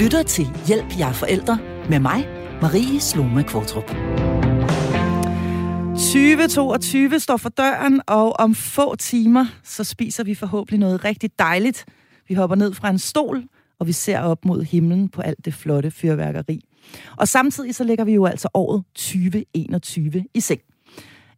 lytter 0.00 0.22
til 0.22 0.48
Hjælp 0.66 0.98
jer 0.98 1.12
forældre 1.12 1.58
med 1.88 2.00
mig, 2.00 2.28
Marie 2.62 3.00
Sloma 3.00 3.42
Kvartrup. 3.42 3.84
2022 5.94 7.20
står 7.20 7.36
for 7.36 7.48
døren, 7.48 8.00
og 8.06 8.32
om 8.32 8.54
få 8.54 8.96
timer, 8.96 9.46
så 9.64 9.84
spiser 9.84 10.24
vi 10.24 10.34
forhåbentlig 10.34 10.80
noget 10.80 11.04
rigtig 11.04 11.30
dejligt. 11.38 11.84
Vi 12.28 12.34
hopper 12.34 12.56
ned 12.56 12.74
fra 12.74 12.90
en 12.90 12.98
stol, 12.98 13.42
og 13.78 13.86
vi 13.86 13.92
ser 13.92 14.20
op 14.20 14.44
mod 14.44 14.62
himlen 14.62 15.08
på 15.08 15.22
alt 15.22 15.44
det 15.44 15.54
flotte 15.54 15.90
fyrværkeri. 15.90 16.60
Og 17.16 17.28
samtidig 17.28 17.74
så 17.74 17.84
lægger 17.84 18.04
vi 18.04 18.14
jo 18.14 18.26
altså 18.26 18.48
året 18.54 18.84
2021 18.94 20.24
i 20.34 20.40
seng. 20.40 20.60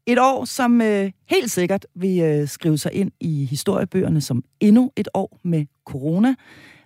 Et 0.07 0.19
år, 0.19 0.45
som 0.45 0.81
øh, 0.81 1.11
helt 1.31 1.51
sikkert 1.51 1.87
vil 1.95 2.21
øh, 2.23 2.49
skrive 2.49 2.79
sig 2.79 2.93
ind 2.93 3.11
i 3.21 3.45
historiebøgerne 3.45 4.21
som 4.21 4.45
endnu 4.61 4.93
et 4.97 5.09
år 5.15 5.41
med 5.45 5.67
corona, 5.87 6.35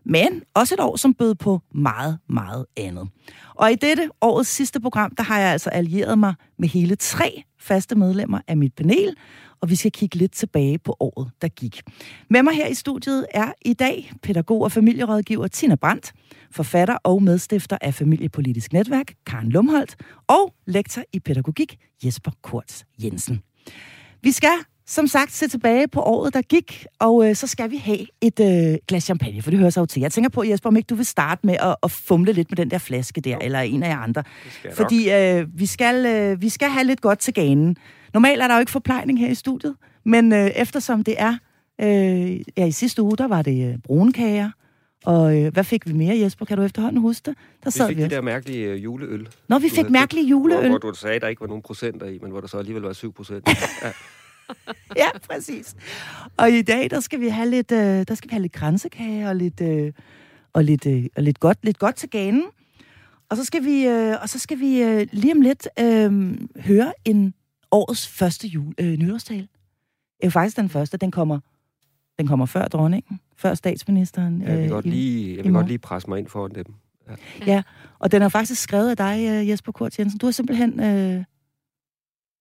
men 0.07 0.43
også 0.55 0.75
et 0.75 0.81
år, 0.81 0.97
som 0.97 1.15
bød 1.15 1.35
på 1.35 1.61
meget, 1.75 2.19
meget 2.29 2.67
andet. 2.77 3.09
Og 3.55 3.73
i 3.73 3.75
dette 3.75 4.11
årets 4.21 4.51
sidste 4.51 4.81
program, 4.81 5.15
der 5.15 5.23
har 5.23 5.41
jeg 5.41 5.53
altså 5.53 5.71
allieret 5.71 6.19
mig 6.19 6.35
med 6.59 6.69
hele 6.69 6.97
tre 6.97 7.43
faste 7.61 7.95
medlemmer 7.95 8.41
af 8.49 8.57
mit 8.57 8.75
panel, 8.75 9.17
og 9.61 9.71
vi 9.71 9.77
skal 9.77 9.93
kigge 9.93 10.17
lidt 10.17 10.33
tilbage 10.33 10.79
på 10.79 10.97
året, 11.01 11.31
der 11.43 11.49
gik. 11.49 11.83
Med 12.31 12.43
mig 12.43 12.55
her 12.55 12.67
i 12.67 12.75
studiet 12.75 13.27
er 13.31 13.53
i 13.65 13.73
dag 13.73 14.13
pædagog 14.23 14.63
og 14.63 14.73
familierådgiver 14.73 15.47
Tina 15.47 15.75
Brandt, 15.75 16.13
forfatter 16.51 16.97
og 17.05 17.23
medstifter 17.23 17.79
af 17.81 17.95
Familiepolitisk 17.95 18.73
Netværk, 18.73 19.15
Karen 19.27 19.49
Lumholdt, 19.49 19.97
og 20.27 20.55
lektor 20.67 21.03
i 21.13 21.21
pædagogik, 21.21 21.77
Jesper 22.05 22.31
Kurt 22.43 22.85
Jensen. 23.03 23.41
Vi 24.23 24.33
skal 24.33 24.59
som 24.87 25.07
sagt 25.07 25.33
se 25.33 25.49
tilbage 25.49 25.89
på 25.89 26.01
året, 26.01 26.35
der 26.35 26.43
gik, 26.43 26.87
og 26.99 27.29
øh, 27.29 27.37
så 27.37 27.47
skal 27.47 27.71
vi 27.71 27.77
have 27.77 28.07
et 28.21 28.41
øh, 28.41 28.79
glas 28.89 29.05
champagne, 29.05 29.43
for 29.43 29.51
det 29.51 29.59
hører 29.59 29.71
sig 29.71 29.81
jo 29.81 29.87
til. 29.87 30.01
Jeg 30.01 30.13
tænker 30.13 30.31
på, 30.31 30.45
Jesper, 30.45 30.69
om 30.69 30.77
ikke 30.77 30.87
du 30.87 30.95
vil 30.95 31.07
starte 31.07 31.47
med 31.47 31.57
at, 31.61 31.77
at 31.83 31.91
fumle 31.91 32.33
lidt 32.33 32.51
med 32.51 32.57
den 32.57 32.71
der 32.71 32.79
flaske 32.79 33.21
der, 33.21 33.39
eller 33.39 33.61
en 33.61 33.83
af 33.83 33.89
jer 33.89 33.99
andre. 33.99 34.23
Fordi 34.75 35.13
øh, 35.13 35.47
vi, 35.59 35.67
skal, 35.67 36.07
øh, 36.07 36.43
vi 36.43 36.49
skal 36.49 36.69
have 36.69 36.85
lidt 36.85 37.01
godt 37.01 37.19
til 37.19 37.35
ganen. 37.35 37.77
Normalt 38.15 38.43
er 38.43 38.49
der 38.49 38.55
jo 38.55 38.61
ikke 38.61 38.73
forplejning 38.73 39.19
her 39.19 39.29
i 39.29 39.35
studiet, 39.35 39.75
men 40.05 40.33
øh, 40.33 40.47
eftersom 40.47 41.05
det 41.05 41.15
er, 41.19 41.37
øh, 41.81 42.41
ja 42.57 42.67
i 42.67 42.73
sidste 42.73 43.03
uge, 43.03 43.17
der 43.17 43.29
var 43.29 43.43
det 43.43 43.73
øh, 43.73 43.79
brunkager, 43.79 44.51
og 45.05 45.39
øh, 45.39 45.53
hvad 45.53 45.65
fik 45.65 45.87
vi 45.87 45.93
mere, 45.93 46.19
Jesper? 46.19 46.45
Kan 46.45 46.57
du 46.57 46.63
efterhånden 46.63 47.01
huske 47.01 47.31
det? 47.31 47.37
Der 47.65 47.71
sad 47.71 47.87
vi 47.89 47.95
fik 47.95 47.99
vi. 47.99 48.03
de 48.09 48.15
der 48.15 48.21
mærkelige 48.21 48.67
øh, 48.67 48.85
juleøl. 48.85 49.29
Nå, 49.49 49.59
vi 49.59 49.69
fik 49.69 49.91
mærkelige 49.91 50.27
juleøl. 50.27 50.69
Hvor, 50.69 50.79
hvor 50.79 50.91
du 50.91 50.97
sagde, 50.97 51.17
at 51.17 51.23
der 51.23 51.29
ikke 51.29 51.41
var 51.41 51.47
nogen 51.47 51.63
procenter 51.63 52.07
i, 52.07 52.19
men 52.23 52.31
hvor 52.31 52.41
der 52.41 52.49
så 52.49 52.59
alligevel 52.59 52.83
var 52.83 52.93
7 52.93 53.13
procent. 53.13 53.49
Ja. 53.83 53.93
ja, 55.03 55.19
præcis. 55.31 55.77
Og 56.37 56.51
i 56.51 56.63
dag, 56.63 56.91
der 56.91 57.01
skal 57.01 57.21
vi 57.21 57.29
have 57.29 57.51
lidt, 57.51 57.73
øh, 57.73 58.05
der 58.09 58.15
skal 58.15 58.31
vi 58.31 58.33
have 58.33 58.43
lidt 58.43 58.53
kransekage 58.53 59.29
og 59.29 59.37
lidt, 59.37 59.61
øh, 59.61 59.93
og 60.53 60.65
lidt, 60.65 60.87
øh, 60.87 61.05
og 61.17 61.23
lidt, 61.23 61.41
godt, 61.41 61.59
lidt 61.63 61.79
godt 61.79 61.97
til 61.97 62.11
ganen. 62.11 62.45
Og 63.29 63.37
så 63.37 63.45
skal 63.45 63.65
vi, 63.65 63.87
øh, 63.87 64.17
og 64.23 64.29
så 64.29 64.39
skal 64.39 64.61
vi 64.61 64.83
øh, 64.83 65.07
lige 65.13 65.35
om 65.35 65.41
lidt 65.41 65.69
øh, 65.81 66.39
høre 66.61 66.93
en 67.05 67.35
årets 67.71 68.09
første 68.09 68.49
jul, 68.49 68.75
øh, 68.79 68.93
nytårstale. 68.99 69.41
Det 69.41 70.23
er 70.23 70.27
jo 70.27 70.31
faktisk 70.31 70.57
den 70.57 70.69
første. 70.69 70.97
Den 70.97 71.11
kommer, 71.11 71.41
den 72.19 72.27
kommer 72.27 72.47
før 72.47 72.69
dronningen, 72.69 73.21
før 73.37 73.55
statsministeren. 73.55 74.43
Ja, 74.43 74.49
jeg 74.49 74.59
vil, 74.59 74.65
øh, 74.65 74.71
godt, 74.71 74.87
lige, 74.87 75.37
jeg 75.37 75.45
vil 75.45 75.53
godt 75.53 75.67
lige 75.67 75.79
presse 75.79 76.09
mig 76.09 76.19
ind 76.19 76.29
foran 76.29 76.51
dem. 76.55 76.75
Ja. 77.09 77.15
ja, 77.47 77.63
og 77.99 78.13
den 78.13 78.23
er 78.23 78.29
faktisk 78.29 78.63
skrevet 78.63 78.91
af 78.91 78.97
dig, 78.97 79.27
øh, 79.29 79.49
Jesper 79.49 79.73
Kurt 79.73 79.99
Jensen. 79.99 80.19
Du 80.19 80.27
har 80.27 80.31
simpelthen... 80.33 80.81
Øh, 80.81 81.25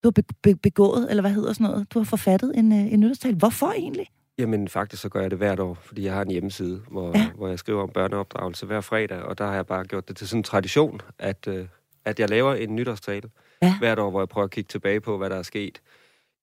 du 0.06 0.12
har 0.16 0.24
be- 0.42 0.56
begået, 0.56 1.08
eller 1.10 1.22
hvad 1.22 1.32
hedder 1.32 1.54
sådan 1.54 1.68
noget? 1.68 1.94
Du 1.94 2.00
har 2.00 2.04
forfattet 2.04 2.58
en, 2.58 2.72
øh, 2.72 2.94
en 2.94 3.00
nytårstale. 3.00 3.36
Hvorfor 3.36 3.72
egentlig? 3.72 4.08
Jamen 4.38 4.68
faktisk 4.68 5.02
så 5.02 5.10
gør 5.10 5.22
jeg 5.22 5.32
det 5.32 5.38
hvert 5.38 5.60
år, 5.60 5.78
fordi 5.82 6.04
jeg 6.04 6.14
har 6.14 6.22
en 6.22 6.32
hjemmeside, 6.32 6.82
hvor, 6.92 7.18
ja. 7.18 7.32
hvor 7.36 7.48
jeg 7.48 7.60
skriver 7.60 7.84
om 7.84 7.90
børneopdragelse 7.90 8.66
hver 8.66 8.82
fredag, 8.82 9.22
og 9.22 9.38
der 9.38 9.46
har 9.46 9.56
jeg 9.56 9.66
bare 9.66 9.84
gjort 9.84 10.08
det 10.08 10.18
til 10.18 10.28
sådan 10.28 10.40
en 10.40 10.44
tradition, 10.44 11.02
at, 11.20 11.48
øh, 11.48 11.68
at 12.06 12.20
jeg 12.20 12.30
laver 12.30 12.54
en 12.54 12.76
nytårstale 12.76 13.30
ja. 13.62 13.78
hvert 13.80 14.00
år, 14.00 14.10
hvor 14.10 14.22
jeg 14.22 14.30
prøver 14.30 14.46
at 14.46 14.52
kigge 14.52 14.68
tilbage 14.68 15.02
på, 15.02 15.18
hvad 15.18 15.30
der 15.30 15.36
er 15.36 15.44
sket 15.44 15.82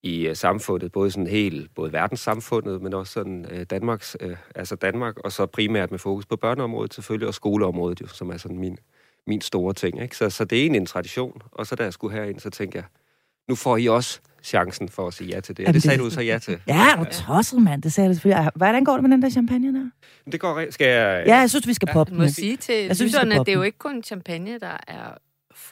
i 0.03 0.29
uh, 0.29 0.37
samfundet, 0.37 0.93
både 0.93 1.11
sådan 1.11 1.27
helt, 1.27 1.75
både 1.75 1.93
verdenssamfundet, 1.93 2.83
men 2.83 2.95
også 2.95 3.13
sådan 3.13 3.47
uh, 3.53 3.63
Danmarks, 3.63 4.17
uh, 4.25 4.37
altså 4.55 4.77
Danmark, 4.77 5.19
og 5.19 5.33
så 5.33 5.47
primært 5.47 5.91
med 5.91 5.99
fokus 5.99 6.27
på 6.27 6.37
børneområdet 6.37 6.95
selvfølgelig, 6.95 7.29
og 7.29 7.35
skoleområdet 7.35 8.01
jo, 8.01 8.07
som 8.07 8.31
er 8.31 8.37
sådan 8.37 8.59
min, 8.59 8.79
min 9.27 9.41
store 9.41 9.75
ting. 9.75 10.03
Ikke? 10.03 10.17
Så, 10.17 10.31
så 10.31 10.45
det 10.45 10.59
er 10.59 10.63
egentlig 10.63 10.81
en 10.81 10.87
tradition, 10.87 11.43
og 11.53 11.67
så 11.67 11.75
da 11.75 11.85
jeg 11.85 11.93
skulle 11.93 12.17
herind, 12.17 12.41
så 12.41 12.51
tænkte 12.51 12.77
jeg, 12.77 12.85
nu 13.49 13.55
får 13.55 13.77
I 13.77 13.87
også 13.87 14.21
chancen 14.43 14.89
for 14.89 15.07
at 15.07 15.15
sige 15.15 15.35
ja 15.35 15.41
til 15.41 15.57
det. 15.57 15.69
Og 15.69 15.75
det 15.75 15.83
sagde 15.83 15.99
du 15.99 16.11
så 16.11 16.21
ja 16.21 16.39
til. 16.39 16.59
Ja, 16.67 16.87
du 16.99 17.05
tosset, 17.13 17.63
mand. 17.63 17.83
Det 17.83 17.93
sagde 17.93 18.09
du 18.09 18.15
selvfølgelig. 18.15 18.51
Hvordan 18.55 18.85
går 18.85 18.93
det 18.93 19.03
med 19.03 19.11
den 19.11 19.23
der 19.23 19.31
champagne 19.31 19.75
der? 19.75 19.91
Det 20.33 20.41
går 20.41 20.71
Skal 20.71 20.87
jeg... 20.87 21.25
Ja, 21.27 21.37
jeg 21.39 21.51
synes, 21.51 21.67
vi 21.67 21.75
skal 21.75 21.89
ja, 21.89 21.93
poppe 21.93 22.11
den. 22.11 22.21
Jeg 22.21 22.27
må 22.27 22.33
sige 22.33 22.57
til 22.57 22.75
jeg 22.75 22.97
synes, 22.97 23.13
lytterne, 23.13 23.35
at 23.35 23.47
det 23.47 23.53
er 23.53 23.57
jo 23.57 23.63
ikke 23.63 23.79
kun 23.79 24.03
champagne, 24.03 24.59
der 24.59 24.77
er 24.87 25.19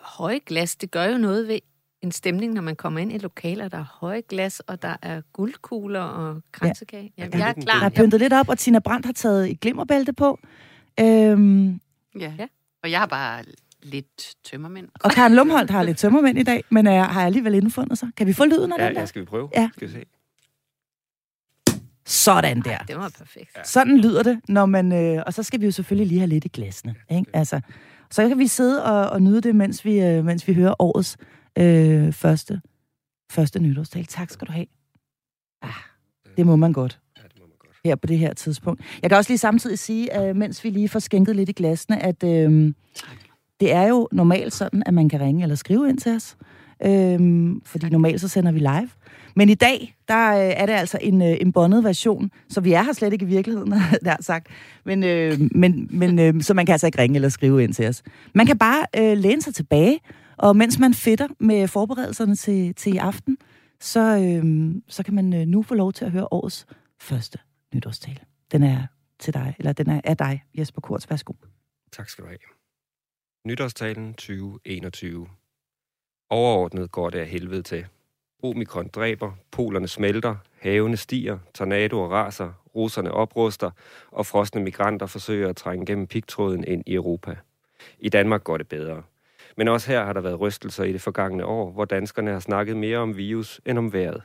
høje 0.00 0.40
glas. 0.46 0.76
Det 0.76 0.90
gør 0.90 1.04
jo 1.04 1.18
noget 1.18 1.48
ved 1.48 1.58
en 2.02 2.12
stemning, 2.12 2.52
når 2.52 2.62
man 2.62 2.76
kommer 2.76 3.00
ind 3.00 3.12
i 3.12 3.18
lokaler, 3.18 3.68
der 3.68 3.78
er 3.78 3.98
høje 4.00 4.22
glas, 4.28 4.60
og 4.60 4.82
der 4.82 4.96
er 5.02 5.20
guldkugler 5.32 6.00
og 6.00 6.42
kransekage. 6.52 7.12
Ja, 7.18 7.28
jeg 7.32 7.48
er 7.48 7.52
klar. 7.52 7.78
Der 7.78 7.84
er 7.84 7.88
pyntet 7.88 8.20
lidt 8.20 8.32
op, 8.32 8.48
og 8.48 8.58
Tina 8.58 8.78
Brandt 8.78 9.06
har 9.06 9.12
taget 9.12 9.50
et 9.50 9.60
glimmerbælte 9.60 10.12
på. 10.12 10.38
Øhm, 11.00 11.80
ja. 12.20 12.32
ja, 12.38 12.46
og 12.82 12.90
jeg 12.90 12.98
har 12.98 13.06
bare 13.06 13.44
lidt 13.82 14.34
tømmermænd. 14.44 14.88
Og 15.00 15.10
Karen 15.10 15.34
Lumholdt 15.34 15.70
har 15.70 15.82
lidt 15.82 15.98
tømmermænd 15.98 16.38
i 16.38 16.42
dag, 16.42 16.64
men 16.70 16.86
er, 16.86 17.04
har 17.04 17.26
alligevel 17.26 17.54
indfundet 17.54 17.98
sig. 17.98 18.08
Kan 18.16 18.26
vi 18.26 18.32
få 18.32 18.44
lyden 18.44 18.72
af 18.72 18.78
ja, 18.78 18.86
den 18.86 18.94
der? 18.94 19.00
Ja, 19.00 19.06
skal 19.06 19.20
vi 19.20 19.26
prøve? 19.26 19.48
Ja. 19.56 19.70
Skal 19.76 19.88
vi 19.88 19.92
se. 19.92 20.04
Sådan 22.06 22.60
der. 22.60 22.70
Ej, 22.70 22.84
det 22.88 22.96
var 22.96 23.12
perfekt. 23.18 23.56
Ja. 23.56 23.64
Sådan 23.64 23.98
lyder 23.98 24.22
det, 24.22 24.40
når 24.48 24.66
man... 24.66 24.92
Øh, 24.92 25.22
og 25.26 25.34
så 25.34 25.42
skal 25.42 25.60
vi 25.60 25.64
jo 25.64 25.70
selvfølgelig 25.70 26.06
lige 26.06 26.18
have 26.18 26.28
lidt 26.28 26.44
i 26.44 26.48
glasene. 26.48 26.94
Ikke? 27.10 27.30
Altså, 27.32 27.60
så 28.10 28.28
kan 28.28 28.38
vi 28.38 28.46
sidde 28.46 28.84
og, 28.84 29.10
og 29.10 29.22
nyde 29.22 29.40
det, 29.40 29.56
mens 29.56 29.84
vi, 29.84 30.00
øh, 30.00 30.24
mens 30.24 30.48
vi 30.48 30.54
hører 30.54 30.74
årets 30.78 31.16
øh, 31.58 32.12
første, 32.12 32.60
første 33.30 33.58
nytårstal. 33.58 34.06
Tak 34.06 34.30
skal 34.30 34.46
du 34.46 34.52
have. 34.52 34.66
Ah, 35.62 35.70
det 36.36 36.46
må 36.46 36.56
man 36.56 36.72
godt 36.72 37.00
her 37.84 37.96
på 37.96 38.06
det 38.06 38.18
her 38.18 38.34
tidspunkt. 38.34 38.82
Jeg 39.02 39.10
kan 39.10 39.16
også 39.16 39.30
lige 39.30 39.38
samtidig 39.38 39.78
sige, 39.78 40.12
at 40.12 40.36
mens 40.36 40.64
vi 40.64 40.70
lige 40.70 40.88
får 40.88 40.98
skænket 40.98 41.36
lidt 41.36 41.48
i 41.48 41.52
glasene, 41.52 42.02
at 42.02 42.24
øh, 42.24 42.74
det 43.60 43.72
er 43.72 43.88
jo 43.88 44.08
normalt 44.12 44.52
sådan, 44.52 44.82
at 44.86 44.94
man 44.94 45.08
kan 45.08 45.20
ringe 45.20 45.42
eller 45.42 45.56
skrive 45.56 45.88
ind 45.88 45.98
til 45.98 46.12
os. 46.12 46.36
Øhm, 46.84 47.60
fordi 47.64 47.88
normalt 47.88 48.20
så 48.20 48.28
sender 48.28 48.52
vi 48.52 48.58
live. 48.58 48.90
Men 49.36 49.48
i 49.48 49.54
dag, 49.54 49.96
der 50.08 50.30
øh, 50.30 50.52
er 50.56 50.66
det 50.66 50.72
altså 50.72 50.98
en, 51.00 51.22
øh, 51.22 51.36
en 51.40 51.52
bondet 51.52 51.84
version, 51.84 52.30
så 52.48 52.60
vi 52.60 52.72
er 52.72 52.82
her 52.82 52.92
slet 52.92 53.12
ikke 53.12 53.24
i 53.24 53.28
virkeligheden, 53.28 53.74
der 54.04 54.16
sagt. 54.20 54.46
Men, 54.84 55.04
øh, 55.04 55.38
men, 55.54 55.88
men 55.90 56.18
øh, 56.18 56.42
så 56.42 56.54
man 56.54 56.66
kan 56.66 56.72
altså 56.72 56.86
ikke 56.86 56.98
ringe 56.98 57.14
eller 57.14 57.28
skrive 57.28 57.64
ind 57.64 57.74
til 57.74 57.88
os. 57.88 58.02
Man 58.34 58.46
kan 58.46 58.58
bare 58.58 58.84
øh, 58.96 59.18
læne 59.18 59.42
sig 59.42 59.54
tilbage, 59.54 60.00
og 60.36 60.56
mens 60.56 60.78
man 60.78 60.94
fitter 60.94 61.28
med 61.40 61.68
forberedelserne 61.68 62.36
til, 62.36 62.74
til 62.74 62.94
i 62.94 62.96
aften, 62.96 63.36
så, 63.80 64.00
øh, 64.00 64.74
så 64.88 65.02
kan 65.02 65.14
man 65.14 65.34
øh, 65.34 65.46
nu 65.46 65.62
få 65.62 65.74
lov 65.74 65.92
til 65.92 66.04
at 66.04 66.10
høre 66.10 66.28
årets 66.30 66.66
første 67.00 67.38
nytårstale. 67.74 68.20
Den 68.52 68.62
er 68.62 68.86
til 69.18 69.34
dig, 69.34 69.54
eller 69.58 69.72
den 69.72 69.90
er 69.90 70.00
af 70.04 70.16
dig, 70.16 70.42
Jesper 70.58 70.80
Kurz. 70.80 71.10
Værsgo. 71.10 71.32
Tak 71.92 72.08
skal 72.08 72.24
du 72.24 72.28
have. 72.28 72.59
Nytårstalen 73.44 74.14
2021. 74.14 75.28
Overordnet 76.30 76.90
går 76.90 77.10
det 77.10 77.18
af 77.18 77.26
helvede 77.26 77.62
til. 77.62 77.86
Omikron 78.42 78.88
dræber, 78.88 79.32
polerne 79.50 79.88
smelter, 79.88 80.36
havene 80.58 80.96
stiger, 80.96 81.38
tornadoer 81.54 82.08
raser, 82.08 82.52
russerne 82.74 83.12
opruster, 83.12 83.70
og 84.10 84.26
frosne 84.26 84.62
migranter 84.62 85.06
forsøger 85.06 85.48
at 85.48 85.56
trænge 85.56 85.86
gennem 85.86 86.06
pigtråden 86.06 86.64
ind 86.64 86.82
i 86.86 86.94
Europa. 86.94 87.36
I 87.98 88.08
Danmark 88.08 88.44
går 88.44 88.56
det 88.56 88.68
bedre. 88.68 89.02
Men 89.56 89.68
også 89.68 89.90
her 89.90 90.04
har 90.04 90.12
der 90.12 90.20
været 90.20 90.40
rystelser 90.40 90.84
i 90.84 90.92
det 90.92 91.00
forgangne 91.00 91.44
år, 91.44 91.70
hvor 91.70 91.84
danskerne 91.84 92.30
har 92.30 92.40
snakket 92.40 92.76
mere 92.76 92.98
om 92.98 93.16
virus 93.16 93.60
end 93.66 93.78
om 93.78 93.92
vejret. 93.92 94.22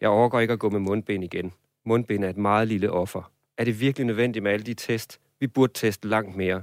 Jeg 0.00 0.08
overgår 0.08 0.40
ikke 0.40 0.52
at 0.52 0.58
gå 0.58 0.70
med 0.70 0.80
mundbind 0.80 1.24
igen. 1.24 1.52
Mundbind 1.84 2.24
er 2.24 2.30
et 2.30 2.36
meget 2.36 2.68
lille 2.68 2.90
offer. 2.90 3.32
Er 3.58 3.64
det 3.64 3.80
virkelig 3.80 4.06
nødvendigt 4.06 4.42
med 4.42 4.52
alle 4.52 4.66
de 4.66 4.74
test? 4.74 5.20
Vi 5.38 5.46
burde 5.46 5.72
teste 5.72 6.08
langt 6.08 6.36
mere. 6.36 6.62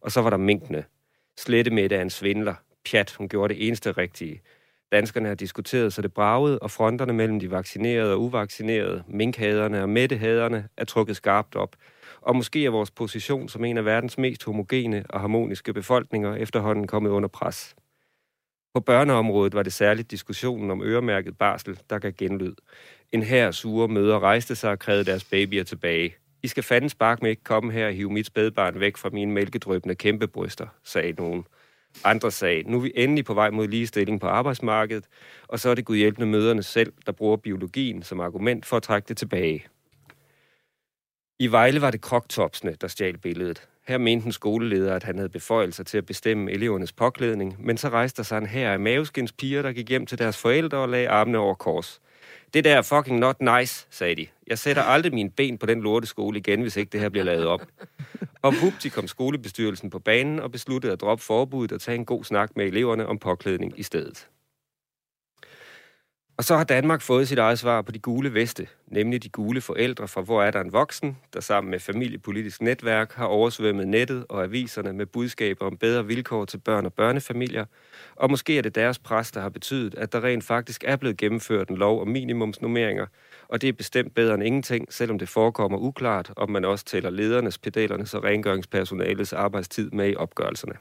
Og 0.00 0.12
så 0.12 0.22
var 0.22 0.30
der 0.30 0.36
minkene. 0.36 0.84
Slette 1.40 1.70
med 1.70 1.92
en 1.92 2.10
svindler. 2.10 2.54
Pjat, 2.84 3.14
hun 3.18 3.28
gjorde 3.28 3.54
det 3.54 3.66
eneste 3.66 3.92
rigtige. 3.92 4.42
Danskerne 4.92 5.28
har 5.28 5.34
diskuteret, 5.34 5.92
så 5.92 6.02
det 6.02 6.14
bragede, 6.14 6.58
og 6.58 6.70
fronterne 6.70 7.12
mellem 7.12 7.40
de 7.40 7.50
vaccinerede 7.50 8.12
og 8.12 8.20
uvaccinerede, 8.20 9.04
minkhaderne 9.08 9.82
og 9.82 9.88
mættehaderne 9.88 10.68
er 10.76 10.84
trukket 10.84 11.16
skarpt 11.16 11.56
op. 11.56 11.76
Og 12.20 12.36
måske 12.36 12.64
er 12.64 12.70
vores 12.70 12.90
position 12.90 13.48
som 13.48 13.64
en 13.64 13.78
af 13.78 13.84
verdens 13.84 14.18
mest 14.18 14.44
homogene 14.44 15.04
og 15.08 15.20
harmoniske 15.20 15.72
befolkninger 15.72 16.34
efterhånden 16.34 16.86
kommet 16.86 17.10
under 17.10 17.28
pres. 17.28 17.74
På 18.74 18.80
børneområdet 18.80 19.54
var 19.54 19.62
det 19.62 19.72
særligt 19.72 20.10
diskussionen 20.10 20.70
om 20.70 20.82
øremærket 20.82 21.38
barsel, 21.38 21.78
der 21.90 21.98
gav 21.98 22.12
genlyd. 22.12 22.54
En 23.12 23.22
her 23.22 23.50
sure 23.50 23.88
møder 23.88 24.20
rejste 24.20 24.54
sig 24.54 24.70
og 24.70 24.78
krævede 24.78 25.04
deres 25.04 25.24
babyer 25.24 25.64
tilbage. 25.64 26.14
I 26.42 26.48
skal 26.48 26.62
fanden 26.62 26.90
spark 26.90 27.22
med 27.22 27.30
ikke 27.30 27.44
komme 27.44 27.72
her 27.72 27.86
og 27.86 27.92
hive 27.92 28.10
mit 28.10 28.26
spædbarn 28.26 28.80
væk 28.80 28.96
fra 28.96 29.08
mine 29.08 29.32
mælkedrøbende 29.32 29.94
kæmpebryster, 29.94 30.66
sagde 30.84 31.12
nogen. 31.12 31.44
Andre 32.04 32.30
sagde, 32.30 32.62
nu 32.62 32.76
er 32.76 32.82
vi 32.82 32.92
endelig 32.94 33.24
på 33.24 33.34
vej 33.34 33.50
mod 33.50 33.68
ligestilling 33.68 34.20
på 34.20 34.26
arbejdsmarkedet, 34.26 35.04
og 35.48 35.60
så 35.60 35.70
er 35.70 35.74
det 35.74 35.84
gudhjælpende 35.84 36.26
møderne 36.26 36.62
selv, 36.62 36.92
der 37.06 37.12
bruger 37.12 37.36
biologien 37.36 38.02
som 38.02 38.20
argument 38.20 38.66
for 38.66 38.76
at 38.76 38.82
trække 38.82 39.08
det 39.08 39.16
tilbage. 39.16 39.66
I 41.38 41.46
Vejle 41.46 41.80
var 41.80 41.90
det 41.90 42.00
kroktopsene, 42.00 42.76
der 42.80 42.88
stjal 42.88 43.18
billedet. 43.18 43.68
Her 43.88 43.98
mente 43.98 44.26
en 44.26 44.32
skoleleder, 44.32 44.94
at 44.94 45.02
han 45.02 45.16
havde 45.16 45.28
beføjelser 45.28 45.84
til 45.84 45.98
at 45.98 46.06
bestemme 46.06 46.50
elevernes 46.50 46.92
påklædning, 46.92 47.56
men 47.58 47.76
så 47.76 47.88
rejste 47.88 48.16
der 48.16 48.22
sig 48.22 48.38
en 48.38 48.46
her 48.46 48.72
af 48.72 48.80
maveskins 48.80 49.32
piger, 49.32 49.62
der 49.62 49.72
gik 49.72 49.88
hjem 49.88 50.06
til 50.06 50.18
deres 50.18 50.38
forældre 50.38 50.78
og 50.78 50.88
lagde 50.88 51.08
armene 51.08 51.38
over 51.38 51.54
kors. 51.54 52.00
Det 52.54 52.64
der 52.64 52.76
er 52.76 52.82
fucking 52.82 53.18
not 53.18 53.40
nice, 53.40 53.86
sagde 53.90 54.14
de. 54.14 54.26
Jeg 54.46 54.58
sætter 54.58 54.82
aldrig 54.82 55.14
mine 55.14 55.30
ben 55.30 55.58
på 55.58 55.66
den 55.66 55.80
lorteskole 55.80 56.38
igen, 56.38 56.60
hvis 56.62 56.76
ikke 56.76 56.90
det 56.90 57.00
her 57.00 57.08
bliver 57.08 57.24
lavet 57.24 57.46
op. 57.46 57.60
Og 58.42 58.54
vupti 58.62 58.88
kom 58.88 59.06
skolebestyrelsen 59.08 59.90
på 59.90 59.98
banen 59.98 60.38
og 60.38 60.52
besluttede 60.52 60.92
at 60.92 61.00
droppe 61.00 61.24
forbuddet 61.24 61.72
og 61.72 61.80
tage 61.80 61.94
en 61.94 62.04
god 62.04 62.24
snak 62.24 62.56
med 62.56 62.66
eleverne 62.66 63.06
om 63.06 63.18
påklædning 63.18 63.78
i 63.78 63.82
stedet. 63.82 64.28
Og 66.40 66.44
så 66.44 66.56
har 66.56 66.64
Danmark 66.64 67.02
fået 67.02 67.28
sit 67.28 67.38
eget 67.38 67.58
svar 67.58 67.82
på 67.82 67.92
de 67.92 67.98
gule 67.98 68.34
veste, 68.34 68.68
nemlig 68.86 69.22
de 69.22 69.28
gule 69.28 69.60
forældre 69.60 70.08
fra 70.08 70.20
Hvor 70.20 70.42
er 70.42 70.50
der 70.50 70.60
en 70.60 70.72
voksen, 70.72 71.16
der 71.34 71.40
sammen 71.40 71.70
med 71.70 71.78
familiepolitisk 71.78 72.62
netværk 72.62 73.12
har 73.12 73.24
oversvømmet 73.24 73.88
nettet 73.88 74.24
og 74.28 74.44
aviserne 74.44 74.92
med 74.92 75.06
budskaber 75.06 75.66
om 75.66 75.76
bedre 75.76 76.06
vilkår 76.06 76.44
til 76.44 76.58
børn 76.58 76.86
og 76.86 76.92
børnefamilier, 76.92 77.64
og 78.16 78.30
måske 78.30 78.58
er 78.58 78.62
det 78.62 78.74
deres 78.74 78.98
pres, 78.98 79.32
der 79.32 79.40
har 79.40 79.48
betydet, 79.48 79.94
at 79.94 80.12
der 80.12 80.24
rent 80.24 80.44
faktisk 80.44 80.84
er 80.86 80.96
blevet 80.96 81.16
gennemført 81.16 81.68
en 81.68 81.76
lov 81.76 82.00
om 82.00 82.08
minimumsnummeringer, 82.08 83.06
og 83.48 83.62
det 83.62 83.68
er 83.68 83.72
bestemt 83.72 84.14
bedre 84.14 84.34
end 84.34 84.42
ingenting, 84.42 84.92
selvom 84.92 85.18
det 85.18 85.28
forekommer 85.28 85.78
uklart, 85.78 86.32
om 86.36 86.50
man 86.50 86.64
også 86.64 86.84
tæller 86.84 87.10
ledernes, 87.10 87.58
pedalernes 87.58 88.14
og 88.14 88.24
rengøringspersonalets 88.24 89.32
arbejdstid 89.32 89.90
med 89.90 90.10
i 90.10 90.16
opgørelserne. 90.16 90.74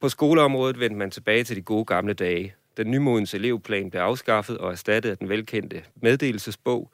På 0.00 0.08
skoleområdet 0.08 0.80
vendte 0.80 0.98
man 0.98 1.10
tilbage 1.10 1.44
til 1.44 1.56
de 1.56 1.62
gode 1.62 1.84
gamle 1.84 2.14
dage, 2.14 2.54
den 2.76 2.90
nymodens 2.90 3.34
elevplan 3.34 3.90
blev 3.90 4.00
afskaffet 4.02 4.58
og 4.58 4.72
erstattet 4.72 5.10
af 5.10 5.18
den 5.18 5.28
velkendte 5.28 5.82
meddelelsesbog. 5.96 6.90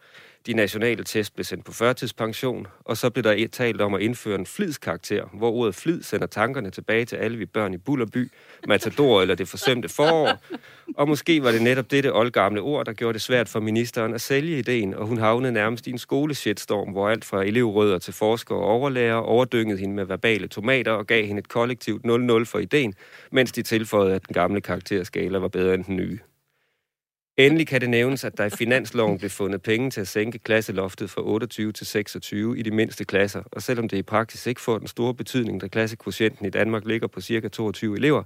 De 0.47 0.53
nationale 0.53 1.05
test 1.05 1.35
blev 1.35 1.45
sendt 1.45 1.65
på 1.65 1.73
førtidspension, 1.73 2.67
og 2.85 2.97
så 2.97 3.11
blev 3.11 3.25
der 3.25 3.47
talt 3.53 3.81
om 3.81 3.95
at 3.95 4.01
indføre 4.01 4.39
en 4.39 4.47
flidskarakter, 4.47 5.25
hvor 5.33 5.51
ordet 5.51 5.75
flid 5.75 6.03
sender 6.03 6.27
tankerne 6.27 6.71
tilbage 6.71 7.05
til 7.05 7.17
alle 7.17 7.39
vi 7.39 7.47
børn 7.47 7.75
i 7.75 7.77
Bullerby, 7.77 8.31
Matador 8.69 9.23
eller 9.23 9.35
det 9.35 9.49
forsømte 9.49 9.89
forår. 9.89 10.43
Og 10.97 11.09
måske 11.09 11.43
var 11.43 11.53
det 11.53 11.63
netop 11.63 11.91
dette 11.91 12.15
oldgamle 12.15 12.61
ord, 12.61 12.87
der 12.87 12.93
gjorde 12.93 13.13
det 13.13 13.23
svært 13.23 13.49
for 13.49 13.61
ministeren 13.61 14.15
at 14.15 14.21
sælge 14.21 14.59
ideen, 14.59 14.95
og 14.95 15.07
hun 15.07 15.19
havnede 15.19 15.53
nærmest 15.53 15.87
i 15.87 15.91
en 15.91 15.99
skoleshitstorm, 15.99 16.89
hvor 16.89 17.09
alt 17.09 17.25
fra 17.25 17.45
elevrødder 17.45 17.99
til 17.99 18.15
forskere 18.15 18.59
og 18.59 18.65
overlærer 18.65 19.15
overdyngede 19.15 19.79
hende 19.79 19.95
med 19.95 20.05
verbale 20.05 20.49
tomater 20.49 20.93
og 20.93 21.07
gav 21.07 21.27
hende 21.27 21.39
et 21.41 21.49
kollektivt 21.49 22.05
0-0 22.05 22.45
for 22.45 22.59
ideen, 22.59 22.95
mens 23.31 23.53
de 23.53 23.63
tilføjede, 23.63 24.15
at 24.15 24.29
den 24.29 24.35
gamle 24.35 24.61
karakterskala 24.61 25.39
var 25.39 25.49
bedre 25.49 25.75
end 25.75 25.85
den 25.85 25.97
nye. 25.97 26.19
Endelig 27.47 27.67
kan 27.67 27.81
det 27.81 27.91
nævnes, 27.91 28.25
at 28.25 28.39
der 28.39 28.45
i 28.45 28.51
finansloven 28.51 29.19
blev 29.19 29.31
fundet 29.31 29.63
penge 29.63 29.91
til 29.91 30.01
at 30.01 30.09
sænke 30.09 30.39
klasseloftet 30.39 31.11
fra 31.11 31.23
28 31.23 31.73
til 31.73 31.87
26 31.87 32.59
i 32.59 32.63
de 32.63 32.71
mindste 32.71 33.05
klasser, 33.05 33.43
og 33.53 33.63
selvom 33.63 33.89
det 33.89 33.97
i 33.97 34.03
praksis 34.03 34.47
ikke 34.47 34.61
får 34.61 34.79
den 34.79 34.87
store 34.87 35.15
betydning, 35.15 35.61
da 35.61 35.69
klassekvotienten 35.69 36.47
i 36.47 36.51
Danmark 36.51 36.85
ligger 36.85 37.07
på 37.07 37.21
ca. 37.21 37.49
22 37.49 37.97
elever, 37.97 38.23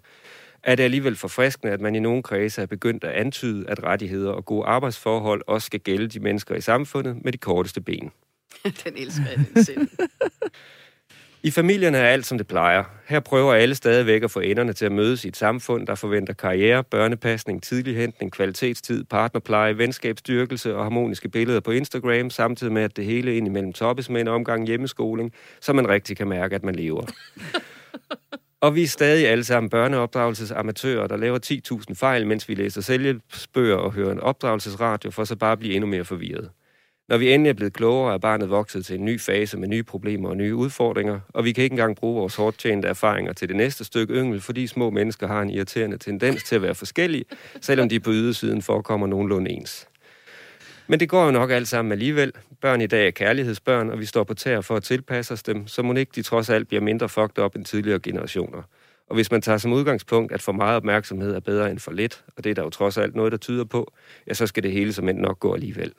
er 0.63 0.75
det 0.75 0.83
alligevel 0.83 1.17
forfriskende, 1.17 1.73
at 1.73 1.81
man 1.81 1.95
i 1.95 1.99
nogle 1.99 2.23
kredse 2.23 2.63
er 2.63 2.67
begyndt 2.67 3.05
at 3.05 3.13
antyde, 3.13 3.71
at 3.71 3.83
rettigheder 3.83 4.31
og 4.31 4.45
gode 4.45 4.67
arbejdsforhold 4.67 5.43
også 5.47 5.67
skal 5.67 5.81
gælde 5.81 6.09
de 6.09 6.21
mennesker 6.21 6.55
i 6.55 6.61
samfundet 6.61 7.25
med 7.25 7.33
de 7.33 7.39
korteste 7.39 7.81
ben. 7.81 8.11
den 8.85 8.97
elsker 8.97 9.25
jeg, 9.37 9.45
den 9.55 9.65
selv. 9.65 9.89
I 11.45 11.51
familien 11.51 11.95
er 11.95 12.05
alt, 12.05 12.27
som 12.27 12.39
det 12.39 12.47
plejer. 12.47 12.85
Her 13.07 13.21
prøver 13.21 13.55
alle 13.55 13.75
stadigvæk 13.75 14.23
at 14.23 14.31
få 14.31 14.41
enderne 14.41 14.73
til 14.73 14.85
at 14.85 14.93
mødes 14.93 15.25
i 15.25 15.29
et 15.29 15.37
samfund, 15.37 15.87
der 15.87 15.95
forventer 15.95 16.33
karriere, 16.33 16.85
børnepasning, 16.85 17.63
tidlig 17.63 17.97
hentning, 17.97 18.33
kvalitetstid, 18.33 19.05
partnerpleje, 19.05 19.79
venskabsstyrkelse 19.79 20.77
og 20.77 20.83
harmoniske 20.83 21.29
billeder 21.29 21.61
på 21.61 21.71
Instagram, 21.71 22.31
samtidig 22.31 22.73
med, 22.73 22.83
at 22.83 22.97
det 22.97 23.05
hele 23.05 23.37
indimellem 23.37 23.73
toppes 23.73 24.11
med 24.11 24.21
en 24.21 24.29
omgang 24.29 24.67
hjemmeskoling, 24.67 25.33
så 25.61 25.73
man 25.73 25.89
rigtig 25.89 26.17
kan 26.17 26.29
mærke, 26.29 26.55
at 26.55 26.65
man 26.65 26.75
lever. 26.75 27.07
Og 28.61 28.75
vi 28.75 28.83
er 28.83 28.89
stadig 28.89 29.29
alle 29.29 29.45
sammen 29.45 29.71
børneopdragelsesamatører, 29.71 31.07
der 31.07 31.17
laver 31.17 31.39
10.000 31.89 31.95
fejl, 31.95 32.27
mens 32.27 32.49
vi 32.49 32.55
læser 32.55 32.81
selvhjælpsbøger 32.81 33.77
og 33.77 33.93
hører 33.93 34.13
en 34.13 34.21
opdragelsesradio, 34.21 35.11
for 35.11 35.25
så 35.25 35.37
bare 35.37 35.53
at 35.53 35.59
blive 35.59 35.75
endnu 35.75 35.91
mere 35.91 36.05
forvirret. 36.05 36.51
Når 37.09 37.17
vi 37.17 37.33
endelig 37.33 37.51
er 37.51 37.55
blevet 37.55 37.73
klogere, 37.73 38.15
er 38.15 38.19
barnet 38.19 38.51
vokset 38.51 38.87
til 38.87 38.99
en 38.99 39.05
ny 39.05 39.21
fase 39.21 39.59
med 39.59 39.69
nye 39.69 39.83
problemer 39.83 40.29
og 40.29 40.37
nye 40.37 40.55
udfordringer, 40.55 41.21
og 41.29 41.45
vi 41.45 41.53
kan 41.53 41.65
ikke 41.65 41.75
engang 41.75 41.97
bruge 41.97 42.19
vores 42.19 42.35
hårdt 42.35 42.59
tjente 42.59 42.89
erfaringer 42.89 43.33
til 43.33 43.49
det 43.49 43.57
næste 43.57 43.85
stykke 43.85 44.15
yngel, 44.15 44.41
fordi 44.41 44.67
små 44.67 44.91
mennesker 44.91 45.27
har 45.27 45.43
en 45.43 45.51
irriterende 45.51 45.99
tendens 45.99 46.43
til 46.43 46.55
at 46.55 46.63
være 46.63 46.75
forskellige, 46.75 47.25
selvom 47.61 47.89
de 47.89 48.01
på 48.01 48.11
ydersiden 48.11 48.63
forekommer 48.63 49.07
nogenlunde 49.07 49.51
ens. 49.51 49.89
Men 50.87 51.01
det 51.01 51.09
går 51.09 51.25
jo 51.25 51.31
nok 51.31 51.51
alt 51.51 51.69
sammen 51.69 51.93
alligevel. 51.93 52.33
Børn 52.61 52.81
i 52.81 52.87
dag 52.87 53.07
er 53.07 53.11
kærlighedsbørn, 53.11 53.91
og 53.91 53.99
vi 53.99 54.05
står 54.05 54.25
på 54.25 54.35
tæer 54.35 54.61
for 54.61 54.77
at 54.77 54.83
tilpasse 54.83 55.35
os 55.35 55.43
dem, 55.43 55.67
så 55.67 55.83
må 55.83 55.95
ikke 55.95 56.13
de 56.15 56.23
trods 56.23 56.51
alt 56.51 56.69
bliver 56.69 56.81
mindre 56.81 57.09
fucked 57.09 57.39
op 57.39 57.57
end 57.57 57.65
tidligere 57.65 57.99
generationer. 57.99 58.63
Og 59.09 59.15
hvis 59.15 59.31
man 59.31 59.43
tager 59.43 59.59
som 59.59 59.73
udgangspunkt, 59.73 60.33
at 60.33 60.43
for 60.43 60.53
meget 60.53 60.77
opmærksomhed 60.77 61.35
er 61.35 61.41
bedre 61.41 61.71
end 61.71 61.79
for 61.79 61.93
lidt, 61.93 62.25
og 62.37 62.45
det 62.45 62.51
er 62.51 62.55
der 62.55 62.63
jo 62.63 62.71
trods 62.71 62.99
alt 62.99 63.15
noget, 63.15 63.33
der 63.33 63.39
tyder 63.39 63.65
på, 63.65 63.93
ja, 64.27 64.35
så 64.35 64.47
skal 64.47 64.63
det 64.63 64.73
hele 64.73 64.93
som 64.93 65.09
end 65.09 65.19
nok 65.19 65.41
gå 65.41 65.55
alligevel. 65.55 65.93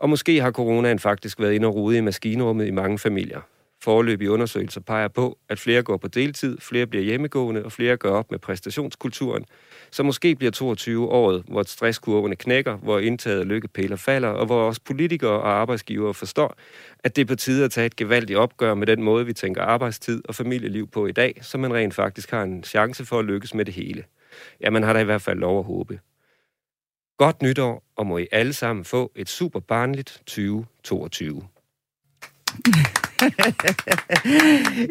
Og 0.00 0.10
måske 0.10 0.40
har 0.40 0.50
coronaen 0.50 0.98
faktisk 0.98 1.40
været 1.40 1.52
inde 1.52 1.66
og 1.66 1.74
rode 1.74 1.98
i 1.98 2.00
maskinrummet 2.00 2.66
i 2.66 2.70
mange 2.70 2.98
familier. 2.98 3.40
Forløbige 3.82 4.30
undersøgelser 4.30 4.80
peger 4.80 5.08
på, 5.08 5.38
at 5.48 5.58
flere 5.58 5.82
går 5.82 5.96
på 5.96 6.08
deltid, 6.08 6.58
flere 6.60 6.86
bliver 6.86 7.04
hjemmegående, 7.04 7.64
og 7.64 7.72
flere 7.72 7.96
gør 7.96 8.10
op 8.10 8.30
med 8.30 8.38
præstationskulturen. 8.38 9.44
Så 9.90 10.02
måske 10.02 10.34
bliver 10.34 10.50
22 10.50 11.08
året, 11.08 11.44
hvor 11.48 11.62
stresskurvene 11.62 12.36
knækker, 12.36 12.76
hvor 12.76 12.98
indtaget 12.98 13.68
af 13.92 13.98
falder, 13.98 14.28
og 14.28 14.46
hvor 14.46 14.62
også 14.62 14.80
politikere 14.84 15.30
og 15.30 15.50
arbejdsgivere 15.50 16.14
forstår, 16.14 16.56
at 17.04 17.16
det 17.16 17.22
er 17.22 17.26
på 17.26 17.36
tide 17.36 17.64
at 17.64 17.70
tage 17.70 17.86
et 17.86 17.96
gevaldigt 17.96 18.38
opgør 18.38 18.74
med 18.74 18.86
den 18.86 19.02
måde, 19.02 19.26
vi 19.26 19.32
tænker 19.32 19.62
arbejdstid 19.62 20.22
og 20.28 20.34
familieliv 20.34 20.88
på 20.88 21.06
i 21.06 21.12
dag, 21.12 21.38
så 21.42 21.58
man 21.58 21.74
rent 21.74 21.94
faktisk 21.94 22.30
har 22.30 22.42
en 22.42 22.64
chance 22.64 23.04
for 23.04 23.18
at 23.18 23.24
lykkes 23.24 23.54
med 23.54 23.64
det 23.64 23.74
hele. 23.74 24.04
Ja, 24.60 24.70
man 24.70 24.82
har 24.82 24.92
da 24.92 24.98
i 24.98 25.04
hvert 25.04 25.22
fald 25.22 25.38
lov 25.38 25.58
at 25.58 25.64
håbe. 25.64 25.98
Godt 27.18 27.42
nytår, 27.42 27.82
og 27.96 28.06
må 28.06 28.18
I 28.18 28.26
alle 28.32 28.52
sammen 28.52 28.84
få 28.84 29.12
et 29.16 29.28
super 29.28 29.60
barnligt 29.60 30.22
2022. 30.26 31.42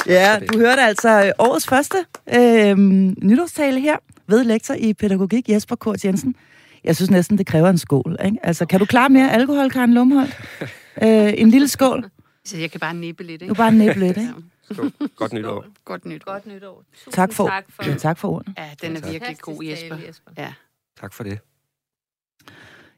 ja, 0.08 0.40
du 0.54 0.60
hørte 0.60 0.82
altså 0.82 1.26
øh, 1.26 1.32
årets 1.40 1.68
første 1.68 2.06
øh, 2.36 2.78
nytårstale 3.24 3.80
her 3.80 3.98
ved 4.28 4.44
lektor 4.44 4.74
i 4.74 4.94
pædagogik 4.94 5.50
Jesper 5.50 5.76
Kort 5.76 6.06
Jensen. 6.06 6.36
Jeg 6.84 6.96
synes 6.96 7.12
næsten, 7.12 7.38
det 7.38 7.48
kræver 7.48 7.70
en 7.70 7.78
skål. 7.78 8.18
Ikke? 8.26 8.38
Altså, 8.44 8.66
kan 8.66 8.80
du 8.80 8.86
klare 8.86 9.10
mere 9.10 9.32
alkohol, 9.32 9.70
Karen 9.70 9.94
Lumholdt? 9.94 10.38
Øh, 11.02 11.34
en 11.38 11.50
lille 11.50 11.68
skål? 11.68 12.10
Så 12.46 12.58
jeg 12.58 12.72
kan 12.72 12.80
bare 12.80 12.94
nippe 12.94 13.24
lidt, 13.24 13.42
ikke? 13.42 13.50
Du 13.50 13.56
bare 13.56 13.72
nippe 13.72 14.00
lidt, 14.00 14.18
ikke? 14.24 14.34
Skål. 14.72 14.92
Godt 15.16 15.34
nytår. 15.34 15.66
Godt 15.86 16.06
nytår. 16.06 16.32
Godt 16.32 16.46
nytår. 16.46 16.84
tak 17.12 17.34
for, 17.34 17.48
tak 17.48 17.66
for, 17.70 17.84
tak 17.84 18.18
for 18.18 18.28
ordet. 18.28 18.54
Ja, 18.58 18.70
den 18.82 18.96
er 18.98 19.12
virkelig 19.12 19.38
god, 19.40 19.64
Jesper. 19.64 19.98
Ja. 20.38 20.54
Tak 21.00 21.14
for 21.14 21.24
det. 21.24 21.40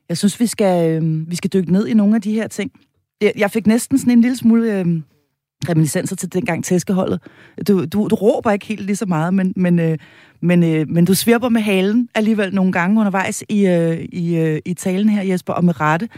Jeg 0.10 0.18
synes, 0.18 0.40
vi 0.40 0.48
skal, 0.48 1.04
øh, 1.04 1.30
vi 1.30 1.36
skal 1.36 1.50
dykke 1.54 1.72
ned 1.72 1.88
i 1.88 1.94
nogle 1.94 2.16
af 2.16 2.22
de 2.22 2.34
her 2.34 2.48
ting. 2.48 2.72
Jeg, 3.22 3.34
jeg 3.38 3.52
fik 3.52 3.68
næsten 3.68 3.98
sådan 3.98 4.14
en 4.14 4.22
lille 4.22 4.38
smule 4.38 4.80
øh, 4.80 4.86
reminiscenser 5.70 6.16
til 6.16 6.34
dengang 6.34 6.66
tæskeholdet. 6.66 7.22
Du, 7.68 7.86
du, 7.86 8.08
du 8.08 8.16
råber 8.16 8.52
ikke 8.52 8.66
helt 8.66 8.82
lige 8.82 8.96
så 8.96 9.06
meget, 9.06 9.34
men, 9.34 9.54
men, 9.56 9.80
øh, 9.80 9.98
men, 10.42 10.64
øh, 10.64 10.90
men 10.90 11.06
du 11.06 11.14
svirper 11.14 11.50
med 11.50 11.62
halen 11.62 12.10
alligevel 12.16 12.56
nogle 12.56 12.72
gange 12.72 13.00
undervejs 13.00 13.44
i, 13.50 13.68
øh, 13.68 14.06
i, 14.12 14.36
øh, 14.36 14.60
i 14.66 14.74
talen 14.74 15.10
her, 15.10 15.22
Jesper, 15.22 15.54
og 15.54 15.66
med 15.66 15.80
rette. 15.80 16.10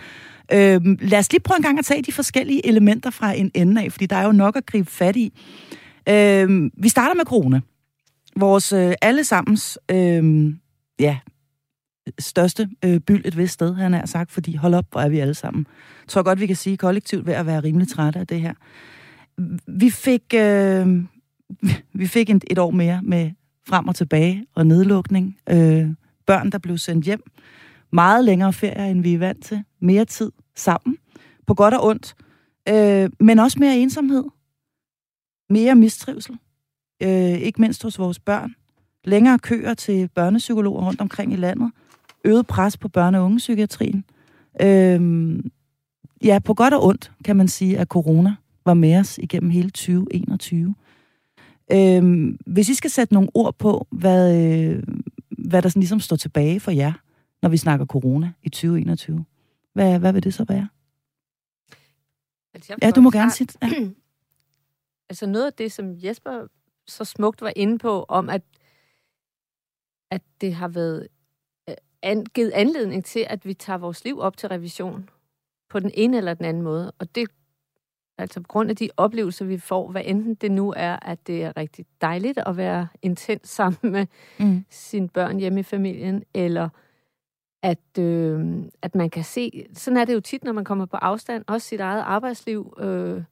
Øh, 0.54 0.82
lad 1.02 1.20
os 1.20 1.32
lige 1.32 1.42
prøve 1.42 1.58
en 1.58 1.64
gang 1.64 1.80
at 1.80 1.86
tage 1.86 2.02
de 2.02 2.12
forskellige 2.12 2.68
elementer 2.68 3.10
fra 3.10 3.34
en 3.34 3.52
ende 3.54 3.82
af, 3.84 3.92
fordi 3.92 4.06
der 4.06 4.16
er 4.16 4.26
jo 4.26 4.32
nok 4.32 4.56
at 4.56 4.66
gribe 4.66 4.92
fat 4.92 5.16
i. 5.16 5.34
Øh, 6.10 6.70
vi 6.78 6.90
starter 6.90 7.16
med 7.16 7.26
corona. 7.26 7.62
Vores 8.36 8.74
øh, 8.74 8.94
allesammens 9.02 9.80
øh, 9.92 10.54
ja, 11.00 11.18
største 12.20 12.70
øh, 12.86 13.00
byld 13.00 13.26
et 13.26 13.38
vist 13.38 13.54
sted, 13.54 13.74
han 13.74 13.94
har 13.94 14.06
sagt, 14.06 14.32
fordi 14.32 14.56
hold 14.56 14.74
op, 14.74 14.86
hvor 14.92 15.02
er 15.02 15.10
vi 15.10 15.20
alle 15.20 15.34
sammen. 15.34 15.68
Jeg 16.02 16.08
tror 16.08 16.24
godt, 16.24 16.40
vi 16.40 16.48
kan 16.48 16.56
sige 16.56 16.78
kollektivt 16.78 17.26
ved 17.26 17.34
at 17.34 17.46
være 17.46 17.60
rimelig 17.60 17.88
trætte 17.88 18.20
af 18.20 18.28
det 18.28 18.42
her. 18.42 18.54
Vi 19.68 19.90
fik, 19.90 20.34
øh, 20.36 21.04
vi 21.94 22.08
fik 22.08 22.30
et, 22.30 22.44
et 22.52 22.58
år 22.58 22.72
mere 22.72 23.02
med 23.04 23.32
frem 23.68 23.88
og 23.88 23.96
tilbage 23.96 24.46
og 24.56 24.68
nedlukning. 24.68 25.38
Øh, 25.50 25.90
børn, 26.26 26.50
der 26.50 26.58
blev 26.58 26.78
sendt 26.78 27.06
hjem. 27.06 27.24
Meget 27.92 28.26
længere 28.26 28.54
ferie, 28.54 28.92
end 28.92 29.04
vi 29.04 29.14
er 29.14 29.20
vant 29.20 29.44
til. 29.44 29.64
Mere 29.80 30.06
tid 30.06 30.32
sammen. 30.56 30.98
På 31.48 31.54
godt 31.54 31.74
og 31.74 31.86
ondt. 31.86 32.16
Øh, 32.70 33.10
men 33.20 33.40
også 33.40 33.60
mere 33.60 33.78
ensomhed. 33.78 34.24
Mere 35.50 35.76
mistrivsel. 35.76 36.38
Øh, 37.04 37.34
ikke 37.34 37.62
mindst 37.62 37.84
hos 37.84 38.00
vores 38.00 38.20
børn. 38.20 38.56
Længere 39.04 39.40
køer 39.40 39.74
til 39.74 40.10
børnepsykologer 40.16 40.82
rundt 40.86 41.02
omkring 41.02 41.34
i 41.34 41.36
landet 41.36 41.72
øget 42.26 42.48
pres 42.48 42.78
på 42.78 42.90
børne- 42.98 43.18
og 43.18 43.26
ungepsykiatrien. 43.26 44.06
Øhm, 44.62 45.52
ja, 46.24 46.40
på 46.40 46.54
godt 46.54 46.74
og 46.74 46.86
ondt, 46.86 47.12
kan 47.26 47.36
man 47.36 47.48
sige, 47.48 47.80
at 47.80 47.88
corona 47.88 48.36
var 48.66 48.74
med 48.74 49.00
os 49.00 49.18
igennem 49.18 49.50
hele 49.50 49.70
2021. 49.70 50.76
Øhm, 51.72 52.40
hvis 52.46 52.70
I 52.70 52.74
skal 52.74 52.90
sætte 52.90 53.14
nogle 53.14 53.30
ord 53.34 53.56
på, 53.58 53.88
hvad, 53.92 54.38
øh, 54.38 54.84
hvad 55.30 55.62
der 55.62 55.70
sådan 55.70 55.80
ligesom 55.80 56.00
står 56.00 56.16
tilbage 56.16 56.60
for 56.60 56.72
jer, 56.72 56.94
når 57.42 57.50
vi 57.50 57.58
snakker 57.58 57.86
corona 57.86 58.32
i 58.44 58.50
2021, 58.50 59.26
hvad, 59.74 60.00
hvad 60.00 60.14
vil 60.14 60.24
det 60.24 60.34
så 60.34 60.44
være? 60.44 60.68
Altså, 62.54 62.76
ja, 62.82 62.92
du 62.92 63.02
må 63.02 63.12
gerne 63.12 63.32
sige 63.32 63.48
ja. 63.62 63.68
altså 65.10 65.26
noget 65.26 65.46
af 65.46 65.54
det, 65.54 65.72
som 65.72 65.94
Jesper 66.04 66.48
så 66.88 67.06
smukt 67.06 67.42
var 67.42 67.54
inde 67.56 67.78
på, 67.78 68.06
om 68.10 68.30
at, 68.30 68.42
at 70.12 70.22
det 70.42 70.54
har 70.54 70.68
været 70.68 71.08
an, 72.04 72.26
givet 72.26 72.52
anledning 72.52 73.06
til, 73.06 73.26
at 73.30 73.46
vi 73.46 73.54
tager 73.54 73.78
vores 73.78 74.04
liv 74.04 74.20
op 74.20 74.38
til 74.38 74.50
revision 74.50 75.10
på 75.70 75.80
den 75.80 75.92
ene 75.94 76.18
eller 76.18 76.34
den 76.34 76.46
anden 76.46 76.64
måde. 76.64 76.92
Og 77.00 77.16
det 77.16 77.28
altså 78.18 78.42
på 78.42 78.48
grund 78.48 78.70
af 78.70 78.76
de 78.76 78.90
oplevelser, 78.98 79.46
vi 79.46 79.58
får, 79.58 79.92
hvad 79.92 80.02
enten 80.06 80.36
det 80.36 80.52
nu 80.52 80.74
er, 80.78 80.96
at 81.02 81.28
det 81.28 81.44
er 81.44 81.58
rigtig 81.58 81.86
dejligt 82.02 82.38
at 82.38 82.58
være 82.58 82.88
intens 83.02 83.50
sammen 83.58 83.92
med 83.92 84.06
mm. 84.40 84.66
sine 84.70 85.10
børn 85.10 85.38
hjemme 85.38 85.60
i 85.60 85.64
familien, 85.64 86.24
eller 86.34 86.70
at, 87.64 87.98
øh, 88.00 88.64
at 88.82 88.96
man 88.96 89.10
kan 89.10 89.24
se, 89.24 89.68
sådan 89.74 89.98
er 89.98 90.06
det 90.06 90.14
jo 90.14 90.20
tit, 90.20 90.44
når 90.44 90.52
man 90.52 90.64
kommer 90.64 90.86
på 90.86 90.98
afstand, 90.98 91.44
også 91.48 91.68
sit 91.68 91.80
eget 91.80 92.02
arbejdsliv, 92.02 92.74
øh, 92.80 93.24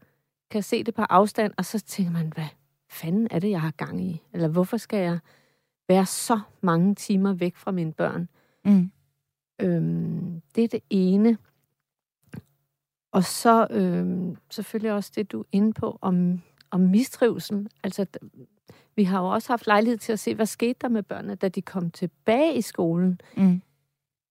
kan 0.51 0.63
se 0.63 0.83
det 0.83 0.93
på 0.93 1.01
afstand, 1.01 1.53
og 1.57 1.65
så 1.65 1.79
tænker 1.79 2.11
man, 2.11 2.31
hvad 2.35 2.47
fanden 2.89 3.27
er 3.31 3.39
det, 3.39 3.49
jeg 3.49 3.61
har 3.61 3.71
gang 3.71 4.01
i? 4.01 4.21
Eller 4.33 4.47
hvorfor 4.47 4.77
skal 4.77 4.99
jeg 4.99 5.19
være 5.87 6.05
så 6.05 6.39
mange 6.61 6.95
timer 6.95 7.33
væk 7.33 7.55
fra 7.55 7.71
mine 7.71 7.93
børn? 7.93 8.29
Mm. 8.69 8.91
Øhm, 9.61 10.41
det 10.55 10.63
er 10.63 10.67
det 10.67 10.81
ene. 10.89 11.37
Og 13.11 13.23
så 13.23 13.67
øh, 13.69 14.35
selvfølgelig 14.49 14.91
også 14.91 15.11
det, 15.15 15.31
du 15.31 15.39
er 15.39 15.45
inde 15.51 15.73
på 15.73 15.97
om, 16.01 16.41
om 16.71 16.79
mistrivelsen. 16.81 17.67
Altså, 17.83 18.05
vi 18.95 19.03
har 19.03 19.19
jo 19.19 19.27
også 19.27 19.51
haft 19.51 19.67
lejlighed 19.67 19.97
til 19.97 20.13
at 20.13 20.19
se, 20.19 20.35
hvad 20.35 20.45
skete 20.45 20.75
der 20.81 20.89
med 20.89 21.03
børnene, 21.03 21.35
da 21.35 21.49
de 21.49 21.61
kom 21.61 21.91
tilbage 21.91 22.55
i 22.55 22.61
skolen 22.61 23.21
mm. 23.37 23.61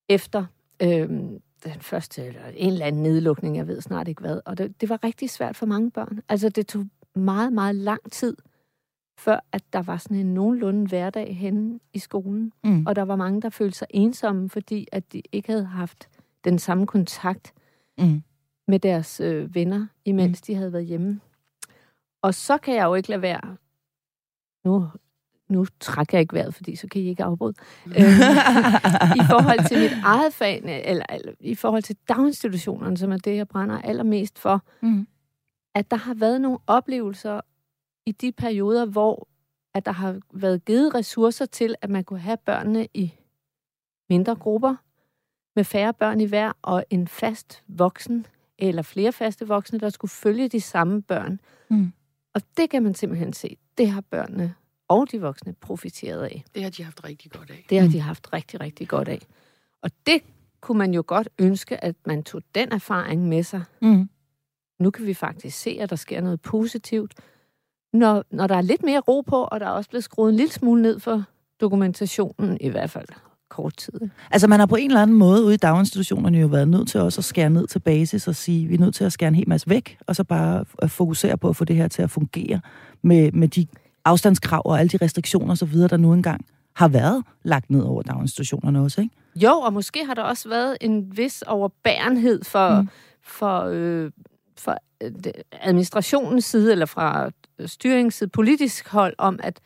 efter 0.09 0.45
øh, 0.83 1.09
den 1.65 1.81
første, 1.81 2.25
eller 2.25 2.47
en 2.55 2.73
eller 2.73 2.87
anden 2.87 3.03
nedlukning, 3.03 3.57
jeg 3.57 3.67
ved 3.67 3.81
snart 3.81 4.09
ikke 4.09 4.21
hvad. 4.21 4.41
Og 4.45 4.59
det, 4.59 4.81
det 4.81 4.89
var 4.89 5.05
rigtig 5.05 5.31
svært 5.31 5.57
for 5.57 5.67
mange 5.67 5.91
børn. 5.91 6.21
Altså, 6.29 6.49
det 6.49 6.67
tog 6.67 6.87
meget, 7.15 7.53
meget 7.53 7.75
lang 7.75 8.13
tid, 8.13 8.37
før 9.19 9.45
at 9.53 9.63
der 9.73 9.83
var 9.83 9.97
sådan 9.97 10.17
en 10.17 10.35
nogenlunde 10.35 10.87
hverdag 10.87 11.37
henne 11.37 11.81
i 11.93 11.99
skolen. 11.99 12.53
Mm. 12.65 12.87
Og 12.87 12.97
der 12.97 13.03
var 13.03 13.17
mange, 13.17 13.43
der 13.43 13.51
følte 13.51 13.79
sig 13.79 13.87
ensomme, 13.91 14.51
fordi 14.51 14.87
at 14.93 15.13
de 15.13 15.23
ikke 15.33 15.53
havde 15.53 15.65
haft 15.65 16.09
den 16.45 16.59
samme 16.59 16.87
kontakt 16.87 17.53
mm 17.99 18.23
med 18.69 18.79
deres 18.79 19.21
øh, 19.21 19.55
venner, 19.55 19.87
imens 20.05 20.43
mm. 20.43 20.45
de 20.47 20.55
havde 20.55 20.73
været 20.73 20.87
hjemme. 20.87 21.21
Og 22.23 22.35
så 22.35 22.59
kan 22.59 22.75
jeg 22.75 22.85
jo 22.85 22.95
ikke 22.95 23.09
lade 23.09 23.23
være. 23.23 23.57
Nu, 24.65 24.89
nu 25.49 25.67
trækker 25.81 26.19
jeg 26.19 26.21
ikke 26.21 26.35
vejret, 26.35 26.55
fordi 26.55 26.77
så 26.77 26.89
kan 26.89 27.03
I 27.03 27.09
ikke 27.09 27.25
afbryde. 27.25 27.55
øh, 27.87 27.95
I 29.21 29.23
forhold 29.31 29.69
til 29.69 29.79
mit 29.79 29.93
eget 30.05 30.35
fag, 30.35 30.83
eller, 30.85 31.05
eller 31.09 31.33
i 31.41 31.55
forhold 31.55 31.83
til 31.83 31.97
daginstitutionerne, 32.09 32.97
som 32.97 33.13
er 33.13 33.17
det, 33.17 33.37
jeg 33.37 33.49
brænder 33.49 33.79
allermest 33.79 34.39
for, 34.39 34.63
mm. 34.81 35.07
at 35.75 35.91
der 35.91 35.97
har 35.97 36.15
været 36.15 36.41
nogle 36.41 36.59
oplevelser 36.67 37.41
i 38.09 38.13
de 38.13 38.33
perioder, 38.33 38.87
hvor 38.87 39.29
at 39.75 39.87
der 39.87 39.93
har 39.93 40.21
været 40.33 40.65
givet 40.65 40.95
ressourcer 40.95 41.47
til, 41.47 41.75
at 41.83 41.91
man 41.91 42.05
kunne 42.05 42.21
have 42.21 42.37
børnene 42.37 42.89
i 42.95 43.15
mindre 44.11 44.35
grupper, 44.35 44.77
med 45.57 45.65
færre 45.65 45.95
børn 45.95 46.21
i 46.21 46.25
hver, 46.25 46.53
og 46.63 46.85
en 46.91 47.09
fast 47.09 47.65
voksen 47.69 48.27
eller 48.59 48.83
flere 48.83 49.13
faste 49.13 49.47
voksne, 49.47 49.79
der 49.79 49.89
skulle 49.89 50.11
følge 50.11 50.49
de 50.49 50.61
samme 50.61 51.03
børn. 51.03 51.41
Mm. 51.71 51.93
Og 52.35 52.43
det 52.57 52.71
kan 52.71 52.83
man 52.83 52.95
simpelthen 52.95 53.33
se. 53.33 53.57
Det 53.79 53.91
har 53.91 54.01
børnene 54.01 54.55
og 54.89 55.11
de 55.11 55.21
voksne 55.21 55.53
profiteret 55.53 56.23
af. 56.23 56.45
Det 56.55 56.63
har 56.63 56.71
de 56.71 56.85
haft 56.85 57.05
rigtig 57.05 57.31
godt 57.31 57.51
af. 57.51 57.67
Det 57.71 57.79
har 57.79 57.87
mm. 57.87 57.93
de 57.93 58.01
haft 58.01 58.33
rigtig, 58.33 58.61
rigtig 58.61 58.89
godt 58.89 59.09
af. 59.09 59.21
Og 59.83 59.91
det 60.07 60.23
kunne 60.61 60.79
man 60.79 60.95
jo 60.95 61.05
godt 61.07 61.29
ønske, 61.39 61.85
at 61.85 61.97
man 62.07 62.23
tog 62.23 62.43
den 62.55 62.73
erfaring 62.73 63.29
med 63.29 63.43
sig. 63.43 63.63
Mm. 63.83 64.09
Nu 64.79 64.91
kan 64.91 65.07
vi 65.07 65.15
faktisk 65.15 65.59
se, 65.59 65.79
at 65.81 65.91
der 65.91 65.97
sker 65.97 66.21
noget 66.21 66.41
positivt. 66.41 67.15
Når, 67.93 68.25
når 68.31 68.47
der 68.47 68.55
er 68.55 68.61
lidt 68.61 68.83
mere 68.83 69.01
ro 69.01 69.21
på, 69.21 69.49
og 69.53 69.61
der 69.61 69.67
er 69.67 69.71
også 69.71 69.91
blevet 69.91 70.05
skruet 70.05 70.31
en 70.31 70.37
lille 70.37 70.53
smule 70.53 70.83
ned 70.83 71.01
for 71.01 71.25
dokumentationen, 71.61 72.59
i 72.61 72.69
hvert 72.69 72.91
fald 72.91 73.09
kort 73.49 73.77
tid. 73.77 74.01
Altså 74.31 74.47
man 74.47 74.59
har 74.59 74.67
på 74.67 74.77
en 74.77 74.91
eller 74.91 75.03
anden 75.03 75.17
måde 75.17 75.45
ude 75.45 75.55
i 75.55 75.57
daginstitutionerne 75.57 76.39
jo 76.39 76.47
været 76.47 76.69
nødt 76.69 76.89
til 76.89 77.01
også 77.01 77.21
at 77.21 77.25
skære 77.25 77.51
ned 77.51 77.67
til 77.67 77.79
basis 77.79 78.29
og 78.29 78.35
sige, 78.35 78.67
vi 78.67 78.75
er 78.75 78.79
nødt 78.79 78.95
til 78.95 79.05
at 79.05 79.13
skære 79.13 79.29
en 79.29 79.35
hel 79.35 79.49
masse 79.49 79.71
væk, 79.71 79.99
og 80.07 80.17
så 80.17 80.25
bare 80.25 80.65
fokusere 80.89 81.37
på 81.39 81.49
at 81.49 81.57
få 81.57 81.65
det 81.65 81.77
her 81.77 81.89
til 81.89 82.03
at 82.03 82.11
fungere 82.11 82.61
med, 83.03 83.33
med 83.33 83.49
de 83.49 83.67
afstandskrav 84.05 84.63
og 84.65 84.81
alle 84.81 84.89
de 84.89 84.97
restriktioner 85.05 85.53
osv., 85.53 85.79
der 85.79 85.97
nu 85.97 86.13
engang 86.13 86.45
har 86.77 86.89
været 86.89 87.25
lagt 87.43 87.71
ned 87.71 87.83
over 87.83 88.03
daginstitutionerne 88.03 88.81
også, 88.81 89.01
ikke? 89.01 89.15
Jo, 89.37 89.53
og 89.53 89.73
måske 89.73 90.05
har 90.07 90.15
der 90.15 90.23
også 90.23 90.49
været 90.49 90.77
en 90.81 91.17
vis 91.17 91.43
overbærenhed 91.43 92.45
for, 92.45 92.81
mm. 92.81 92.89
for, 93.23 93.65
øh, 93.65 94.11
for 94.61 94.77
øh, 95.03 95.13
administrationens 95.53 96.45
side, 96.45 96.73
eller 96.73 96.87
fra 96.87 97.31
styringsside, 97.67 98.31
politisk 98.31 98.89
hold, 98.89 99.15
om 99.19 99.41
at 99.43 99.61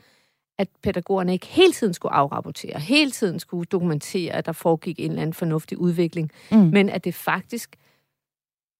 at 0.59 0.69
pædagogerne 0.83 1.33
ikke 1.33 1.47
hele 1.47 1.73
tiden 1.73 1.95
skulle 1.95 2.13
afrapportere, 2.13 2.81
hele 2.81 3.11
tiden 3.11 3.41
skulle 3.41 3.65
dokumentere, 3.65 4.33
at 4.33 4.47
der 4.47 4.53
foregik 4.53 5.01
en 5.01 5.11
eller 5.11 5.23
anden 5.23 5.35
fornuftig 5.35 5.79
udvikling, 5.79 6.31
mm. 6.51 6.59
men 6.59 6.89
at 6.89 7.05
det 7.05 7.15
faktisk, 7.15 7.77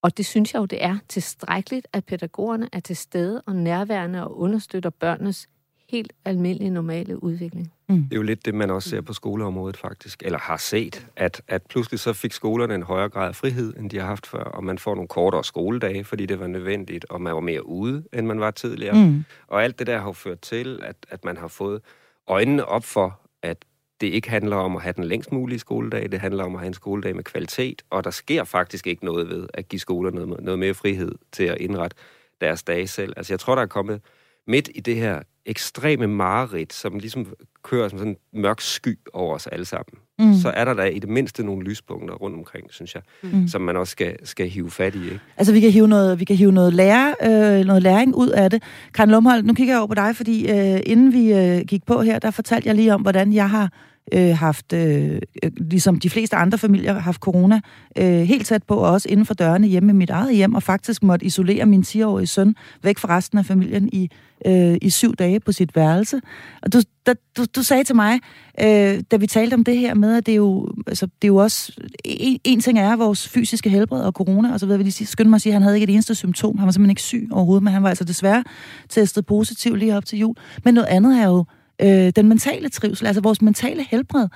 og 0.03 0.17
det 0.17 0.27
synes 0.27 0.55
jeg 0.55 0.61
jo, 0.61 0.65
det 0.65 0.85
er 0.85 0.99
tilstrækkeligt, 1.09 1.89
at 1.93 2.05
pædagogerne 2.05 2.69
er 2.73 2.81
til 2.81 2.97
stede 2.97 3.43
og 3.47 3.57
nærværende 3.57 4.25
og 4.25 4.39
understøtter 4.39 4.91
børnenes 4.91 5.49
helt 5.93 6.13
almindelige, 6.25 6.71
normale 6.71 7.23
udvikling. 7.23 7.73
Mm. 7.89 8.03
Det 8.03 8.13
er 8.13 8.17
jo 8.17 8.23
lidt 8.23 8.47
det, 8.47 8.55
man 8.55 8.71
også 8.71 8.89
ser 8.89 9.01
på 9.01 9.13
skoleområdet 9.13 9.77
faktisk, 9.77 10.23
eller 10.25 10.39
har 10.39 10.57
set, 10.57 11.07
at, 11.17 11.43
at 11.49 11.63
pludselig 11.63 12.01
så 12.01 12.13
fik 12.13 12.33
skolerne 12.33 12.75
en 12.75 12.83
højere 12.83 13.09
grad 13.09 13.29
af 13.29 13.37
frihed, 13.37 13.75
end 13.77 13.91
de 13.91 13.99
har 13.99 14.07
haft 14.07 14.27
før, 14.27 14.45
og 14.45 14.65
man 14.65 14.79
får 14.79 14.95
nogle 14.95 15.09
kortere 15.09 15.45
skoledage, 15.45 16.05
fordi 16.05 16.27
det 16.27 16.41
var 16.41 16.47
nødvendigt, 16.47 17.05
og 17.11 17.21
man 17.21 17.35
var 17.35 17.41
mere 17.41 17.67
ude, 17.67 18.05
end 18.13 18.27
man 18.27 18.41
var 18.41 18.51
tidligere. 18.51 19.07
Mm. 19.07 19.25
Og 19.47 19.65
alt 19.65 19.79
det 19.79 19.87
der 19.87 19.99
har 19.99 20.07
jo 20.07 20.13
ført 20.13 20.41
til, 20.41 20.81
at, 20.83 20.97
at 21.09 21.25
man 21.25 21.37
har 21.37 21.49
fået 21.49 21.81
øjnene 22.27 22.65
op 22.65 22.85
for, 22.85 23.21
at 23.43 23.65
det 24.01 24.07
ikke 24.07 24.31
handler 24.31 24.57
om 24.57 24.77
at 24.77 24.83
have 24.83 24.93
den 24.93 25.05
længst 25.05 25.33
mulige 25.33 25.59
skoledag, 25.59 26.13
det 26.13 26.21
handler 26.21 26.45
om 26.45 26.55
at 26.55 26.61
have 26.61 26.67
en 26.67 26.75
skoledag 26.75 27.17
med 27.17 27.25
kvalitet, 27.25 27.83
og 27.91 28.05
der 28.05 28.11
sker 28.11 28.45
faktisk 28.45 28.87
ikke 28.87 29.05
noget 29.05 29.29
ved 29.29 29.49
at 29.55 29.69
give 29.69 29.81
skolerne 29.81 30.27
noget, 30.27 30.45
noget 30.45 30.59
mere 30.59 30.75
frihed 30.75 31.13
til 31.33 31.45
at 31.45 31.59
indrette 31.59 31.97
deres 32.41 32.63
dage 32.63 32.87
selv. 32.87 33.13
Altså 33.17 33.33
jeg 33.33 33.41
tror, 33.41 33.55
der 33.55 33.63
er 33.63 33.67
kommet 33.67 34.01
midt 34.47 34.71
i 34.75 34.81
det 34.81 34.97
her 34.97 35.23
ekstreme 35.47 36.07
mareridt, 36.07 36.73
som 36.73 36.99
ligesom 36.99 37.27
kører 37.63 37.89
som 37.89 37.99
sådan 37.99 38.17
en 38.33 38.43
mørk 38.43 38.61
sky 38.61 38.99
over 39.13 39.35
os 39.35 39.47
alle 39.47 39.65
sammen, 39.65 39.99
mm. 40.19 40.35
så 40.35 40.49
er 40.49 40.65
der 40.65 40.75
da 40.75 40.83
i 40.83 40.99
det 40.99 41.09
mindste 41.09 41.45
nogle 41.45 41.65
lyspunkter 41.65 42.15
rundt 42.15 42.37
omkring, 42.37 42.67
synes 42.71 42.95
jeg, 42.95 43.03
mm. 43.23 43.49
som 43.49 43.61
man 43.61 43.77
også 43.77 43.91
skal, 43.91 44.17
skal 44.27 44.49
hive 44.49 44.71
fat 44.71 44.95
i. 44.95 45.05
Ikke? 45.05 45.21
Altså, 45.37 45.53
vi 45.53 45.61
kan 45.61 45.71
hive 45.71 45.89
noget, 45.89 46.21
vi 46.21 46.25
kan 46.25 46.37
hive 46.37 46.53
noget, 46.53 46.75
lære, 46.75 47.15
øh, 47.23 47.65
noget 47.65 47.83
læring 47.83 48.15
ud 48.15 48.29
af 48.29 48.51
det. 48.51 48.63
Karen 48.95 49.11
Lumhold, 49.11 49.43
nu 49.43 49.55
kigger 49.55 49.75
jeg 49.75 49.81
over 49.81 49.89
på 49.89 49.95
dig, 49.95 50.17
fordi 50.17 50.51
øh, 50.51 50.81
inden 50.87 51.13
vi 51.13 51.33
øh, 51.33 51.61
gik 51.69 51.87
på 51.87 52.03
her, 52.03 52.19
der 52.19 52.31
fortalte 52.31 52.69
jeg 52.69 52.75
lige 52.75 52.95
om, 52.95 53.03
hvordan 53.03 53.33
jeg 53.33 53.51
har 53.51 53.73
øh, 54.15 54.37
haft, 54.37 54.73
øh, 54.73 55.21
øh, 55.43 55.51
ligesom 55.57 55.99
de 55.99 56.11
fleste 56.11 56.37
andre 56.37 56.59
familier, 56.59 56.99
haft 56.99 57.21
corona 57.21 57.61
øh, 57.99 58.21
helt 58.21 58.47
tæt 58.47 58.63
på, 58.63 58.75
og 58.75 58.91
også 58.91 59.09
inden 59.09 59.27
for 59.27 59.35
dørene 59.35 59.67
hjemme 59.67 59.91
i 59.91 59.95
mit 59.95 60.11
eget 60.11 60.37
hjem, 60.37 60.55
og 60.55 60.63
faktisk 60.63 61.03
måtte 61.03 61.27
isolere 61.27 61.67
min 61.67 61.81
10-årige 61.81 62.27
søn 62.27 62.55
væk 62.83 62.99
fra 62.99 63.17
resten 63.17 63.39
af 63.39 63.47
familien 63.47 63.89
i, 63.93 64.11
øh, 64.47 64.77
i 64.83 64.91
syv 64.91 65.15
dage 65.15 65.41
på 65.41 65.53
sit 65.53 65.77
værelse. 65.77 66.21
Og 66.63 66.73
du, 66.73 66.81
da, 67.07 67.15
du, 67.37 67.45
du 67.57 67.63
sagde 67.63 67.85
til 67.85 67.97
mig, 67.97 68.21
øh, 68.61 69.01
da 69.11 69.17
vi 69.17 69.27
talte 69.27 69.55
om 69.55 69.65
det 69.65 69.77
her 69.77 69.95
med, 69.95 70.17
at 70.17 70.27
det 70.27 70.33
er 70.33 70.37
jo, 70.37 70.69
altså, 70.87 71.07
det 71.07 71.25
er 71.25 71.29
jo 71.29 71.37
også... 71.37 71.73
En, 72.05 72.39
en 72.45 72.61
ting 72.61 72.79
er 72.79 72.97
vores 72.97 73.29
fysiske 73.29 73.71
helbred 73.71 74.01
og 74.01 74.13
corona, 74.13 74.53
og 74.53 74.61
så 74.61 74.67
ved 74.67 74.75
jeg 74.75 74.85
lige 74.85 75.07
skynde 75.07 75.31
mig 75.31 75.37
at 75.37 75.43
sige, 75.43 75.51
at 75.51 75.55
han 75.55 75.63
havde 75.63 75.77
ikke 75.77 75.85
et 75.85 75.95
eneste 75.95 76.15
symptom. 76.15 76.59
Han 76.59 76.67
var 76.67 76.73
simpelthen 76.73 76.91
ikke 76.91 77.03
syg 77.03 77.29
overhovedet, 77.33 77.63
men 77.63 77.73
han 77.73 77.83
var 77.83 77.89
altså 77.89 78.05
desværre 78.05 78.45
testet 78.89 79.27
positiv 79.27 79.75
lige 79.75 79.97
op 79.97 80.05
til 80.05 80.19
jul. 80.19 80.35
Men 80.65 80.75
noget 80.75 80.89
andet 80.89 81.21
er 81.21 81.27
jo 81.27 81.45
øh, 81.81 82.13
den 82.17 82.29
mentale 82.29 82.69
trivsel, 82.69 83.07
altså 83.07 83.21
vores 83.21 83.43
mentale 83.43 83.87
helbred. 83.91 84.29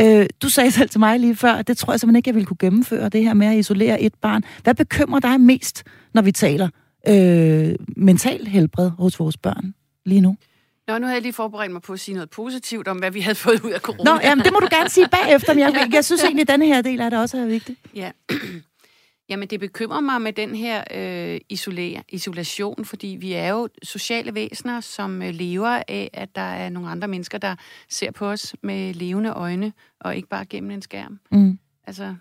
Øh, 0.00 0.26
du 0.42 0.48
sagde 0.48 0.70
selv 0.70 0.88
til 0.88 1.00
mig 1.00 1.20
lige 1.20 1.36
før, 1.36 1.52
at 1.52 1.68
det 1.68 1.78
tror 1.78 1.92
jeg 1.92 2.00
simpelthen 2.00 2.16
ikke, 2.16 2.28
jeg 2.28 2.34
ville 2.34 2.46
kunne 2.46 2.56
gennemføre, 2.60 3.08
det 3.08 3.22
her 3.24 3.34
med 3.34 3.46
at 3.46 3.56
isolere 3.56 4.00
et 4.00 4.14
barn. 4.14 4.42
Hvad 4.62 4.74
bekymrer 4.74 5.20
dig 5.20 5.40
mest, 5.40 5.84
når 6.14 6.22
vi 6.22 6.32
taler 6.32 6.68
øh, 7.08 7.74
mental 7.96 8.46
helbred 8.46 8.90
hos 8.90 9.20
vores 9.20 9.36
børn 9.36 9.74
lige 10.04 10.20
nu? 10.20 10.36
Nå, 10.88 10.98
nu 10.98 11.06
har 11.06 11.12
jeg 11.12 11.22
lige 11.22 11.32
forberedt 11.32 11.72
mig 11.72 11.82
på 11.82 11.92
at 11.92 12.00
sige 12.00 12.14
noget 12.14 12.30
positivt 12.30 12.88
om, 12.88 12.96
hvad 12.96 13.10
vi 13.10 13.20
havde 13.20 13.34
fået 13.34 13.64
ud 13.64 13.70
af 13.70 13.80
corona. 13.80 14.10
Nå, 14.10 14.20
jamen, 14.22 14.44
det 14.44 14.52
må 14.52 14.58
du 14.58 14.68
gerne 14.70 14.88
sige 14.88 15.08
bagefter, 15.08 15.54
men 15.54 15.60
jeg, 15.60 15.88
jeg 15.92 16.04
synes 16.04 16.22
egentlig, 16.22 16.42
at 16.42 16.48
denne 16.48 16.66
her 16.66 16.82
del 16.82 17.00
af 17.00 17.10
det 17.10 17.20
også 17.20 17.38
er 17.38 17.46
vigtig. 17.46 17.76
Ja. 17.94 18.10
Jamen, 19.28 19.48
det 19.48 19.60
bekymrer 19.60 20.00
mig 20.00 20.22
med 20.22 20.32
den 20.32 20.54
her 20.54 20.84
øh, 20.94 21.40
isolere, 21.48 22.02
isolation, 22.08 22.84
fordi 22.84 23.06
vi 23.06 23.32
er 23.32 23.48
jo 23.48 23.68
sociale 23.82 24.34
væsener, 24.34 24.80
som 24.80 25.22
øh, 25.22 25.34
lever 25.34 25.82
af, 25.88 26.10
at 26.12 26.34
der 26.34 26.40
er 26.40 26.68
nogle 26.68 26.88
andre 26.88 27.08
mennesker, 27.08 27.38
der 27.38 27.56
ser 27.88 28.10
på 28.10 28.26
os 28.26 28.56
med 28.62 28.94
levende 28.94 29.30
øjne, 29.30 29.72
og 30.00 30.16
ikke 30.16 30.28
bare 30.28 30.44
gennem 30.44 30.70
en 30.70 30.82
skærm. 30.82 31.20
Mm. 31.32 31.58
Altså, 31.84 32.14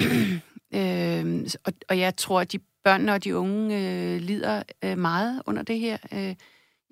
øh, 0.74 1.46
og, 1.64 1.72
og 1.88 1.98
jeg 1.98 2.16
tror, 2.16 2.40
at 2.40 2.52
de 2.52 2.58
børn 2.84 3.08
og 3.08 3.24
de 3.24 3.36
unge 3.36 3.78
øh, 3.78 4.20
lider 4.20 4.62
øh, 4.84 4.98
meget 4.98 5.42
under 5.46 5.62
det 5.62 5.78
her. 5.78 5.96
Øh, 6.12 6.34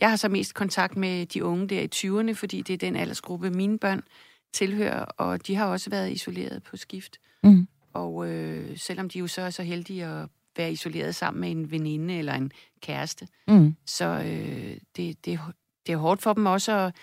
jeg 0.00 0.10
har 0.10 0.16
så 0.16 0.28
mest 0.28 0.54
kontakt 0.54 0.96
med 0.96 1.26
de 1.26 1.44
unge 1.44 1.68
der 1.68 1.80
i 1.80 1.88
20'erne, 1.94 2.32
fordi 2.32 2.62
det 2.62 2.75
er 2.75 2.78
den 2.78 2.96
aldersgruppe, 2.96 3.50
mine 3.50 3.78
børn 3.78 4.02
tilhører, 4.52 5.04
og 5.04 5.46
de 5.46 5.54
har 5.54 5.66
også 5.66 5.90
været 5.90 6.12
isoleret 6.12 6.62
på 6.62 6.76
skift. 6.76 7.18
Mm. 7.42 7.68
Og 7.92 8.28
øh, 8.30 8.78
selvom 8.78 9.09
de 9.09 9.18
jo 9.18 9.26
så 9.26 9.42
er 9.42 9.50
så 9.50 9.62
heldige 9.62 10.04
at 10.07 10.28
være 10.57 10.73
isoleret 10.73 11.14
sammen 11.14 11.40
med 11.40 11.50
en 11.50 11.71
veninde 11.71 12.14
eller 12.18 12.35
en 12.35 12.52
kæreste. 12.80 13.28
Mm. 13.49 13.76
Så 13.87 14.04
øh, 14.04 14.76
det, 14.97 15.25
det, 15.25 15.40
det 15.87 15.92
er 15.92 15.97
hårdt 15.97 16.23
for 16.23 16.33
dem 16.33 16.47
også. 16.47 16.73
At, 16.73 16.95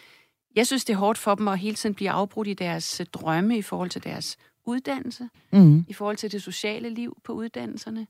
jeg 0.55 0.67
synes, 0.67 0.85
det 0.85 0.93
er 0.93 0.97
hårdt 0.97 1.17
for 1.17 1.35
dem 1.35 1.47
at 1.47 1.59
hele 1.59 1.75
tiden 1.75 1.95
blive 1.95 2.09
afbrudt 2.09 2.47
i 2.47 2.53
deres 2.53 2.99
øh, 2.99 3.05
drømme 3.05 3.57
i 3.57 3.61
forhold 3.61 3.89
til 3.89 4.03
deres 4.03 4.37
uddannelse, 4.65 5.29
Mm. 5.51 5.85
i 5.87 5.93
forhold 5.93 6.17
til 6.17 6.31
det 6.31 6.41
sociale 6.41 6.89
liv 6.89 7.17
på 7.23 7.33
uddannelserne. 7.33 8.07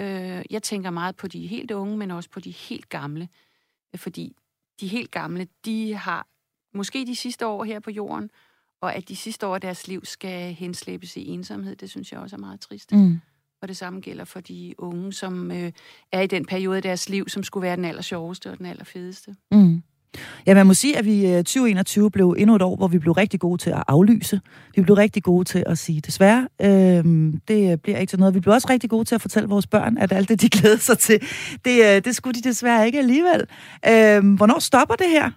Øh, 0.00 0.42
jeg 0.50 0.62
tænker 0.62 0.90
meget 0.90 1.16
på 1.16 1.28
de 1.28 1.46
helt 1.46 1.70
unge, 1.70 1.96
men 1.96 2.10
også 2.10 2.30
på 2.30 2.40
de 2.40 2.50
helt 2.50 2.88
gamle. 2.88 3.28
Fordi 3.96 4.36
de 4.80 4.86
helt 4.88 5.10
gamle, 5.10 5.46
de 5.64 5.94
har 5.94 6.26
måske 6.74 7.06
de 7.06 7.16
sidste 7.16 7.46
år 7.46 7.64
her 7.64 7.80
på 7.80 7.90
jorden, 7.90 8.30
og 8.82 8.94
at 8.94 9.08
de 9.08 9.16
sidste 9.16 9.46
år 9.46 9.54
af 9.54 9.60
deres 9.60 9.88
liv 9.88 10.04
skal 10.04 10.54
henslæbes 10.54 11.16
i 11.16 11.28
ensomhed, 11.28 11.76
det 11.76 11.90
synes 11.90 12.12
jeg 12.12 12.20
også 12.20 12.36
er 12.36 12.40
meget 12.40 12.60
trist. 12.60 12.92
Mm. 12.92 13.20
Og 13.62 13.68
det 13.68 13.76
samme 13.76 14.00
gælder 14.00 14.24
for 14.24 14.40
de 14.40 14.74
unge, 14.78 15.12
som 15.12 15.50
øh, 15.50 15.72
er 16.12 16.20
i 16.20 16.26
den 16.26 16.44
periode 16.44 16.76
af 16.76 16.82
deres 16.82 17.08
liv, 17.08 17.28
som 17.28 17.42
skulle 17.42 17.62
være 17.62 17.76
den 17.76 17.84
aller 17.84 18.02
sjoveste 18.02 18.50
og 18.50 18.58
den 18.58 18.66
aller 18.66 18.84
fedeste. 18.84 19.34
Mm. 19.50 19.82
Ja, 20.46 20.54
man 20.54 20.66
må 20.66 20.74
sige, 20.74 20.98
at 20.98 21.04
vi 21.04 21.26
øh, 21.26 21.36
2021 21.36 22.10
blev 22.10 22.34
endnu 22.38 22.56
et 22.56 22.62
år, 22.62 22.76
hvor 22.76 22.88
vi 22.88 22.98
blev 22.98 23.12
rigtig 23.12 23.40
gode 23.40 23.62
til 23.62 23.70
at 23.70 23.84
aflyse. 23.88 24.40
Vi 24.76 24.82
blev 24.82 24.94
rigtig 24.94 25.22
gode 25.22 25.44
til 25.44 25.64
at 25.66 25.78
sige 25.78 26.00
desværre. 26.00 26.48
Øhm, 26.62 27.40
det 27.48 27.82
bliver 27.82 27.98
ikke 27.98 28.10
til 28.10 28.18
noget. 28.18 28.34
Vi 28.34 28.40
blev 28.40 28.54
også 28.54 28.66
rigtig 28.70 28.90
gode 28.90 29.04
til 29.04 29.14
at 29.14 29.20
fortælle 29.20 29.48
vores 29.48 29.66
børn, 29.66 29.98
at 29.98 30.12
alt 30.12 30.28
det, 30.28 30.40
de 30.40 30.48
glæder 30.58 30.76
sig 30.76 30.98
til, 30.98 31.20
det, 31.64 31.84
øh, 31.84 32.04
det 32.04 32.16
skulle 32.16 32.40
de 32.42 32.48
desværre 32.48 32.86
ikke 32.86 32.98
alligevel. 32.98 33.46
Øhm, 33.88 34.34
hvornår 34.34 34.58
stopper 34.58 34.94
det 34.94 35.08
her? 35.08 35.30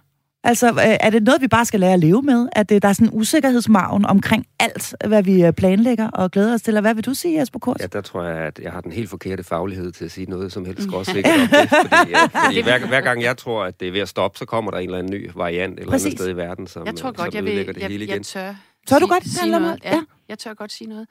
Altså, 0.46 0.68
øh, 0.68 0.74
er 1.00 1.10
det 1.10 1.22
noget, 1.22 1.40
vi 1.40 1.48
bare 1.48 1.64
skal 1.64 1.80
lære 1.80 1.92
at 1.92 1.98
leve 2.00 2.22
med? 2.22 2.48
At 2.52 2.72
øh, 2.72 2.82
der 2.82 2.88
er 2.88 2.92
sådan 2.92 3.08
en 3.08 3.18
usikkerhedsmagen 3.20 4.04
omkring 4.04 4.46
alt, 4.60 4.94
hvad 5.06 5.22
vi 5.22 5.44
øh, 5.44 5.52
planlægger 5.52 6.08
og 6.08 6.30
glæder 6.30 6.54
os 6.54 6.62
til? 6.62 6.76
Og 6.76 6.80
hvad 6.80 6.94
vil 6.94 7.04
du 7.04 7.14
sige, 7.14 7.40
Jesper 7.40 7.58
Kors? 7.58 7.80
Ja, 7.80 7.86
der 7.86 8.00
tror 8.00 8.22
jeg, 8.24 8.36
at 8.38 8.58
jeg 8.58 8.72
har 8.72 8.80
den 8.80 8.92
helt 8.92 9.10
forkerte 9.10 9.44
faglighed 9.44 9.92
til 9.92 10.04
at 10.04 10.10
sige 10.10 10.26
noget 10.30 10.52
som 10.52 10.64
helst 10.64 10.82
skråsikkert 10.88 11.40
om 11.40 11.48
det. 11.48 11.68
Fordi, 11.68 12.10
ja, 12.10 12.26
fordi 12.46 12.60
hver, 12.62 12.86
hver 12.86 13.00
gang 13.00 13.22
jeg 13.22 13.36
tror, 13.36 13.64
at 13.64 13.80
det 13.80 13.88
er 13.88 13.92
ved 13.92 14.00
at 14.00 14.08
stoppe, 14.08 14.38
så 14.38 14.44
kommer 14.44 14.70
der 14.70 14.78
en 14.78 14.84
eller 14.84 14.98
anden 14.98 15.12
ny 15.12 15.30
variant 15.34 15.72
et 15.74 15.78
eller 15.80 15.90
Præcis. 15.92 16.06
andet 16.06 16.18
sted 16.20 16.30
i 16.30 16.36
verden, 16.36 16.66
som, 16.66 16.86
Jeg 16.86 16.96
tror 16.96 17.08
godt, 17.12 17.32
som 17.32 17.34
jeg 17.34 17.44
vil, 17.44 17.66
det 17.66 17.76
jeg, 17.76 17.88
hele 17.88 18.04
igen. 18.04 18.16
jeg 18.16 18.24
tør. 18.24 18.54
Tør 18.86 18.98
du 18.98 19.00
sige- 19.00 19.08
godt 19.08 19.28
sige 19.28 19.50
noget? 19.50 19.74
det? 19.74 19.84
Ja, 19.84 19.94
Ja. 19.94 20.02
jeg 20.28 20.38
tør 20.38 20.54
godt 20.54 20.72
sige 20.72 20.88
noget. 20.88 21.06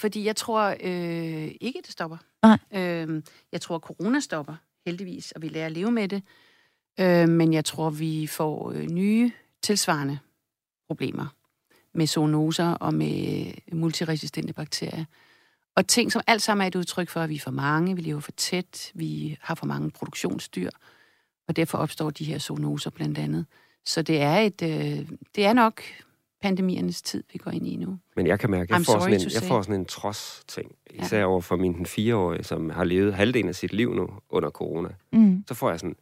Fordi 0.00 0.26
jeg 0.26 0.36
tror 0.36 0.74
øh, 0.84 1.48
ikke, 1.60 1.80
det 1.84 1.92
stopper. 1.92 2.16
Nej. 2.42 2.58
Øh, 2.74 3.22
jeg 3.52 3.60
tror, 3.60 3.78
corona 3.78 4.20
stopper, 4.20 4.54
heldigvis, 4.86 5.32
og 5.32 5.42
vi 5.42 5.48
lærer 5.48 5.66
at 5.66 5.72
leve 5.72 5.90
med 5.90 6.08
det. 6.08 6.22
Øh, 7.00 7.28
men 7.28 7.52
jeg 7.52 7.64
tror, 7.64 7.90
vi 7.90 8.26
får 8.26 8.72
øh, 8.72 8.90
nye 8.90 9.32
tilsvarende 9.62 10.18
problemer 10.86 11.26
med 11.94 12.06
zoonoser 12.06 12.70
og 12.70 12.94
med 12.94 13.46
multiresistente 13.72 14.52
bakterier. 14.52 15.04
Og 15.76 15.86
ting, 15.86 16.12
som 16.12 16.22
alt 16.26 16.42
sammen 16.42 16.62
er 16.62 16.68
et 16.68 16.74
udtryk 16.74 17.08
for, 17.08 17.20
at 17.20 17.28
vi 17.28 17.34
er 17.34 17.40
for 17.40 17.50
mange, 17.50 17.96
vi 17.96 18.02
lever 18.02 18.20
for 18.20 18.32
tæt, 18.32 18.92
vi 18.94 19.38
har 19.40 19.54
for 19.54 19.66
mange 19.66 19.90
produktionsdyr, 19.90 20.70
og 21.48 21.56
derfor 21.56 21.78
opstår 21.78 22.10
de 22.10 22.24
her 22.24 22.38
zoonoser 22.38 22.90
blandt 22.90 23.18
andet. 23.18 23.46
Så 23.84 24.02
det 24.02 24.20
er, 24.20 24.36
et, 24.36 24.62
øh, 24.62 25.08
det 25.34 25.44
er 25.44 25.52
nok 25.52 25.82
pandemiernes 26.42 27.02
tid, 27.02 27.24
vi 27.32 27.38
går 27.38 27.50
ind 27.50 27.66
i 27.66 27.76
nu. 27.76 27.98
Men 28.16 28.26
jeg 28.26 28.40
kan 28.40 28.50
mærke, 28.50 28.74
at 28.74 28.78
jeg 28.78 28.86
får, 28.86 28.98
sådan 28.98 29.14
en, 29.14 29.30
jeg 29.34 29.42
får 29.42 29.62
sådan 29.62 29.80
en 29.80 29.86
trods-ting. 29.86 30.72
Ja. 30.94 31.04
Især 31.04 31.24
over 31.24 31.40
for 31.40 31.56
min 31.56 31.86
fireårige, 31.86 32.44
som 32.44 32.70
har 32.70 32.84
levet 32.84 33.14
halvdelen 33.14 33.48
af 33.48 33.54
sit 33.54 33.72
liv 33.72 33.94
nu 33.94 34.08
under 34.30 34.50
corona. 34.50 34.88
Mm. 35.12 35.44
Så 35.48 35.54
får 35.54 35.70
jeg 35.70 35.80
sådan, 35.80 35.96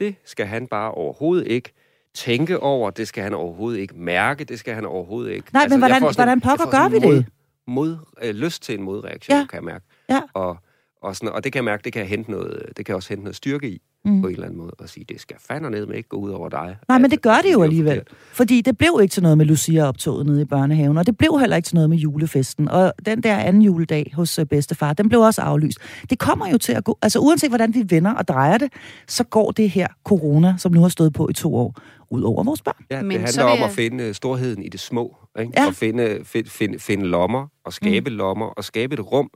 det 0.00 0.14
skal 0.24 0.46
han 0.46 0.66
bare 0.66 0.90
overhovedet 0.90 1.46
ikke 1.46 1.72
tænke 2.14 2.60
over, 2.60 2.90
det 2.90 3.08
skal 3.08 3.22
han 3.22 3.34
overhovedet 3.34 3.78
ikke 3.80 3.94
mærke, 3.96 4.44
det 4.44 4.58
skal 4.58 4.74
han 4.74 4.84
overhovedet 4.86 5.32
ikke. 5.32 5.52
Nej, 5.52 5.62
men 5.64 5.70
jeg 5.72 5.78
hvordan- 5.78 6.00
sådan 6.00 6.14
hvordan 6.14 6.40
pokker 6.40 6.70
gør 6.70 6.88
vi 6.88 6.96
en 6.96 7.02
det? 7.02 7.26
Mod, 7.66 7.96
øh, 8.22 8.34
lyst 8.34 8.62
til 8.62 8.74
en 8.78 8.82
modreaktion, 8.84 9.38
Ja. 9.38 9.46
kan 9.46 9.56
jeg 9.56 9.64
mærke. 9.64 9.84
Ja. 10.08 10.20
Og, 10.34 10.56
og, 11.02 11.16
sådan, 11.16 11.28
og 11.34 11.44
det 11.44 11.52
kan 11.52 11.58
jeg 11.58 11.64
mærke, 11.64 11.82
det 11.84 11.92
kan, 11.92 12.00
jeg 12.00 12.08
hente 12.08 12.30
noget, 12.30 12.62
det 12.76 12.86
kan 12.86 12.92
jeg 12.92 12.96
også 12.96 13.08
hente 13.08 13.24
noget 13.24 13.36
styrke 13.36 13.70
i, 13.70 13.78
Mm. 14.04 14.20
på 14.22 14.26
en 14.28 14.32
eller 14.34 14.46
anden 14.46 14.58
måde, 14.60 14.70
og 14.78 14.88
sige, 14.88 15.04
det 15.08 15.20
skal 15.20 15.36
fandme 15.48 15.70
ned 15.70 15.86
med 15.86 15.96
ikke 15.96 16.08
gå 16.08 16.16
ud 16.16 16.30
over 16.30 16.48
dig. 16.48 16.76
Nej, 16.88 16.98
men 16.98 17.04
at- 17.04 17.10
det 17.10 17.22
gør 17.22 17.34
det 17.44 17.52
jo 17.52 17.62
alligevel. 17.62 17.92
forkert. 17.96 18.08
Fordi 18.32 18.60
det 18.60 18.78
blev 18.78 18.98
ikke 19.02 19.12
til 19.12 19.22
noget 19.22 19.38
med 19.38 19.46
Lucia-optoget 19.46 20.26
nede 20.26 20.42
i 20.42 20.44
børnehaven, 20.44 20.98
og 20.98 21.06
det 21.06 21.16
blev 21.18 21.38
heller 21.40 21.56
ikke 21.56 21.66
til 21.66 21.74
noget 21.74 21.90
med 21.90 21.96
julefesten. 21.98 22.68
Og 22.68 22.92
den 23.06 23.22
der 23.22 23.36
anden 23.36 23.62
juledag 23.62 24.12
hos 24.14 24.38
øh, 24.38 24.46
bedstefar, 24.46 24.92
den 24.92 25.08
blev 25.08 25.20
også 25.20 25.42
aflyst. 25.42 25.78
Det 26.10 26.18
kommer 26.18 26.48
jo 26.48 26.58
til 26.58 26.72
at 26.72 26.84
gå, 26.84 26.98
altså 27.02 27.18
uanset 27.18 27.50
hvordan 27.50 27.74
vi 27.74 27.84
vender 27.88 28.14
og 28.14 28.28
drejer 28.28 28.58
det, 28.58 28.72
så 29.08 29.24
går 29.24 29.50
det 29.50 29.70
her 29.70 29.86
corona, 30.04 30.54
som 30.58 30.72
nu 30.72 30.80
har 30.80 30.88
stået 30.88 31.12
på 31.12 31.28
i 31.28 31.32
to 31.32 31.54
år, 31.54 31.74
ud 32.10 32.22
over 32.22 32.44
vores 32.44 32.62
børn. 32.62 32.84
Ja, 32.90 33.02
Men 33.02 33.20
det 33.20 33.28
så 33.28 33.40
handler 33.40 33.52
om 33.52 33.58
jeg- 33.58 33.66
at 33.68 33.72
finde 33.74 34.04
øh, 34.04 34.14
storheden 34.14 34.62
i 34.62 34.68
det 34.68 34.80
små. 34.80 35.16
Ikke? 35.40 35.52
Ja. 35.56 35.66
At 35.68 35.74
finde, 35.74 36.18
find, 36.24 36.46
finde, 36.46 36.78
finde 36.78 37.04
lommer, 37.06 37.46
og 37.64 37.72
skabe 37.72 38.10
mm. 38.10 38.16
lommer, 38.16 38.46
og 38.46 38.64
skabe 38.64 38.94
et 38.94 39.12
rum, 39.12 39.30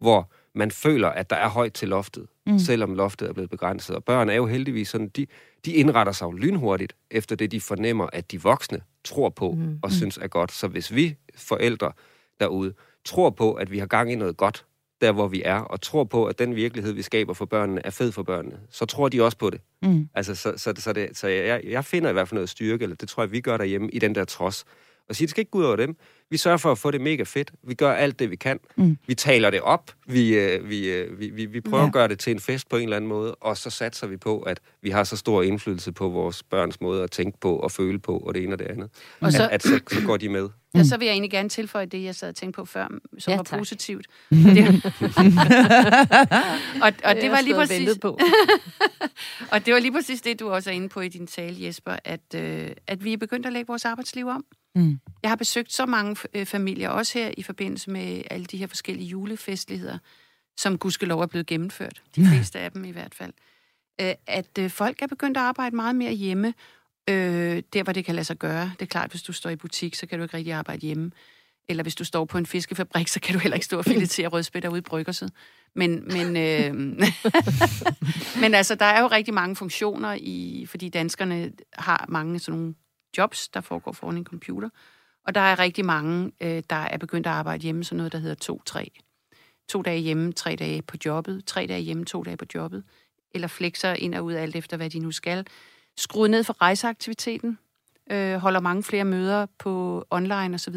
hvor 0.00 0.30
man 0.54 0.70
føler, 0.70 1.08
at 1.08 1.30
der 1.30 1.36
er 1.36 1.48
højt 1.48 1.72
til 1.72 1.88
loftet, 1.88 2.26
Mm. 2.46 2.52
mm. 2.52 2.58
selvom 2.58 2.94
loftet 2.94 3.28
er 3.28 3.32
blevet 3.32 3.50
begrænset. 3.50 3.96
Og 3.96 4.04
børn 4.04 4.28
er 4.28 4.34
jo 4.34 4.46
heldigvis 4.46 4.88
sådan, 4.88 5.08
de, 5.08 5.26
de 5.64 5.72
indretter 5.72 6.12
sig 6.12 6.26
jo 6.26 6.30
lynhurtigt 6.32 6.96
efter 7.10 7.36
det, 7.36 7.50
de 7.50 7.60
fornemmer, 7.60 8.06
at 8.12 8.30
de 8.32 8.42
voksne 8.42 8.80
tror 9.04 9.28
på 9.28 9.50
mm. 9.52 9.78
og 9.82 9.92
synes 9.92 10.18
er 10.18 10.26
godt. 10.28 10.52
Så 10.52 10.68
hvis 10.68 10.94
vi 10.94 11.16
forældre 11.36 11.92
derude 12.40 12.74
tror 13.04 13.30
på, 13.30 13.52
at 13.52 13.70
vi 13.70 13.78
har 13.78 13.86
gang 13.86 14.12
i 14.12 14.14
noget 14.14 14.36
godt, 14.36 14.64
der 15.00 15.12
hvor 15.12 15.28
vi 15.28 15.42
er, 15.44 15.58
og 15.58 15.80
tror 15.80 16.04
på, 16.04 16.24
at 16.24 16.38
den 16.38 16.56
virkelighed, 16.56 16.92
vi 16.92 17.02
skaber 17.02 17.32
for 17.34 17.44
børnene, 17.44 17.80
er 17.84 17.90
fed 17.90 18.12
for 18.12 18.22
børnene, 18.22 18.58
så 18.70 18.84
tror 18.86 19.08
de 19.08 19.22
også 19.24 19.38
på 19.38 19.50
det. 19.50 19.60
Mm. 19.82 20.08
Altså, 20.14 20.34
så, 20.34 20.52
så, 20.56 20.72
så, 20.78 20.92
det, 20.92 21.16
så 21.16 21.28
jeg, 21.28 21.60
jeg 21.64 21.84
finder 21.84 22.10
i 22.10 22.12
hvert 22.12 22.28
fald 22.28 22.36
noget 22.36 22.48
styrke, 22.48 22.82
eller 22.82 22.96
det 22.96 23.08
tror 23.08 23.22
jeg, 23.22 23.32
vi 23.32 23.40
gør 23.40 23.56
derhjemme, 23.56 23.90
i 23.90 23.98
den 23.98 24.14
der 24.14 24.24
trods. 24.24 24.64
Og 25.08 25.16
sige, 25.16 25.26
det 25.26 25.30
skal 25.30 25.40
ikke 25.40 25.50
gå 25.50 25.58
ud 25.58 25.64
over 25.64 25.76
dem. 25.76 25.96
Vi 26.30 26.36
sørger 26.36 26.56
for 26.58 26.72
at 26.72 26.78
få 26.78 26.90
det 26.90 27.00
mega 27.00 27.22
fedt. 27.22 27.52
Vi 27.62 27.74
gør 27.74 27.92
alt 27.92 28.18
det, 28.18 28.30
vi 28.30 28.36
kan. 28.36 28.60
Mm. 28.76 28.98
Vi 29.06 29.14
taler 29.14 29.50
det 29.50 29.60
op. 29.60 29.90
Vi, 30.06 30.34
øh, 30.38 30.68
vi, 30.70 30.90
øh, 30.90 31.20
vi, 31.20 31.28
vi, 31.30 31.46
vi 31.46 31.60
prøver 31.60 31.76
Ja. 31.78 31.82
ja. 31.82 31.86
at 31.88 31.92
gøre 31.92 32.08
det 32.08 32.18
til 32.18 32.30
en 32.30 32.40
fest 32.40 32.68
på 32.68 32.76
en 32.76 32.82
eller 32.82 32.96
anden 32.96 33.08
måde. 33.08 33.34
Og 33.34 33.56
så 33.56 33.70
satser 33.70 34.06
vi 34.06 34.16
på, 34.16 34.40
at 34.40 34.60
vi 34.82 34.90
har 34.90 35.04
så 35.04 35.16
stor 35.16 35.42
indflydelse 35.42 35.92
på 35.92 36.08
vores 36.08 36.42
børns 36.42 36.80
måde 36.80 37.02
at 37.02 37.10
tænke 37.10 37.38
på 37.40 37.56
og 37.56 37.72
føle 37.72 37.98
på, 37.98 38.18
og 38.18 38.34
det 38.34 38.42
ene 38.42 38.54
og 38.54 38.58
det 38.58 38.66
andet. 38.66 38.90
Og 39.20 39.32
så- 39.32 39.42
At, 39.42 39.50
at 39.50 39.62
så, 39.62 39.80
så 39.90 40.00
går 40.06 40.16
de 40.16 40.28
med. 40.28 40.48
Og 40.74 40.84
så 40.86 40.96
vil 40.96 41.04
jeg 41.06 41.12
egentlig 41.12 41.30
gerne 41.30 41.48
tilføje 41.48 41.86
det, 41.86 42.04
jeg 42.04 42.14
sad 42.14 42.28
og 42.28 42.34
tænkte 42.36 42.56
på 42.56 42.64
før, 42.64 42.86
som 43.18 43.30
Ja, 43.30 43.36
var 43.36 43.42
tak. 43.44 43.58
positivt. 43.58 44.06
Det, 44.30 44.84
og, 46.84 46.92
og 47.04 47.14
det 47.16 47.30
var 47.30 47.40
lige 47.40 47.54
præcis... 47.54 47.98
På. 48.02 48.18
Og 49.52 49.66
det 49.66 49.74
var 49.74 49.80
lige 49.80 49.92
præcis 49.92 50.20
det, 50.20 50.40
du 50.40 50.50
også 50.50 50.70
er 50.70 50.74
inde 50.74 50.88
på 50.88 51.00
i 51.00 51.08
din 51.08 51.26
tale, 51.26 51.56
Jesper, 51.64 51.96
at, 52.04 52.34
øh, 52.34 52.68
at 52.86 53.04
vi 53.04 53.12
er 53.12 53.16
begyndt 53.16 53.46
at 53.46 53.52
lægge 53.52 53.66
vores 53.66 53.84
arbejdsliv 53.84 54.26
om. 54.26 54.44
Mm. 54.78 55.00
Jeg 55.22 55.30
har 55.30 55.36
besøgt 55.36 55.72
så 55.72 55.86
mange 55.86 56.16
øh, 56.34 56.46
familier, 56.46 56.88
også 56.88 57.18
her 57.18 57.30
i 57.36 57.42
forbindelse 57.42 57.90
med 57.90 58.22
alle 58.30 58.46
de 58.46 58.56
her 58.56 58.66
forskellige 58.66 59.08
julefestligheder, 59.08 59.98
som 60.56 60.78
gudskelov 60.78 61.20
er 61.20 61.26
blevet 61.26 61.46
gennemført. 61.46 62.02
De 62.16 62.26
fleste 62.26 62.58
af 62.58 62.72
dem 62.72 62.84
i 62.84 62.90
hvert 62.90 63.14
fald. 63.14 63.32
Øh, 64.00 64.14
at 64.26 64.58
øh, 64.58 64.70
folk 64.70 65.02
er 65.02 65.06
begyndt 65.06 65.36
at 65.36 65.42
arbejde 65.42 65.76
meget 65.76 65.96
mere 65.96 66.12
hjemme, 66.12 66.54
øh, 67.08 67.62
der 67.72 67.82
hvor 67.82 67.92
det 67.92 68.04
kan 68.04 68.14
lade 68.14 68.24
sig 68.24 68.36
gøre. 68.36 68.72
Det 68.78 68.82
er 68.82 68.86
klart, 68.86 69.10
hvis 69.10 69.22
du 69.22 69.32
står 69.32 69.50
i 69.50 69.56
butik, 69.56 69.94
så 69.94 70.06
kan 70.06 70.18
du 70.18 70.22
ikke 70.22 70.36
rigtig 70.36 70.52
arbejde 70.52 70.86
hjemme. 70.86 71.10
Eller 71.68 71.82
hvis 71.82 71.94
du 71.94 72.04
står 72.04 72.24
på 72.24 72.38
en 72.38 72.46
fiskefabrik, 72.46 73.08
så 73.08 73.20
kan 73.20 73.34
du 73.34 73.38
heller 73.38 73.54
ikke 73.54 73.64
stå 73.64 73.78
og 73.78 73.84
filetere 73.84 74.28
rødspætter 74.28 74.68
ude 74.68 74.78
i 74.78 74.82
bryggerset. 74.82 75.32
Men, 75.74 76.04
men, 76.04 76.36
øh, 76.36 76.74
men 78.42 78.54
altså, 78.54 78.74
der 78.74 78.84
er 78.84 79.00
jo 79.00 79.06
rigtig 79.06 79.34
mange 79.34 79.56
funktioner, 79.56 80.16
i, 80.20 80.66
fordi 80.68 80.88
danskerne 80.88 81.52
har 81.72 82.04
mange 82.08 82.38
sådan 82.38 82.58
nogle 82.58 82.74
jobs, 83.18 83.48
der 83.48 83.60
foregår 83.60 83.92
foran 83.92 84.16
en 84.16 84.24
computer. 84.24 84.68
Og 85.26 85.34
der 85.34 85.40
er 85.40 85.58
rigtig 85.58 85.84
mange, 85.84 86.32
øh, 86.40 86.62
der 86.70 86.76
er 86.76 86.96
begyndt 86.98 87.26
at 87.26 87.32
arbejde 87.32 87.62
hjemme, 87.62 87.84
sådan 87.84 87.96
noget, 87.96 88.12
der 88.12 88.18
hedder 88.18 88.58
2-3. 88.70 88.88
To 89.68 89.82
dage 89.82 89.98
hjemme, 90.00 90.32
tre 90.32 90.56
dage 90.56 90.82
på 90.82 90.96
jobbet, 91.04 91.44
tre 91.46 91.66
dage 91.66 91.80
hjemme, 91.80 92.04
to 92.04 92.22
dage 92.22 92.36
på 92.36 92.44
jobbet. 92.54 92.84
Eller 93.34 93.48
flexer 93.48 93.92
ind 93.92 94.14
og 94.14 94.24
ud 94.24 94.32
alt 94.32 94.56
efter, 94.56 94.76
hvad 94.76 94.90
de 94.90 94.98
nu 94.98 95.10
skal. 95.10 95.46
Skruet 95.96 96.30
ned 96.30 96.44
for 96.44 96.62
rejseaktiviteten, 96.62 97.58
øh, 98.10 98.36
holder 98.36 98.60
mange 98.60 98.82
flere 98.82 99.04
møder 99.04 99.46
på 99.58 100.04
online 100.10 100.54
osv. 100.54 100.74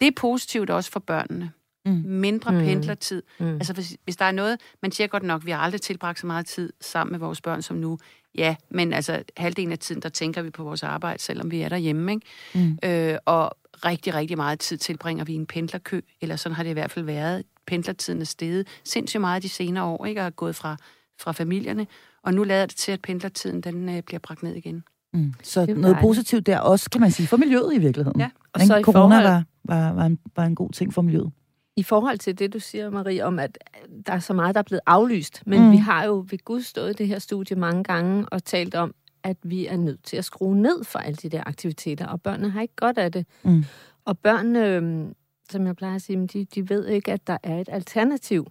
Det 0.00 0.06
er 0.06 0.10
positivt 0.16 0.70
også 0.70 0.90
for 0.90 1.00
børnene. 1.00 1.52
Mm. 1.86 1.92
Mindre 2.06 2.52
Mm. 2.52 2.58
pendlertid. 2.58 3.22
Mm. 3.40 3.46
Altså, 3.54 3.72
hvis, 3.72 3.96
hvis 4.04 4.16
der 4.16 4.24
er 4.24 4.32
noget, 4.32 4.60
man 4.82 4.92
siger 4.92 5.06
godt 5.06 5.22
nok, 5.22 5.46
vi 5.46 5.50
har 5.50 5.58
aldrig 5.58 5.80
tilbragt 5.80 6.18
så 6.18 6.26
meget 6.26 6.46
tid 6.46 6.72
sammen 6.80 7.12
med 7.12 7.18
vores 7.18 7.40
børn 7.40 7.62
som 7.62 7.76
nu. 7.76 7.98
Ja, 8.34 8.56
men 8.70 8.92
altså, 8.92 9.22
halvdelen 9.36 9.72
af 9.72 9.78
tiden, 9.78 10.02
der 10.02 10.08
tænker 10.08 10.42
vi 10.42 10.50
på 10.50 10.64
vores 10.64 10.82
arbejde, 10.82 11.22
selvom 11.22 11.50
vi 11.50 11.60
er 11.60 11.68
derhjemme, 11.68 12.12
ikke? 12.12 12.26
Mm. 12.54 12.78
Øh, 12.84 13.18
og 13.24 13.50
rigtig, 13.84 14.14
rigtig 14.14 14.36
meget 14.36 14.58
tid 14.58 14.76
tilbringer 14.76 15.24
vi 15.24 15.32
i 15.32 15.36
en 15.36 15.46
pendlerkø, 15.46 16.00
eller 16.20 16.36
sådan 16.36 16.56
har 16.56 16.62
det 16.62 16.70
i 16.70 16.72
hvert 16.72 16.90
fald 16.90 17.04
været. 17.04 17.42
Pendlertiden 17.66 18.20
er 18.20 18.24
steget 18.24 18.66
sindssygt 18.84 19.20
meget 19.20 19.42
de 19.42 19.48
senere 19.48 19.84
år, 19.84 20.06
ikke? 20.06 20.20
Og 20.20 20.26
er 20.26 20.30
gået 20.30 20.56
fra, 20.56 20.76
fra 21.20 21.32
familierne. 21.32 21.86
Og 22.24 22.34
nu 22.34 22.44
lader 22.44 22.66
det 22.66 22.76
til, 22.76 22.92
at 22.92 23.02
pendlertiden, 23.02 23.60
den 23.60 23.88
øh, 23.88 24.02
bliver 24.02 24.20
bragt 24.20 24.42
ned 24.42 24.54
igen. 24.54 24.82
Mm. 25.12 25.34
Så 25.42 25.60
noget 25.60 25.82
dejligt. 25.82 26.00
positivt 26.00 26.46
der 26.46 26.58
også, 26.58 26.90
kan 26.90 27.00
man 27.00 27.10
sige, 27.10 27.26
for 27.26 27.36
miljøet 27.36 27.74
i 27.74 27.78
virkeligheden. 27.78 28.20
Ja. 28.20 28.30
Og 28.52 28.60
så 28.60 28.76
i 28.76 28.82
Corona 28.82 29.00
forhold- 29.00 29.24
var, 29.24 29.44
var, 29.64 29.92
var, 29.92 30.06
en, 30.06 30.18
var 30.36 30.44
en 30.44 30.54
god 30.54 30.70
ting 30.70 30.94
for 30.94 31.02
miljøet. 31.02 31.30
I 31.76 31.82
forhold 31.82 32.18
til 32.18 32.38
det, 32.38 32.52
du 32.52 32.58
siger, 32.58 32.90
Marie, 32.90 33.24
om 33.24 33.38
at 33.38 33.58
der 34.06 34.12
er 34.12 34.18
så 34.18 34.32
meget, 34.34 34.54
der 34.54 34.58
er 34.58 34.62
blevet 34.62 34.80
aflyst. 34.86 35.42
Men 35.46 35.60
Mm. 35.60 35.66
mm. 35.66 35.72
vi 35.72 35.76
har 35.76 36.04
jo 36.04 36.26
ved 36.30 36.38
Gud 36.44 36.60
stået 36.62 36.90
i 36.90 36.92
det 36.92 37.08
her 37.08 37.18
studie 37.18 37.56
mange 37.56 37.84
gange 37.84 38.28
og 38.28 38.44
talt 38.44 38.74
om, 38.74 38.94
at 39.22 39.36
vi 39.42 39.66
er 39.66 39.76
nødt 39.76 40.02
til 40.04 40.16
at 40.16 40.24
skrue 40.24 40.56
ned 40.56 40.84
for 40.84 40.98
alle 40.98 41.16
de 41.16 41.28
der 41.28 41.42
aktiviteter, 41.46 42.06
og 42.06 42.22
børnene 42.22 42.50
har 42.50 42.62
ikke 42.62 42.76
godt 42.76 42.98
af 42.98 43.12
det. 43.12 43.26
Mm. 43.42 43.64
Og 44.04 44.18
børnene, 44.18 44.66
øhm, 44.66 45.14
som 45.50 45.66
jeg 45.66 45.76
plejer 45.76 45.94
at 45.94 46.02
sige, 46.02 46.26
de, 46.26 46.44
de 46.44 46.68
ved 46.68 46.86
ikke, 46.86 47.12
at 47.12 47.26
der 47.26 47.36
er 47.42 47.60
et 47.60 47.68
alternativ. 47.72 48.46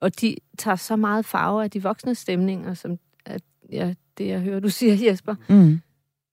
og 0.00 0.20
de 0.20 0.36
tager 0.58 0.76
så 0.76 0.96
meget 0.96 1.24
farve 1.24 1.64
af 1.64 1.70
de 1.70 1.82
voksne 1.82 2.14
stemninger, 2.14 2.74
som 2.74 2.98
at, 3.26 3.42
ja, 3.72 3.94
det 4.18 4.26
jeg 4.26 4.40
hører, 4.40 4.60
du 4.60 4.68
siger, 4.78 5.10
Jesper. 5.10 5.34
Mm. 5.48 5.80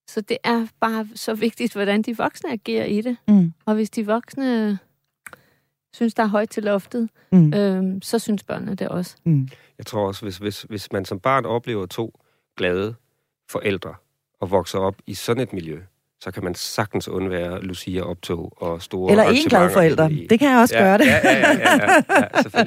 Så 0.08 0.20
det 0.20 0.36
er 0.44 0.66
bare 0.80 1.08
så 1.14 1.34
vigtigt, 1.34 1.72
hvordan 1.72 2.02
de 2.02 2.16
voksne 2.16 2.52
agerer 2.52 2.84
i 2.84 3.00
det. 3.00 3.16
Mm. 3.28 3.52
Og 3.66 3.74
hvis 3.74 3.90
de 3.90 4.06
voksne 4.06 4.78
synes, 5.96 6.14
der 6.14 6.22
er 6.22 6.26
højt 6.26 6.50
til 6.50 6.62
loftet, 6.62 7.08
Mm. 7.32 7.54
øhm, 7.54 8.02
så 8.02 8.18
synes 8.18 8.42
børnene 8.42 8.74
det 8.74 8.88
også. 8.88 9.16
Mm. 9.24 9.48
Jeg 9.78 9.86
tror 9.86 10.06
også, 10.06 10.22
hvis, 10.22 10.36
hvis, 10.38 10.62
hvis 10.62 10.92
man 10.92 11.04
som 11.04 11.20
barn 11.20 11.44
oplever 11.44 11.86
to 11.86 12.20
glade 12.56 12.94
forældre 13.50 13.94
og 14.40 14.50
vokser 14.50 14.78
op 14.78 14.94
i 15.06 15.14
sådan 15.14 15.42
et 15.42 15.52
miljø, 15.52 15.80
så 16.20 16.30
kan 16.30 16.44
man 16.44 16.54
sagtens 16.54 17.08
undvære 17.08 17.62
Lucia-optog 17.62 18.52
og 18.56 18.82
store 18.82 19.10
Eller 19.10 19.24
en 19.24 19.36
glad 19.48 19.70
forælder. 19.70 20.08
i- 20.08 20.26
Det 20.30 20.38
kan 20.38 20.48
jeg 20.50 20.58
også 20.58 20.76
ja, 20.76 20.82
gøre 20.84 20.98
det. 20.98 21.06
Ja, 21.06 21.18
ja, 21.24 21.38
ja, 21.38 21.52
ja, 21.58 21.78
ja. 21.80 22.64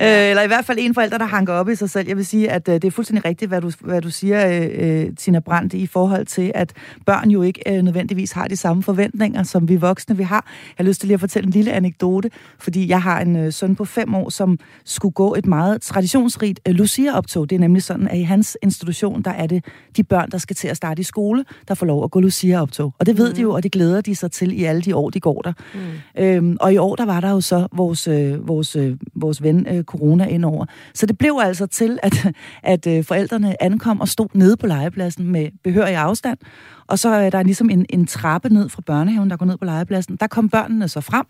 Øh, 0.00 0.30
eller 0.30 0.42
i 0.42 0.46
hvert 0.46 0.64
fald 0.64 0.78
en 0.80 0.94
forælder, 0.94 1.18
der 1.18 1.24
hanker 1.24 1.52
op 1.52 1.68
i 1.68 1.74
sig 1.74 1.90
selv. 1.90 2.08
Jeg 2.08 2.16
vil 2.16 2.26
sige, 2.26 2.50
at 2.50 2.68
øh, 2.68 2.74
det 2.74 2.84
er 2.84 2.90
fuldstændig 2.90 3.24
rigtigt, 3.24 3.48
hvad 3.48 3.60
du, 3.60 3.70
hvad 3.80 4.00
du 4.02 4.10
siger, 4.10 4.48
øh, 4.62 4.68
øh, 5.06 5.16
Tina 5.16 5.38
Brandt, 5.40 5.74
i 5.74 5.86
forhold 5.86 6.26
til, 6.26 6.52
at 6.54 6.72
børn 7.06 7.30
jo 7.30 7.42
ikke 7.42 7.62
øh, 7.76 7.82
nødvendigvis 7.82 8.32
har 8.32 8.48
de 8.48 8.56
samme 8.56 8.82
forventninger, 8.82 9.42
som 9.42 9.68
vi 9.68 9.76
voksne 9.76 10.16
vi 10.16 10.22
har. 10.22 10.44
Jeg 10.78 10.84
har 10.84 10.84
lyst 10.84 11.00
til 11.00 11.06
lige 11.06 11.14
at 11.14 11.20
fortælle 11.20 11.46
en 11.46 11.52
lille 11.52 11.72
anekdote, 11.72 12.30
fordi 12.58 12.88
jeg 12.88 13.02
har 13.02 13.20
en 13.20 13.36
øh, 13.36 13.52
søn 13.52 13.76
på 13.76 13.84
fem 13.84 14.14
år, 14.14 14.28
som 14.30 14.58
skulle 14.84 15.12
gå 15.12 15.34
et 15.34 15.46
meget 15.46 15.82
traditionsrigt 15.82 16.60
øh, 16.68 16.74
Lucia-optog. 16.74 17.50
Det 17.50 17.56
er 17.56 17.60
nemlig 17.60 17.82
sådan, 17.82 18.08
at 18.08 18.18
i 18.18 18.22
hans 18.22 18.56
institution, 18.62 19.22
der 19.22 19.30
er 19.30 19.46
det 19.46 19.64
de 19.96 20.04
børn, 20.04 20.30
der 20.30 20.38
skal 20.38 20.56
til 20.56 20.68
at 20.68 20.76
starte 20.76 21.00
i 21.00 21.04
skole, 21.04 21.44
der 21.68 21.74
får 21.74 21.86
lov 21.86 22.04
at 22.04 22.10
gå 22.10 22.20
Lucia-optog. 22.20 22.75
Og 22.84 23.06
det 23.06 23.18
ved 23.18 23.34
de 23.34 23.42
jo, 23.42 23.52
og 23.52 23.62
det 23.62 23.72
glæder 23.72 24.00
de 24.00 24.14
sig 24.14 24.30
til 24.30 24.60
i 24.60 24.64
alle 24.64 24.82
de 24.82 24.96
år, 24.96 25.10
de 25.10 25.20
går 25.20 25.42
der. 25.42 25.52
Mm. 25.74 26.22
Øhm, 26.22 26.56
og 26.60 26.72
i 26.72 26.76
år, 26.76 26.96
der 26.96 27.04
var 27.04 27.20
der 27.20 27.30
jo 27.30 27.40
så 27.40 27.68
vores, 27.72 28.08
øh, 28.08 28.48
vores, 28.48 28.76
øh, 28.76 28.96
vores 29.14 29.42
ven 29.42 29.66
øh, 29.70 29.84
corona 29.84 30.26
indover. 30.26 30.66
Så 30.94 31.06
det 31.06 31.18
blev 31.18 31.38
altså 31.42 31.66
til, 31.66 31.98
at, 32.02 32.26
at 32.62 32.86
øh, 32.86 33.04
forældrene 33.04 33.62
ankom 33.62 34.00
og 34.00 34.08
stod 34.08 34.28
nede 34.34 34.56
på 34.56 34.66
legepladsen 34.66 35.28
med 35.28 35.48
behørig 35.64 35.96
afstand. 35.96 36.38
Og 36.86 36.98
så 36.98 37.08
er 37.08 37.30
der 37.30 37.42
ligesom 37.42 37.70
en, 37.70 37.86
en 37.90 38.06
trappe 38.06 38.48
ned 38.48 38.68
fra 38.68 38.82
børnehaven, 38.86 39.30
der 39.30 39.36
går 39.36 39.46
ned 39.46 39.56
på 39.56 39.64
legepladsen. 39.64 40.16
Der 40.20 40.26
kom 40.26 40.48
børnene 40.48 40.88
så 40.88 41.00
frem. 41.00 41.26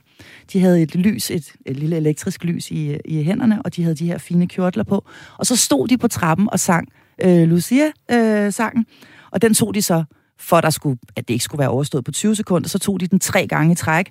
De 0.52 0.60
havde 0.60 0.82
et 0.82 0.94
lys, 0.94 1.30
et, 1.30 1.52
et 1.66 1.76
lille 1.76 1.96
elektrisk 1.96 2.44
lys 2.44 2.70
i, 2.70 2.96
i 3.04 3.22
hænderne, 3.22 3.62
og 3.62 3.76
de 3.76 3.82
havde 3.82 3.96
de 3.96 4.06
her 4.06 4.18
fine 4.18 4.48
kjortler 4.48 4.84
på. 4.84 5.04
Og 5.38 5.46
så 5.46 5.56
stod 5.56 5.88
de 5.88 5.98
på 5.98 6.08
trappen 6.08 6.48
og 6.52 6.60
sang 6.60 6.88
øh, 7.22 7.48
Lucia-sangen. 7.48 8.86
og 9.30 9.42
den 9.42 9.54
tog 9.54 9.74
de 9.74 9.82
så 9.82 10.04
for 10.38 10.60
der 10.60 10.70
skulle, 10.70 10.98
at 11.16 11.28
det 11.28 11.34
ikke 11.34 11.44
skulle 11.44 11.58
være 11.60 11.68
overstået 11.68 12.04
på 12.04 12.12
20 12.12 12.36
sekunder, 12.36 12.68
så 12.68 12.78
tog 12.78 13.00
de 13.00 13.06
den 13.06 13.18
tre 13.20 13.46
gange 13.46 13.72
i 13.72 13.74
træk. 13.74 14.10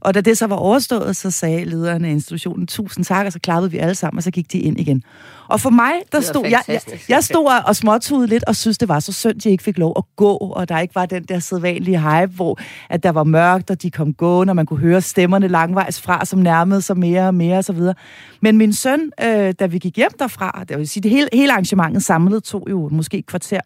Og 0.00 0.14
da 0.14 0.20
det 0.20 0.38
så 0.38 0.46
var 0.46 0.56
overstået, 0.56 1.16
så 1.16 1.30
sagde 1.30 1.64
lederen 1.64 2.04
af 2.04 2.10
institutionen, 2.10 2.66
tusind 2.66 3.04
tak, 3.04 3.26
og 3.26 3.32
så 3.32 3.38
klappede 3.38 3.70
vi 3.70 3.78
alle 3.78 3.94
sammen, 3.94 4.18
og 4.18 4.22
så 4.22 4.30
gik 4.30 4.52
de 4.52 4.58
ind 4.58 4.80
igen. 4.80 5.02
Og 5.48 5.60
for 5.60 5.70
mig, 5.70 5.92
der 6.12 6.20
stod 6.20 6.44
jeg, 6.46 6.62
jeg, 6.68 6.80
jeg 7.08 7.24
stod 7.24 7.50
og- 7.66 7.76
småtudede 7.76 8.26
lidt, 8.26 8.44
og 8.44 8.56
synes 8.56 8.78
det 8.78 8.88
var 8.88 9.00
så 9.00 9.12
synd, 9.12 9.40
de 9.40 9.50
ikke 9.50 9.64
fik 9.64 9.78
lov 9.78 9.94
at 9.96 10.04
gå, 10.16 10.36
og 10.36 10.68
der 10.68 10.78
ikke 10.78 10.94
var 10.94 11.06
den 11.06 11.22
der 11.24 11.38
sædvanlige 11.38 12.00
hype, 12.00 12.32
hvor 12.34 12.58
at 12.90 13.02
der 13.02 13.10
var 13.10 13.24
mørkt, 13.24 13.70
og 13.70 13.82
de 13.82 13.90
kom 13.90 14.14
gående, 14.14 14.50
og 14.50 14.56
man 14.56 14.66
kunne 14.66 14.80
høre 14.80 15.00
stemmerne 15.00 15.48
langvejs 15.48 16.00
fra, 16.00 16.24
som 16.24 16.38
nærmede 16.38 16.82
sig 16.82 16.98
mere 16.98 17.26
og 17.26 17.34
mere, 17.34 17.58
og 17.58 17.64
så 17.64 17.72
videre. 17.72 17.94
Men 18.40 18.56
min 18.58 18.72
søn, 18.72 19.10
øh, 19.22 19.54
da 19.60 19.66
vi 19.66 19.78
gik 19.78 19.96
hjem 19.96 20.10
derfra, 20.18 20.64
det 20.68 20.78
vil 20.78 20.88
sige, 20.88 21.02
det 21.02 21.10
hele, 21.10 21.28
hele 21.32 21.52
arrangementet 21.52 22.02
samlet 22.04 22.44
tog 22.44 22.66
jo 22.70 22.88
måske 22.92 23.18
et 23.18 23.26
kvarter, 23.26 23.60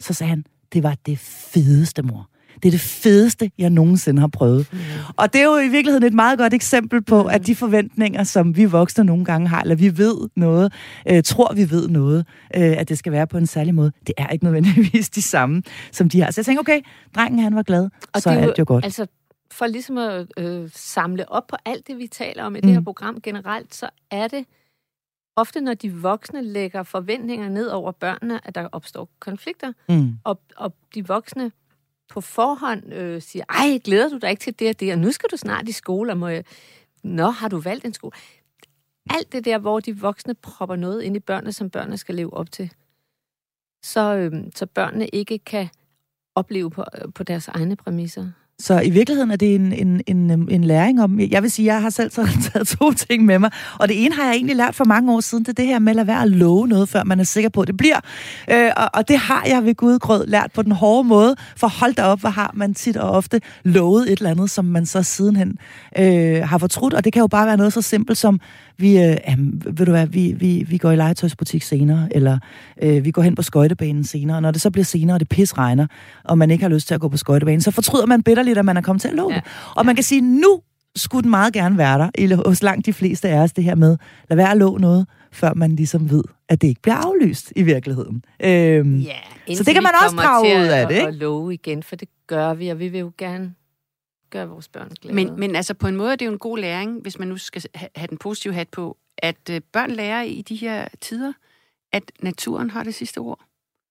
så 0.00 0.12
sagde 0.14 0.28
han, 0.30 0.44
det 0.72 0.82
var 0.82 0.96
det 1.06 1.18
fedeste, 1.18 2.02
mor. 2.02 2.28
Det 2.62 2.68
er 2.68 2.70
det 2.70 2.80
fedeste, 2.80 3.50
jeg 3.58 3.70
nogensinde 3.70 4.20
har 4.20 4.28
prøvet. 4.28 4.68
Mm. 4.72 4.78
Og 5.16 5.32
det 5.32 5.40
er 5.40 5.44
jo 5.44 5.56
i 5.56 5.68
virkeligheden 5.68 6.04
et 6.04 6.12
meget 6.14 6.38
godt 6.38 6.54
eksempel 6.54 7.02
på, 7.02 7.22
mm. 7.22 7.28
at 7.28 7.46
de 7.46 7.54
forventninger, 7.54 8.24
som 8.24 8.56
vi 8.56 8.64
voksne 8.64 9.04
nogle 9.04 9.24
gange 9.24 9.48
har, 9.48 9.60
eller 9.60 9.74
vi 9.74 9.98
ved 9.98 10.16
noget, 10.36 10.72
øh, 11.10 11.22
tror 11.22 11.54
vi 11.54 11.70
ved 11.70 11.88
noget, 11.88 12.26
øh, 12.56 12.62
at 12.78 12.88
det 12.88 12.98
skal 12.98 13.12
være 13.12 13.26
på 13.26 13.38
en 13.38 13.46
særlig 13.46 13.74
måde, 13.74 13.92
det 14.06 14.14
er 14.18 14.28
ikke 14.28 14.44
nødvendigvis 14.44 15.10
de 15.10 15.22
samme, 15.22 15.62
som 15.92 16.08
de 16.08 16.20
har. 16.22 16.30
Så 16.30 16.40
jeg 16.40 16.46
tænker, 16.46 16.60
okay, 16.60 16.80
drengen 17.14 17.38
han 17.40 17.54
var 17.56 17.62
glad, 17.62 17.88
og 18.14 18.22
så 18.22 18.30
det 18.30 18.38
er 18.38 18.42
alt 18.42 18.58
jo 18.58 18.64
godt. 18.66 18.84
Altså, 18.84 19.06
for 19.52 19.66
ligesom 19.66 19.98
at 19.98 20.26
øh, 20.36 20.70
samle 20.74 21.32
op 21.32 21.46
på 21.48 21.56
alt 21.64 21.86
det, 21.86 21.98
vi 21.98 22.06
taler 22.06 22.44
om 22.44 22.56
i 22.56 22.60
det 22.60 22.70
her 22.70 22.78
Mm. 22.78 22.84
program 22.84 23.20
generelt, 23.22 23.74
så 23.74 23.88
er 24.10 24.28
det 24.28 24.44
ofte, 25.36 25.60
når 25.60 25.74
de 25.74 25.94
voksne 25.94 26.42
lægger 26.42 26.82
forventninger 26.82 27.48
ned 27.48 27.68
over 27.68 27.92
børnene, 27.92 28.46
at 28.46 28.54
der 28.54 28.68
opstår 28.72 29.08
konflikter. 29.18 29.72
Mm. 29.88 30.18
Og, 30.24 30.40
og 30.56 30.74
de 30.94 31.06
voksne 31.06 31.52
på 32.08 32.20
forhånd 32.20 32.92
øh, 32.92 33.22
siger, 33.22 33.44
ej, 33.48 33.78
glæder 33.84 34.08
du 34.08 34.18
dig 34.18 34.30
ikke 34.30 34.40
til 34.40 34.58
det 34.58 34.68
og 34.68 34.80
det, 34.80 34.92
og 34.92 34.98
nu 34.98 35.12
skal 35.12 35.28
du 35.30 35.36
snart 35.36 35.68
i 35.68 35.72
skole, 35.72 36.12
og 36.12 36.18
må 36.18 36.28
jeg... 36.28 36.44
Nå, 37.02 37.30
har 37.30 37.48
du 37.48 37.60
valgt 37.60 37.84
en 37.84 37.94
skole? 37.94 38.12
Alt 39.10 39.32
det 39.32 39.44
der, 39.44 39.58
hvor 39.58 39.80
de 39.80 40.00
voksne 40.00 40.34
propper 40.34 40.76
noget 40.76 41.02
ind 41.02 41.16
i 41.16 41.20
børnene, 41.20 41.52
som 41.52 41.70
børnene 41.70 41.96
skal 41.96 42.14
leve 42.14 42.34
op 42.34 42.52
til. 42.52 42.72
Så, 43.84 44.14
øh, 44.14 44.32
så 44.54 44.66
børnene 44.66 45.06
ikke 45.08 45.38
kan 45.38 45.68
opleve 46.34 46.70
på, 46.70 46.84
på 47.14 47.22
deres 47.22 47.48
egne 47.48 47.76
præmisser. 47.76 48.30
Så 48.58 48.80
i 48.80 48.90
virkeligheden 48.90 49.30
er 49.30 49.36
det 49.36 49.54
en, 49.54 49.72
en, 49.72 50.00
en, 50.06 50.48
en 50.50 50.64
læring 50.64 51.02
om... 51.02 51.20
Jeg 51.20 51.42
vil 51.42 51.50
sige, 51.50 51.66
jeg 51.66 51.82
har 51.82 51.90
selv 51.90 52.10
taget, 52.10 52.30
taget 52.52 52.68
to 52.68 52.92
ting 52.92 53.24
med 53.24 53.38
mig. 53.38 53.50
Og 53.78 53.88
det 53.88 54.04
ene 54.04 54.14
har 54.14 54.24
jeg 54.24 54.34
egentlig 54.34 54.56
lært 54.56 54.74
for 54.74 54.84
mange 54.84 55.12
år 55.12 55.20
siden, 55.20 55.44
det 55.44 55.48
er 55.48 55.52
det 55.52 55.66
her 55.66 55.78
med 55.78 55.90
at 55.90 55.96
lade 55.96 56.06
være 56.06 56.22
at 56.22 56.30
love 56.30 56.68
noget, 56.68 56.88
før 56.88 57.04
man 57.04 57.20
er 57.20 57.24
sikker 57.24 57.50
på, 57.50 57.60
at 57.60 57.66
det 57.66 57.76
bliver. 57.76 58.00
Øh, 58.50 58.70
og, 58.76 58.90
og 58.94 59.08
det 59.08 59.18
har 59.18 59.44
jeg 59.46 59.64
ved 59.64 59.74
Gud 59.74 59.98
grød 59.98 60.26
lært 60.26 60.50
på 60.54 60.62
den 60.62 60.72
hårde 60.72 61.08
måde. 61.08 61.36
For 61.56 61.66
hold 61.66 61.94
da 61.94 62.02
op, 62.02 62.20
hvor 62.20 62.30
har 62.30 62.50
man 62.54 62.74
tit 62.74 62.96
og 62.96 63.10
ofte 63.10 63.40
lovet 63.64 64.12
et 64.12 64.18
eller 64.18 64.30
andet, 64.30 64.50
som 64.50 64.64
man 64.64 64.86
så 64.86 65.02
sidenhen 65.02 65.58
øh, 65.98 66.42
har 66.48 66.58
fortrudt. 66.58 66.94
Og 66.94 67.04
det 67.04 67.12
kan 67.12 67.20
jo 67.20 67.26
bare 67.26 67.46
være 67.46 67.56
noget 67.56 67.72
så 67.72 67.82
simpelt 67.82 68.18
som, 68.18 68.40
vi, 68.78 68.98
øh, 68.98 69.16
jamen, 69.28 69.62
ved 69.66 69.86
du 69.86 69.92
hvad, 69.92 70.06
vi, 70.06 70.34
vi, 70.38 70.64
vi 70.68 70.78
går 70.78 70.90
i 70.90 70.96
legetøjsbutik 70.96 71.62
senere, 71.62 72.08
eller 72.10 72.38
øh, 72.82 73.04
vi 73.04 73.10
går 73.10 73.22
hen 73.22 73.34
på 73.34 73.42
skøjtebanen 73.42 74.04
senere. 74.04 74.36
Og 74.36 74.42
når 74.42 74.50
det 74.50 74.60
så 74.60 74.70
bliver 74.70 74.84
senere, 74.84 75.16
og 75.16 75.20
det 75.20 75.28
pis 75.28 75.58
regner, 75.58 75.86
og 76.24 76.38
man 76.38 76.50
ikke 76.50 76.64
har 76.64 76.68
lyst 76.68 76.86
til 76.86 76.94
at 76.94 77.00
gå 77.00 77.08
på 77.08 77.16
skøjtebanen, 77.16 77.60
så 77.60 77.70
fortryder 77.70 78.06
man 78.06 78.22
bitterligt, 78.46 78.58
at 78.58 78.64
man 78.64 78.76
er 78.76 78.80
kommet 78.80 79.00
til 79.00 79.08
at 79.08 79.14
love 79.14 79.30
Ja. 79.30 79.36
ja. 79.36 79.40
Og 79.76 79.86
man 79.86 79.94
kan 79.94 80.04
sige, 80.04 80.20
nu 80.20 80.60
skulle 80.96 81.22
den 81.22 81.30
meget 81.30 81.52
gerne 81.52 81.78
være 81.78 81.98
der, 81.98 82.10
eller 82.14 82.48
hos 82.48 82.62
langt 82.62 82.86
de 82.86 82.92
fleste 82.92 83.28
af 83.28 83.38
os, 83.38 83.52
det 83.52 83.64
her 83.64 83.74
med, 83.74 83.96
lad 84.28 84.36
være 84.36 84.50
at 84.50 84.56
love 84.56 84.78
noget, 84.80 85.06
før 85.32 85.54
man 85.54 85.76
ligesom 85.76 86.10
ved, 86.10 86.22
at 86.48 86.60
det 86.62 86.68
ikke 86.68 86.82
bliver 86.82 86.96
aflyst 86.96 87.52
i 87.56 87.62
virkeligheden. 87.62 88.24
Øhm, 88.40 88.98
Ja, 88.98 89.54
Så 89.54 89.64
det 89.64 89.74
kan 89.74 89.82
man 89.82 89.92
også 90.04 90.16
drage 90.16 90.58
ud 90.60 90.66
af 90.66 90.86
det, 90.88 90.94
ikke? 90.94 91.06
Og 91.06 91.12
love 91.14 91.54
igen, 91.54 91.82
for 91.82 91.96
det 91.96 92.08
gør 92.26 92.54
vi, 92.54 92.68
og 92.68 92.78
vi 92.78 92.88
vil 92.88 93.00
jo 93.00 93.12
gerne 93.18 93.54
gøre 94.30 94.48
vores 94.48 94.68
børn 94.68 94.90
glade. 95.02 95.14
Men, 95.14 95.30
men 95.40 95.56
altså 95.56 95.74
på 95.74 95.86
en 95.88 95.96
måde 95.96 96.12
er 96.12 96.16
det 96.16 96.26
jo 96.26 96.32
en 96.32 96.38
god 96.38 96.58
læring, 96.58 97.02
hvis 97.02 97.18
man 97.18 97.28
nu 97.28 97.36
skal 97.36 97.62
ha- 97.74 97.86
have 97.96 98.06
den 98.06 98.18
positive 98.18 98.54
hat 98.54 98.68
på, 98.68 98.96
at 99.18 99.50
øh, 99.50 99.60
børn 99.72 99.90
lærer 99.90 100.22
i 100.22 100.42
de 100.42 100.54
her 100.56 100.88
tider, 101.00 101.32
at 101.92 102.02
naturen 102.22 102.70
har 102.70 102.82
det 102.82 102.94
sidste 102.94 103.18
ord. 103.18 103.40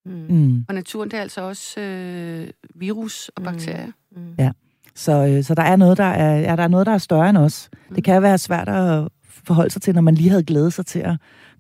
Mm. 0.05 0.25
mm. 0.29 0.65
Og 0.67 0.75
naturen 0.75 1.11
det 1.11 1.17
er 1.17 1.21
altså 1.21 1.41
også 1.41 1.81
øh, 1.81 2.47
virus 2.75 3.29
og 3.35 3.41
Mm. 3.41 3.45
bakterier. 3.45 3.91
Mm. 4.15 4.21
Ja. 4.39 4.51
Så, 4.95 5.25
øh, 5.27 5.43
så 5.43 5.55
der 5.55 5.63
er 5.63 5.75
noget, 5.75 5.97
der 5.97 6.03
er, 6.03 6.39
ja, 6.39 6.55
der 6.55 6.63
er 6.63 6.67
noget, 6.67 6.85
der 6.87 6.93
er 6.93 6.97
større 6.97 7.29
end 7.29 7.37
os. 7.37 7.69
Mm. 7.89 7.95
Det 7.95 8.03
kan 8.03 8.21
være 8.21 8.37
svært 8.37 8.69
at 8.69 9.07
forholde 9.47 9.69
sig 9.69 9.81
til, 9.81 9.95
når 9.95 10.01
man 10.01 10.15
lige 10.15 10.29
havde 10.29 10.43
glædet 10.43 10.73
sig 10.73 10.85
til 10.85 10.99
at 10.99 11.15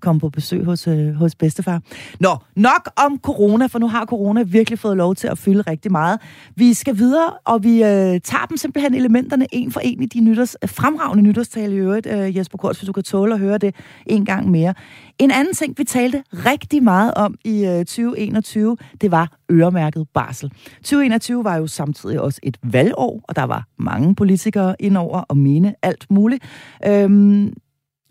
komme 0.05 0.19
på 0.19 0.29
besøg 0.29 0.65
hos, 0.65 0.87
øh, 0.87 1.13
hos 1.13 1.35
bedstefar. 1.35 1.81
Nå, 2.19 2.37
nok 2.55 2.89
om 3.05 3.19
corona, 3.23 3.65
for 3.65 3.79
nu 3.79 3.87
har 3.87 4.05
corona 4.05 4.43
virkelig 4.43 4.79
fået 4.79 4.97
lov 4.97 5.15
til 5.15 5.27
at 5.27 5.37
fylde 5.37 5.61
rigtig 5.61 5.91
meget. 5.91 6.19
Vi 6.55 6.73
skal 6.73 6.97
videre, 6.97 7.29
og 7.45 7.63
vi 7.63 7.83
øh, 7.83 8.19
tager 8.29 8.45
dem 8.49 8.57
simpelthen 8.57 8.93
elementerne 8.93 9.47
en 9.51 9.71
for 9.71 9.79
en 9.79 10.03
i 10.03 10.05
de 10.05 10.19
nytårs, 10.19 10.55
øh, 10.63 10.69
fremragende 10.69 11.23
nytårstale 11.23 11.75
i 11.75 11.77
øvrigt, 11.77 12.07
øh, 12.07 12.37
Jesper 12.37 12.57
Kors, 12.57 12.77
hvis 12.79 12.87
du 12.87 12.93
kan 12.93 13.03
tåle 13.03 13.33
at 13.33 13.39
høre 13.39 13.57
det 13.57 13.75
en 14.05 14.25
gang 14.25 14.51
mere. 14.51 14.73
En 15.19 15.31
anden 15.31 15.53
ting, 15.53 15.73
vi 15.77 15.83
talte 15.83 16.23
rigtig 16.33 16.83
meget 16.83 17.13
om 17.13 17.35
i 17.45 17.65
øh, 17.65 17.77
2021, 17.77 18.77
det 19.01 19.11
var 19.11 19.37
øremærket 19.51 20.07
barsel. 20.13 20.51
2021 20.75 21.43
var 21.43 21.55
jo 21.55 21.67
samtidig 21.67 22.21
også 22.21 22.39
et 22.43 22.57
valgår, 22.63 23.21
og 23.23 23.35
der 23.35 23.43
var 23.43 23.67
mange 23.79 24.15
politikere 24.15 24.75
indover 24.79 25.19
og 25.19 25.37
mene 25.37 25.75
alt 25.81 26.05
muligt. 26.09 26.43
Øhm, 26.87 27.53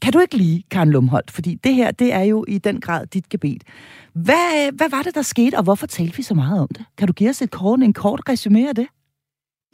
kan 0.05 0.13
du 0.13 0.19
ikke 0.19 0.37
lide 0.37 0.63
Karen 0.71 0.91
Lumholdt? 0.91 1.31
Fordi 1.31 1.55
det 1.55 1.75
her, 1.75 1.91
det 1.91 2.13
er 2.13 2.23
jo 2.23 2.45
i 2.49 2.59
den 2.59 2.81
grad 2.81 3.07
dit 3.07 3.29
gebet. 3.29 3.65
Hvad, 4.13 4.67
øh, 4.67 4.77
hvad 4.77 4.91
var 4.91 5.03
det, 5.03 5.15
der 5.15 5.23
skete, 5.23 5.55
og 5.55 5.63
hvorfor 5.63 5.87
talte 5.87 6.17
vi 6.17 6.23
så 6.23 6.35
meget 6.35 6.61
om 6.61 6.69
det? 6.69 6.85
Kan 6.99 7.07
du 7.07 7.13
give 7.13 7.31
os 7.31 7.43
et 7.43 7.51
kort, 7.51 7.81
en 7.83 7.93
kort 7.93 8.21
resume 8.29 8.69
af 8.69 8.75
det? 8.75 8.87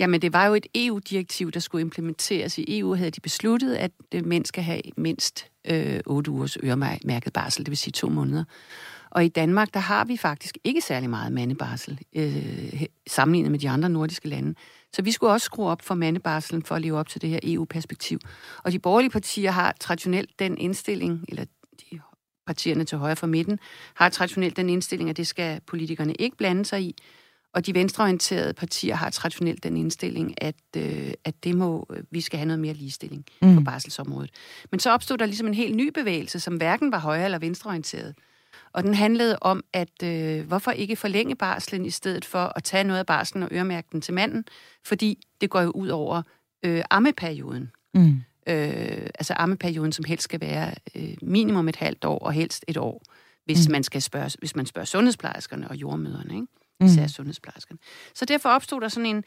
Jamen, 0.00 0.22
det 0.22 0.32
var 0.32 0.46
jo 0.46 0.54
et 0.54 0.66
EU-direktiv, 0.74 1.50
der 1.50 1.60
skulle 1.60 1.82
implementeres. 1.82 2.58
I 2.58 2.78
EU 2.78 2.94
havde 2.94 3.10
de 3.10 3.20
besluttet, 3.20 3.74
at 3.74 3.90
øh, 4.14 4.26
mænd 4.26 4.44
skal 4.46 4.62
have 4.62 4.80
mindst 4.96 5.46
øh, 5.70 6.00
8 6.06 6.30
ugers 6.30 6.56
øremærket 6.64 7.32
barsel, 7.32 7.64
det 7.64 7.70
vil 7.70 7.78
sige 7.78 7.92
to 7.92 8.08
måneder. 8.08 8.44
Og 9.10 9.24
i 9.24 9.28
Danmark, 9.28 9.74
der 9.74 9.80
har 9.80 10.04
vi 10.04 10.16
faktisk 10.16 10.58
ikke 10.64 10.80
særlig 10.80 11.10
meget 11.10 11.32
mandebarsel, 11.32 11.98
øh, 12.16 12.82
sammenlignet 13.06 13.50
med 13.50 13.58
de 13.58 13.70
andre 13.70 13.88
nordiske 13.88 14.28
lande. 14.28 14.54
Så 14.92 15.02
vi 15.02 15.12
skulle 15.12 15.32
også 15.32 15.44
skrue 15.44 15.66
op 15.66 15.82
for 15.82 15.94
mandebarselen 15.94 16.62
for 16.62 16.74
at 16.74 16.82
leve 16.82 16.98
op 16.98 17.08
til 17.08 17.22
det 17.22 17.30
her 17.30 17.40
EU-perspektiv. 17.42 18.18
Og 18.64 18.72
de 18.72 18.78
borgerlige 18.78 19.10
partier 19.10 19.50
har 19.50 19.74
traditionelt 19.80 20.38
den 20.38 20.58
indstilling, 20.58 21.24
eller 21.28 21.44
de 21.80 22.00
partierne 22.46 22.84
til 22.84 22.98
højre 22.98 23.16
for 23.16 23.26
midten, 23.26 23.58
har 23.94 24.08
traditionelt 24.08 24.56
den 24.56 24.68
indstilling, 24.68 25.10
at 25.10 25.16
det 25.16 25.26
skal 25.26 25.60
politikerne 25.66 26.14
ikke 26.14 26.36
blande 26.36 26.64
sig 26.64 26.82
i. 26.82 26.94
Og 27.54 27.66
de 27.66 27.74
venstreorienterede 27.74 28.54
partier 28.54 28.94
har 28.94 29.10
traditionelt 29.10 29.62
den 29.62 29.76
indstilling, 29.76 30.42
at, 30.42 30.54
øh, 30.76 31.12
at 31.24 31.44
det 31.44 31.56
må, 31.56 31.88
vi 32.10 32.20
skal 32.20 32.38
have 32.38 32.46
noget 32.46 32.60
mere 32.60 32.74
ligestilling 32.74 33.24
mm. 33.42 33.54
på 33.54 33.60
barselsområdet. 33.60 34.30
Men 34.70 34.80
så 34.80 34.90
opstod 34.90 35.18
der 35.18 35.26
ligesom 35.26 35.46
en 35.46 35.54
helt 35.54 35.76
ny 35.76 35.90
bevægelse, 35.94 36.40
som 36.40 36.56
hverken 36.56 36.92
var 36.92 36.98
højre- 36.98 37.24
eller 37.24 37.38
venstreorienteret. 37.38 38.14
Og 38.72 38.82
den 38.82 38.94
handlede 38.94 39.38
om, 39.40 39.64
at 39.72 40.02
øh, 40.04 40.46
hvorfor 40.46 40.70
ikke 40.70 40.96
forlænge 40.96 41.36
barslen 41.36 41.86
i 41.86 41.90
stedet 41.90 42.24
for 42.24 42.52
at 42.56 42.64
tage 42.64 42.84
noget 42.84 42.98
af 42.98 43.06
barslen 43.06 43.42
og 43.42 43.48
øremærke 43.52 43.88
den 43.92 44.00
til 44.00 44.14
manden, 44.14 44.44
fordi 44.84 45.26
det 45.40 45.50
går 45.50 45.60
jo 45.60 45.70
ud 45.70 45.88
over 45.88 46.22
øh, 46.62 46.82
ammeperioden. 46.90 47.70
Mm. 47.94 48.20
Øh, 48.48 49.06
altså 49.14 49.34
ammeperioden, 49.36 49.92
som 49.92 50.04
helst 50.04 50.24
skal 50.24 50.40
være 50.40 50.74
øh, 50.94 51.14
minimum 51.22 51.68
et 51.68 51.76
halvt 51.76 52.04
år 52.04 52.18
og 52.18 52.32
helst 52.32 52.64
et 52.68 52.76
år, 52.76 53.02
hvis 53.44 53.68
mm. 53.68 53.72
man 53.72 53.82
skal 53.82 54.02
spørge, 54.02 54.30
hvis 54.38 54.56
man 54.56 54.66
spørger 54.66 54.86
sundhedsplejerskerne 54.86 55.68
og 55.68 55.76
jordmøderne, 55.76 56.34
ikke? 56.34 56.46
Mm. 56.80 56.86
især 56.86 57.06
sundhedsplejerskerne. 57.06 57.78
Så 58.14 58.24
derfor 58.24 58.48
opstod 58.48 58.80
der 58.80 58.88
sådan 58.88 59.06
en, 59.06 59.24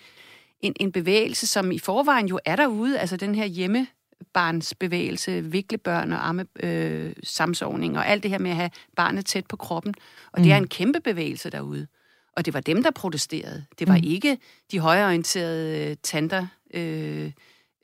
en, 0.59 0.73
en 0.79 0.91
bevægelse, 0.91 1.47
som 1.47 1.71
i 1.71 1.79
forvejen 1.79 2.27
jo 2.27 2.39
er 2.45 2.55
derude, 2.55 2.99
altså 2.99 3.17
den 3.17 3.35
her 3.35 3.45
hjemme 3.45 3.87
barnsbevægelse, 4.33 5.43
viklebørn 5.43 6.11
og 6.11 6.27
arme, 6.27 6.45
øh, 6.63 7.13
samsovning 7.23 7.97
og 7.97 8.07
alt 8.07 8.23
det 8.23 8.31
her 8.31 8.39
med 8.39 8.51
at 8.51 8.57
have 8.57 8.69
barnet 8.95 9.25
tæt 9.25 9.45
på 9.45 9.55
kroppen. 9.55 9.93
Og 10.31 10.39
mm. 10.39 10.43
det 10.43 10.51
er 10.51 10.59
mm. 10.59 10.63
en 10.63 10.67
kæmpe 10.67 10.99
bevægelse 10.99 11.49
derude. 11.49 11.87
Og 12.35 12.45
det 12.45 12.53
var 12.53 12.59
dem, 12.59 12.83
der 12.83 12.91
protesterede. 12.91 13.65
Det 13.79 13.87
var 13.87 13.97
mm. 13.97 14.03
ikke 14.03 14.37
de 14.71 14.79
højorienterede 14.79 15.89
øh, 15.89 15.95
tanter, 16.03 16.47
øh, 16.73 17.31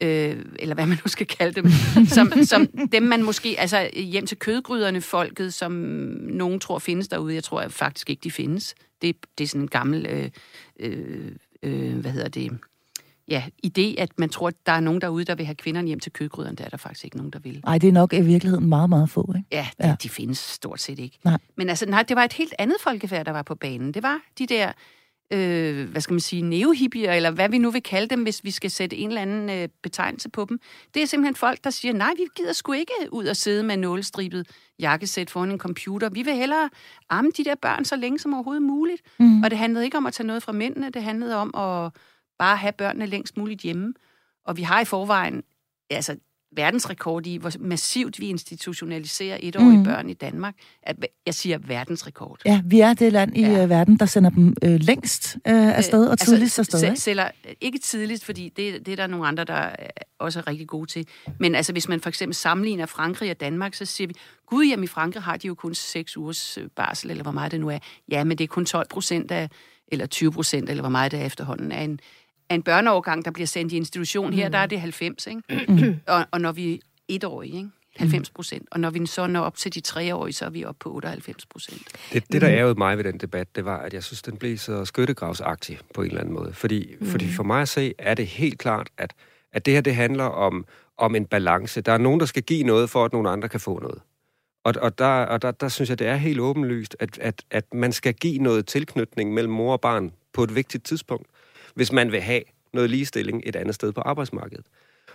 øh, 0.02 0.45
eller 0.60 0.75
hvad 0.75 0.86
man 0.86 0.97
nu 1.06 1.10
skal 1.10 1.28
kalde 1.28 1.62
dem, 1.62 1.71
som, 2.08 2.43
som 2.43 2.67
dem 2.91 3.04
man 3.04 3.23
måske, 3.23 3.56
altså 3.58 3.89
hjem 3.93 4.25
til 4.25 4.38
kødgryderne 4.38 5.02
folket, 5.02 5.54
som 5.54 5.71
nogen 6.21 6.60
tror 6.60 6.80
findes 6.80 7.08
derude. 7.08 7.34
Jeg 7.34 7.43
tror 7.43 7.67
faktisk 7.67 8.10
ikke, 8.10 8.21
de 8.23 8.32
findes. 8.32 8.75
Det, 9.02 9.15
det 9.38 9.43
er 9.43 9.47
sådan 9.47 9.62
en 9.62 9.67
gammel, 9.67 10.06
øh, 10.10 10.30
øh, 10.80 11.32
øh, 11.63 11.99
hvad 11.99 12.12
hedder 12.12 12.30
det, 12.30 12.52
ja, 13.30 13.44
idé, 13.65 13.96
at 13.98 14.20
man 14.20 14.30
tror, 14.30 14.48
at 14.48 14.56
der 14.65 14.72
er 14.72 14.80
nogen 14.80 15.02
derude, 15.02 15.26
der 15.26 15.36
vil 15.36 15.46
have 15.46 15.56
kvinderne 15.56 15.88
hjem 15.88 16.00
til 16.00 16.12
kødgryderne. 16.12 16.56
Det 16.56 16.65
er 16.65 16.70
der 16.70 16.78
faktisk 16.78 17.06
ikke 17.06 17.18
nogen, 17.18 17.32
der 17.32 17.39
vil. 17.39 17.62
Nej, 17.65 17.78
det 17.78 17.88
er 17.88 17.92
nok 17.92 18.13
i 18.13 18.22
virkeligheden 18.22 18.70
meget, 18.70 18.89
meget 18.89 19.10
få, 19.10 19.34
ikke? 19.38 19.48
Ja, 19.52 19.68
de, 19.82 19.88
ja. 19.88 19.96
de 20.04 20.10
findes 20.10 20.38
stort 20.38 20.82
set 20.82 21.00
ikke. 21.00 21.20
Nej. 21.24 21.38
Men 21.58 21.70
altså, 21.70 21.86
nej, 21.86 22.04
det 22.04 22.15
var 22.15 22.24
et 22.24 22.34
helt 22.34 22.54
andet 22.60 22.78
folkefærd, 22.84 23.26
der 23.26 23.32
var 23.32 23.44
på 23.44 23.56
banen. 23.56 23.94
Det 23.94 24.04
var 24.04 24.20
de 24.39 24.46
der 24.46 24.72
øh, 25.34 25.89
hvad 25.89 26.02
skal 26.02 26.13
man 26.13 26.20
sige, 26.20 26.42
neohippier, 26.42 27.13
eller 27.13 27.32
hvad 27.32 27.50
vi 27.50 27.58
nu 27.58 27.72
vil 27.72 27.84
kalde 27.84 28.08
dem, 28.08 28.24
hvis 28.24 28.44
vi 28.44 28.52
skal 28.52 28.72
sætte 28.72 28.96
en 28.96 29.08
eller 29.08 29.22
anden 29.22 29.50
øh, 29.50 29.68
betegnelse 29.84 30.30
på 30.30 30.46
dem. 30.50 30.60
Det 30.94 31.02
er 31.02 31.06
simpelthen 31.06 31.36
folk, 31.36 31.63
der 31.63 31.70
siger, 31.70 31.94
nej, 31.94 32.13
vi 32.18 32.24
gider 32.36 32.54
sgu 32.54 32.72
ikke 32.72 32.94
ud 33.12 33.26
og 33.26 33.36
sidde 33.36 33.63
med 33.63 33.78
nålestribet 33.78 34.48
jakkesæt 34.80 35.30
foran 35.30 35.52
en 35.52 35.58
computer. 35.58 36.10
Vi 36.10 36.22
vil 36.22 36.36
hellere 36.36 36.70
amme 37.10 37.32
de 37.38 37.44
der 37.44 37.56
børn 37.56 37.86
så 37.86 37.96
længe 37.96 38.20
som 38.20 38.34
overhovedet 38.34 38.63
muligt. 38.63 39.02
Mm. 39.20 39.44
Og 39.44 39.50
det 39.50 39.58
handlede 39.58 39.86
ikke 39.86 39.98
om 39.98 40.06
at 40.06 40.13
tage 40.13 40.28
noget 40.28 40.44
fra 40.44 40.52
mændene, 40.52 40.89
det 40.89 41.04
handlede 41.04 41.36
om 41.36 41.56
at 41.56 41.92
bare 42.39 42.58
have 42.58 42.73
børnene 42.73 43.06
længst 43.06 43.38
muligt 43.38 43.62
hjemme. 43.62 43.93
Og 44.45 44.58
vi 44.58 44.62
har 44.62 44.82
i 44.82 44.86
forvejen, 44.86 45.43
altså 45.89 46.15
verdensrekord 46.52 47.25
i, 47.25 47.38
hvor 47.38 47.52
massivt 47.60 48.19
vi 48.19 48.28
institutionaliserer 48.28 49.38
etårige 49.39 49.78
mm. 49.78 49.84
børn 49.84 50.10
i 50.10 50.13
Danmark. 50.13 50.56
At, 50.84 50.95
jeg 51.25 51.34
siger 51.34 51.58
verdensrekord. 51.58 52.41
Ja, 52.45 52.62
vi 52.65 52.80
er 52.80 52.93
det 52.93 53.13
land 53.13 53.38
i 53.38 53.41
ja. 53.41 53.63
uh, 53.63 53.69
verden, 53.69 53.97
der 53.97 54.06
sender 54.06 54.30
dem 54.30 54.56
uh, 54.65 54.69
længst 54.69 55.36
uh, 55.36 55.41
afsted 55.54 56.06
og 56.06 56.12
altså, 56.12 56.25
tidligst 56.25 56.60
afsted. 56.60 56.84
Ikke? 56.84 56.99
Sælger, 56.99 57.30
ikke 57.62 57.80
tidligst, 57.80 58.25
fordi 58.25 58.49
det, 58.58 58.86
det 58.86 58.91
er 58.91 58.95
der 58.95 59.08
nogle 59.08 59.28
andre, 59.28 59.43
der 59.43 59.69
også 60.19 60.39
er 60.39 60.47
rigtig 60.47 60.67
gode 60.67 60.89
til. 60.89 61.08
Men 61.39 61.56
altså, 61.56 61.71
hvis 61.71 61.88
man 61.88 62.02
for 62.02 62.10
eksempel 62.10 62.36
sammenligner 62.36 62.86
Frankrig 62.86 63.32
og 63.32 63.39
Danmark, 63.39 63.73
så 63.73 63.86
siger 63.86 64.08
vi, 64.08 64.13
gud, 64.45 64.65
jamen 64.65 64.84
i 64.84 64.88
Frankrig 64.88 65.23
har 65.23 65.38
de 65.38 65.47
jo 65.47 65.56
kun 65.56 65.75
6 65.75 66.17
ugers 66.17 66.58
barsel, 66.75 67.12
eller 67.12 67.23
hvor 67.23 67.32
meget 67.32 67.52
det 67.52 67.60
nu 67.60 67.69
er. 67.69 67.80
Ja, 68.12 68.23
men 68.23 68.38
det 68.38 68.43
er 68.43 68.47
kun 68.47 68.65
12 68.65 68.88
procent 68.89 69.32
af, 69.32 69.49
eller 69.88 70.06
20 70.06 70.32
procent, 70.32 70.69
eller 70.69 70.82
hvor 70.82 70.89
meget 70.89 71.12
det 71.12 71.19
er 71.19 71.25
efterhånden, 71.25 71.71
af 71.71 71.84
en, 71.84 71.99
af 72.49 72.55
en 72.55 72.63
børneårgang, 72.63 73.25
der 73.25 73.31
bliver 73.31 73.47
sendt 73.47 73.73
i 73.73 73.77
institution. 73.77 74.33
Her 74.33 74.47
mm. 74.47 74.51
der 74.51 74.59
er 74.59 74.65
det 74.65 74.81
90, 74.81 75.27
ikke? 75.27 75.41
Mm. 75.67 75.99
Og, 76.07 76.25
og 76.31 76.41
når 76.41 76.51
vi 76.51 76.73
er 76.73 76.77
etårige, 77.07 77.57
ikke? 77.57 77.69
90 77.99 78.29
procent. 78.29 78.67
Og 78.71 78.79
når 78.79 78.89
vi 78.89 79.05
så 79.05 79.27
når 79.27 79.41
op 79.41 79.55
til 79.55 79.73
de 79.73 79.79
treårige, 79.79 80.33
så 80.33 80.45
er 80.45 80.49
vi 80.49 80.65
oppe 80.65 80.79
på 80.79 80.93
98 80.93 81.45
procent. 81.45 81.88
Det, 82.13 82.31
det, 82.31 82.41
der 82.41 82.49
ærede 82.49 82.75
mig 82.75 82.97
ved 82.97 83.03
den 83.03 83.17
debat, 83.17 83.55
det 83.55 83.65
var, 83.65 83.77
at 83.77 83.93
jeg 83.93 84.03
synes, 84.03 84.21
den 84.21 84.38
blev 84.38 84.57
så 84.57 84.85
skyttegravsagtig 84.85 85.79
på 85.93 86.01
en 86.01 86.07
eller 86.07 86.21
anden 86.21 86.33
måde. 86.33 86.53
Fordi, 86.53 86.95
mm. 86.99 87.07
fordi 87.07 87.31
for 87.31 87.43
mig 87.43 87.62
at 87.62 87.69
se, 87.69 87.93
er 87.97 88.13
det 88.13 88.27
helt 88.27 88.59
klart, 88.59 88.89
at, 88.97 89.13
at 89.53 89.65
det 89.65 89.73
her, 89.73 89.81
det 89.81 89.95
handler 89.95 90.23
om, 90.23 90.65
om 90.97 91.15
en 91.15 91.25
balance. 91.25 91.81
Der 91.81 91.91
er 91.91 91.97
nogen, 91.97 92.19
der 92.19 92.25
skal 92.25 92.43
give 92.43 92.63
noget, 92.63 92.89
for 92.89 93.05
at 93.05 93.13
nogle 93.13 93.29
andre 93.29 93.49
kan 93.49 93.59
få 93.59 93.79
noget. 93.79 94.01
Og, 94.63 94.73
og, 94.81 94.99
der, 94.99 95.05
og 95.05 95.41
der, 95.41 95.51
der 95.51 95.67
synes 95.67 95.89
jeg, 95.89 95.99
det 95.99 96.07
er 96.07 96.15
helt 96.15 96.39
åbenlyst, 96.39 96.95
at, 96.99 97.19
at, 97.19 97.43
at 97.51 97.73
man 97.73 97.91
skal 97.91 98.13
give 98.13 98.38
noget 98.38 98.65
tilknytning 98.65 99.33
mellem 99.33 99.53
mor 99.53 99.71
og 99.71 99.81
barn 99.81 100.12
på 100.33 100.43
et 100.43 100.55
vigtigt 100.55 100.85
tidspunkt 100.85 101.27
hvis 101.80 101.92
man 101.92 102.12
vil 102.12 102.22
have 102.22 102.42
noget 102.74 102.89
ligestilling 102.89 103.44
et 103.46 103.56
andet 103.56 103.76
sted 103.76 103.92
på 103.92 104.02
arbejdsmarkedet. 104.02 104.65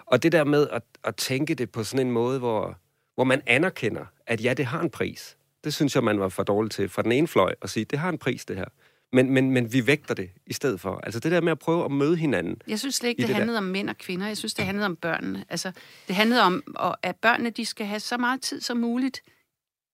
Og 0.06 0.22
det 0.22 0.32
der 0.32 0.44
med 0.44 0.68
at, 0.72 0.82
at 1.04 1.16
tænke 1.16 1.54
det 1.54 1.70
på 1.70 1.84
sådan 1.84 2.06
en 2.06 2.12
måde, 2.12 2.38
hvor, 2.38 2.78
hvor 3.14 3.24
man 3.24 3.42
anerkender, 3.46 4.04
at 4.26 4.44
ja, 4.44 4.54
det 4.54 4.66
har 4.66 4.80
en 4.80 4.90
pris. 4.90 5.36
Det 5.64 5.74
synes 5.74 5.94
jeg, 5.94 6.04
man 6.04 6.20
var 6.20 6.28
for 6.28 6.42
dårlig 6.42 6.70
til 6.70 6.88
fra 6.88 7.02
den 7.02 7.12
ene 7.12 7.28
fløj 7.28 7.54
at 7.62 7.70
sige, 7.70 7.84
det 7.84 7.98
har 7.98 8.08
en 8.08 8.18
pris, 8.18 8.44
det 8.44 8.56
her. 8.56 8.64
Men, 9.12 9.30
men, 9.30 9.50
men 9.50 9.72
vi 9.72 9.86
vægter 9.86 10.14
det 10.14 10.30
i 10.46 10.52
stedet 10.52 10.80
for. 10.80 11.00
Altså 11.02 11.20
det 11.20 11.32
der 11.32 11.40
med 11.40 11.52
at 11.52 11.58
prøve 11.58 11.84
at 11.84 11.90
møde 11.90 12.16
hinanden. 12.16 12.56
Jeg 12.68 12.78
synes 12.78 12.94
slet 12.94 13.08
ikke, 13.08 13.22
det, 13.22 13.28
det 13.28 13.36
handlede 13.36 13.54
der. 13.54 13.60
om 13.62 13.64
mænd 13.64 13.90
og 13.90 13.98
kvinder. 13.98 14.26
Jeg 14.26 14.36
synes, 14.36 14.54
det 14.54 14.64
handlede 14.64 14.86
om 14.86 14.96
børnene. 14.96 15.44
Altså, 15.48 15.72
det 16.08 16.16
handlede 16.16 16.42
om, 16.42 16.62
at 17.02 17.16
børnene 17.16 17.50
de 17.50 17.66
skal 17.66 17.86
have 17.86 18.00
så 18.00 18.16
meget 18.16 18.42
tid 18.42 18.60
som 18.60 18.76
muligt 18.76 19.20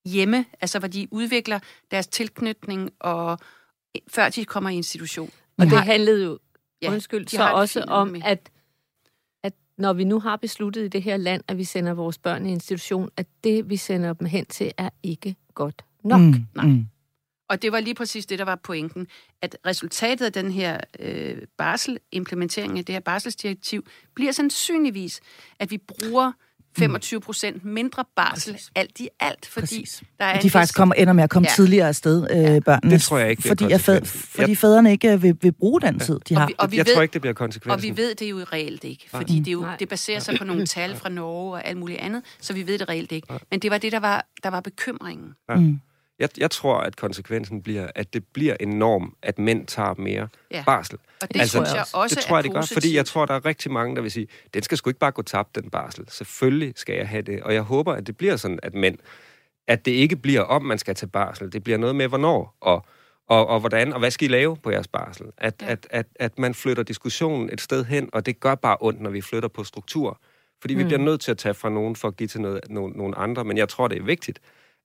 hjemme, 0.06 0.44
altså 0.60 0.78
hvor 0.78 0.88
de 0.88 1.08
udvikler 1.10 1.58
deres 1.90 2.06
tilknytning, 2.06 2.90
og 3.00 3.38
før 4.08 4.28
de 4.28 4.44
kommer 4.44 4.70
i 4.70 4.74
institution. 4.74 5.30
Og 5.58 5.66
det 5.66 5.78
handlede 5.78 6.24
jo 6.24 6.38
ja, 6.82 6.92
undskyld, 6.92 7.28
så 7.28 7.50
også 7.52 7.84
om, 7.88 8.08
med. 8.08 8.20
at, 8.24 8.50
at 9.42 9.52
når 9.78 9.92
vi 9.92 10.04
nu 10.04 10.20
har 10.20 10.36
besluttet 10.36 10.84
i 10.84 10.88
det 10.88 11.02
her 11.02 11.16
land, 11.16 11.42
at 11.48 11.58
vi 11.58 11.64
sender 11.64 11.94
vores 11.94 12.18
børn 12.18 12.46
i 12.46 12.52
institution, 12.52 13.10
at 13.16 13.26
det, 13.44 13.70
vi 13.70 13.76
sender 13.76 14.12
dem 14.12 14.26
hen 14.26 14.46
til, 14.46 14.72
er 14.76 14.90
ikke 15.02 15.36
godt 15.54 15.84
nok. 16.04 16.20
Mm, 16.20 16.46
Nej. 16.54 16.66
Mm. 16.66 16.86
Og 17.48 17.62
det 17.62 17.72
var 17.72 17.80
lige 17.80 17.94
præcis 17.94 18.26
det, 18.26 18.38
der 18.38 18.44
var 18.44 18.56
pointen, 18.56 19.06
at 19.42 19.56
resultatet 19.66 20.26
af 20.26 20.32
den 20.32 20.50
her 20.50 20.80
øh, 20.98 21.42
barsel, 21.56 21.98
implementering 22.12 22.78
af 22.78 22.84
det 22.84 22.92
her 22.92 23.00
barselsdirektiv, 23.00 23.86
bliver 24.14 24.32
sandsynligvis, 24.32 25.20
at 25.58 25.70
vi 25.70 25.78
bruger 25.78 26.32
25 26.78 27.20
procent 27.20 27.64
mindre 27.64 28.04
barsel 28.16 28.52
Præcis. 28.52 28.70
alt 28.74 29.00
i 29.00 29.08
alt, 29.20 29.46
fordi 29.46 29.60
Præcis. 29.60 30.02
der 30.18 30.24
er 30.24 30.40
de 30.40 30.50
faktisk 30.50 30.74
kommer, 30.74 30.94
ender 30.94 31.12
med 31.12 31.24
at 31.24 31.30
komme 31.30 31.48
ja. 31.48 31.54
tidligere 31.54 31.88
afsted, 31.88 32.26
øh, 32.30 32.36
ja. 32.36 32.60
børnene. 32.60 32.94
Det 32.94 33.02
tror 33.02 33.18
jeg 33.18 33.30
ikke 33.30 33.42
fordi, 33.42 33.72
at 33.72 33.80
fæd, 33.80 34.04
fordi 34.04 34.54
fædrene 34.54 34.90
ikke 34.90 35.20
vil, 35.20 35.36
vil 35.42 35.52
bruge 35.52 35.80
den 35.80 35.98
tid, 35.98 36.20
de 36.28 36.34
har. 36.34 36.42
Og 36.42 36.48
vi, 36.48 36.54
og 36.58 36.72
vi 36.72 36.76
jeg 36.76 36.86
ved, 36.86 36.94
tror 36.94 37.02
ikke, 37.02 37.12
det 37.12 37.20
bliver 37.20 37.34
konsekvensen. 37.34 37.70
Og 37.70 37.82
vi 37.82 38.02
ved 38.02 38.14
det 38.14 38.30
jo 38.30 38.44
reelt 38.52 38.84
ikke, 38.84 39.06
fordi 39.10 39.40
det, 39.40 39.52
jo, 39.52 39.66
det 39.78 39.88
baserer 39.88 40.20
sig 40.20 40.38
på 40.38 40.44
nogle 40.44 40.66
tal 40.66 40.96
fra 40.96 41.08
Norge 41.08 41.52
og 41.52 41.66
alt 41.66 41.78
muligt 41.78 42.00
andet, 42.00 42.22
så 42.40 42.52
vi 42.52 42.66
ved 42.66 42.78
det 42.78 42.88
reelt 42.88 43.12
ikke. 43.12 43.28
Men 43.50 43.60
det 43.60 43.70
var 43.70 43.78
det, 43.78 43.92
der 43.92 44.00
var, 44.00 44.26
der 44.42 44.50
var 44.50 44.60
bekymringen. 44.60 45.34
Ja. 45.50 45.54
Mm. 45.54 45.80
Jeg, 46.20 46.28
jeg 46.38 46.50
tror, 46.50 46.76
at 46.76 46.96
konsekvensen 46.96 47.62
bliver, 47.62 47.90
at 47.94 48.14
det 48.14 48.26
bliver 48.26 48.56
en 48.60 48.68
norm, 48.68 49.14
at 49.22 49.38
mænd 49.38 49.66
tager 49.66 49.94
mere 49.98 50.28
ja. 50.50 50.62
barsel. 50.66 50.98
Og 51.22 51.34
det 51.34 51.40
altså, 51.40 51.58
tror 51.58 51.74
jeg 51.74 51.84
også 51.92 52.14
Det 52.14 52.24
tror 52.24 52.36
jeg, 52.36 52.44
det 52.44 52.52
gør, 52.52 52.62
fordi 52.72 52.96
jeg 52.96 53.06
tror, 53.06 53.26
der 53.26 53.34
er 53.34 53.44
rigtig 53.44 53.72
mange, 53.72 53.96
der 53.96 54.02
vil 54.02 54.10
sige, 54.10 54.26
den 54.54 54.62
skal 54.62 54.78
sgu 54.78 54.90
ikke 54.90 55.00
bare 55.00 55.10
gå 55.10 55.22
tabt, 55.22 55.54
den 55.54 55.70
barsel. 55.70 56.04
Selvfølgelig 56.08 56.72
skal 56.76 56.96
jeg 56.96 57.08
have 57.08 57.22
det. 57.22 57.42
Og 57.42 57.54
jeg 57.54 57.62
håber, 57.62 57.92
at 57.92 58.06
det 58.06 58.16
bliver 58.16 58.36
sådan, 58.36 58.58
at 58.62 58.74
mænd, 58.74 58.98
at 59.68 59.84
det 59.84 59.90
ikke 59.90 60.16
bliver 60.16 60.40
om, 60.40 60.64
man 60.64 60.78
skal 60.78 60.94
tage 60.94 61.10
barsel. 61.10 61.52
Det 61.52 61.64
bliver 61.64 61.78
noget 61.78 61.96
med, 61.96 62.08
hvornår 62.08 62.56
og, 62.60 62.84
og, 63.28 63.46
og 63.46 63.60
hvordan, 63.60 63.92
og 63.92 63.98
hvad 63.98 64.10
skal 64.10 64.28
I 64.28 64.32
lave 64.32 64.56
på 64.56 64.70
jeres 64.70 64.88
barsel? 64.88 65.26
At, 65.38 65.54
ja. 65.62 65.66
at, 65.66 65.86
at, 65.90 66.06
at 66.14 66.38
man 66.38 66.54
flytter 66.54 66.82
diskussionen 66.82 67.50
et 67.52 67.60
sted 67.60 67.84
hen, 67.84 68.10
og 68.12 68.26
det 68.26 68.40
gør 68.40 68.54
bare 68.54 68.76
ondt, 68.80 69.00
når 69.00 69.10
vi 69.10 69.20
flytter 69.20 69.48
på 69.48 69.64
struktur. 69.64 70.20
Fordi 70.60 70.74
mm. 70.74 70.78
vi 70.78 70.84
bliver 70.84 70.98
nødt 70.98 71.20
til 71.20 71.30
at 71.30 71.38
tage 71.38 71.54
fra 71.54 71.70
nogen 71.70 71.96
for 71.96 72.08
at 72.08 72.16
give 72.16 72.26
til 72.26 72.40
noget, 72.40 72.60
nogen, 72.68 72.92
nogen 72.96 73.14
andre. 73.16 73.44
Men 73.44 73.56
jeg 73.56 73.68
tror, 73.68 73.88
det 73.88 73.98
er 73.98 74.02
vigtigt, 74.02 74.40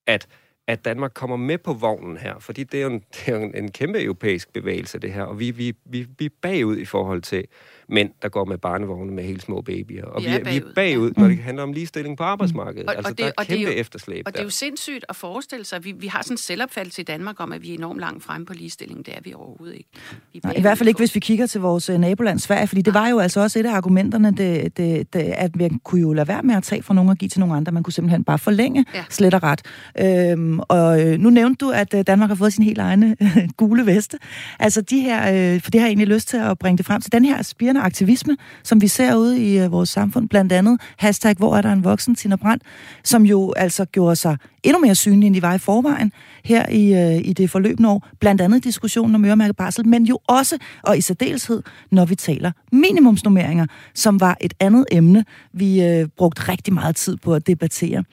at 0.07 0.27
at 0.67 0.85
Danmark 0.85 1.11
kommer 1.13 1.37
med 1.37 1.57
på 1.57 1.73
vognen 1.73 2.17
her, 2.17 2.39
fordi 2.39 2.63
det 2.63 2.79
er 2.79 2.83
jo 2.83 2.89
en, 2.89 2.99
det 3.13 3.27
er 3.27 3.37
jo 3.37 3.43
en, 3.43 3.55
en 3.55 3.71
kæmpe 3.71 4.03
europæisk 4.03 4.53
bevægelse, 4.53 4.99
det 4.99 5.13
her, 5.13 5.23
og 5.23 5.39
vi, 5.39 5.51
vi, 5.51 5.73
vi, 5.85 6.07
vi 6.19 6.25
er 6.25 6.29
bagud 6.41 6.77
i 6.77 6.85
forhold 6.85 7.21
til 7.21 7.47
mænd, 7.89 8.09
der 8.21 8.29
går 8.29 8.45
med 8.45 8.57
barnevogne 8.57 9.11
med 9.11 9.23
helt 9.23 9.41
små 9.41 9.61
babyer. 9.61 10.05
Og 10.05 10.21
vi 10.21 10.27
er, 10.27 10.29
vi 10.29 10.37
er, 10.37 10.43
bagud, 10.43 10.61
vi 10.61 10.69
er 10.69 10.73
bagud 10.75 11.11
ja. 11.17 11.21
når 11.21 11.27
det 11.27 11.37
handler 11.37 11.63
om 11.63 11.73
ligestilling 11.73 12.17
på 12.17 12.23
arbejdsmarkedet. 12.23 12.89
Og, 12.89 12.95
altså, 12.95 13.11
og 13.11 13.17
det, 13.17 13.23
der 13.23 13.25
er 13.25 13.31
og 13.37 13.45
kæmpe 13.45 13.65
det 13.65 13.71
er 13.71 13.73
jo, 13.73 13.79
efterslæb 13.79 14.23
Og 14.25 14.33
der. 14.33 14.37
det 14.37 14.39
er 14.39 14.43
jo 14.43 14.49
sindssygt 14.49 15.05
at 15.09 15.15
forestille 15.15 15.65
sig, 15.65 15.85
vi, 15.85 15.91
vi 15.91 16.07
har 16.07 16.21
sådan 16.21 16.33
en 16.33 16.37
selvopfattelse 16.37 17.01
i 17.01 17.05
Danmark 17.05 17.39
om, 17.39 17.51
at 17.51 17.61
vi 17.61 17.69
er 17.69 17.77
enormt 17.77 17.99
langt 17.99 18.23
frem 18.23 18.45
på 18.45 18.53
ligestilling. 18.53 19.05
Det 19.05 19.13
er 19.15 19.19
vi 19.23 19.33
overhovedet 19.33 19.75
ikke. 19.75 19.89
Vi 20.33 20.39
Nej, 20.43 20.53
I 20.57 20.61
hvert 20.61 20.77
fald 20.77 20.87
ikke, 20.87 20.97
hvis 20.97 21.15
vi 21.15 21.19
kigger 21.19 21.45
til 21.45 21.61
vores 21.61 21.89
uh, 21.89 21.95
naboland 21.95 22.39
Sverige, 22.39 22.67
fordi 22.67 22.81
det 22.81 22.93
var 22.93 23.09
jo 23.09 23.19
altså 23.19 23.39
også 23.39 23.59
et 23.59 23.65
af 23.65 23.71
argumenterne, 23.71 24.31
det, 24.31 24.77
det, 24.77 25.13
det, 25.13 25.19
at 25.19 25.59
vi 25.59 25.69
kunne 25.83 26.01
jo 26.01 26.13
lade 26.13 26.27
være 26.27 26.43
med 26.43 26.55
at 26.55 26.63
tage 26.63 26.83
fra 26.83 26.93
nogen 26.93 27.09
og 27.09 27.17
give 27.17 27.29
til 27.29 27.39
nogle 27.39 27.55
andre. 27.55 27.71
Man 27.71 27.83
kunne 27.83 27.93
simpelthen 27.93 28.23
bare 28.23 28.39
forlænge 28.39 28.85
ja. 28.93 29.03
slet 29.09 29.33
og 29.33 29.43
ret. 29.43 29.61
Øhm, 29.99 30.59
og 30.59 31.01
øh, 31.01 31.19
nu 31.19 31.29
nævnte 31.29 31.65
du, 31.65 31.71
at 31.71 31.93
øh, 31.93 32.03
Danmark 32.07 32.29
har 32.29 32.35
fået 32.35 32.53
sin 32.53 32.63
helt 32.63 32.79
egne 32.79 33.15
øh, 33.21 33.49
gule 33.57 33.85
veste. 33.85 34.17
Altså 34.59 34.81
de 34.81 34.99
her, 34.99 35.53
øh, 35.55 35.61
for 35.61 35.71
det 35.71 35.81
har 35.81 35.87
jeg 35.87 35.91
egentlig 35.91 36.07
lyst 36.07 36.27
til 36.27 36.37
at 36.37 36.59
bringe 36.59 36.77
det 36.77 36.85
frem 36.85 37.01
til, 37.01 37.11
den 37.11 37.25
her 37.25 37.41
spirende 37.75 37.85
aktivisme, 37.85 38.37
som 38.63 38.81
vi 38.81 38.87
ser 38.87 39.15
ude 39.15 39.39
i 39.39 39.59
øh, 39.59 39.71
vores 39.71 39.89
samfund, 39.89 40.29
blandt 40.29 40.51
andet 40.51 40.81
hashtag, 40.97 41.35
hvor 41.37 41.57
er 41.57 41.61
der 41.61 41.73
en 41.73 41.83
voksen, 41.83 42.15
Tina 42.15 42.35
Brandt, 42.35 42.63
som 43.03 43.25
jo 43.25 43.53
altså 43.57 43.85
gjorde 43.85 44.15
sig 44.15 44.37
endnu 44.65 44.79
mere 44.79 44.95
synlig, 44.95 45.27
end 45.27 45.35
de 45.35 45.41
var 45.41 45.53
i 45.53 45.57
forvejen 45.57 46.11
her 46.43 46.69
i, 46.69 46.93
øh, 46.93 47.27
i 47.27 47.33
det 47.33 47.49
forløbende 47.49 47.89
år. 47.89 48.07
Blandt 48.19 48.41
andet 48.41 48.63
diskussionen 48.63 49.15
om 49.15 49.25
øremærket 49.25 49.55
barsel, 49.55 49.87
men 49.87 50.03
jo 50.03 50.19
også, 50.27 50.57
og 50.83 50.97
i 50.97 51.01
særdeleshed, 51.01 51.61
når 51.91 52.05
vi 52.05 52.15
taler 52.15 52.51
minimumsnummeringer, 52.71 53.65
som 53.93 54.19
var 54.19 54.37
et 54.41 54.53
andet 54.59 54.85
emne, 54.91 55.25
vi 55.53 55.83
øh, 55.83 56.07
brugte 56.17 56.41
rigtig 56.51 56.73
meget 56.73 56.95
tid 56.95 57.17
på 57.17 57.33
at 57.33 57.47
debattere. 57.47 58.03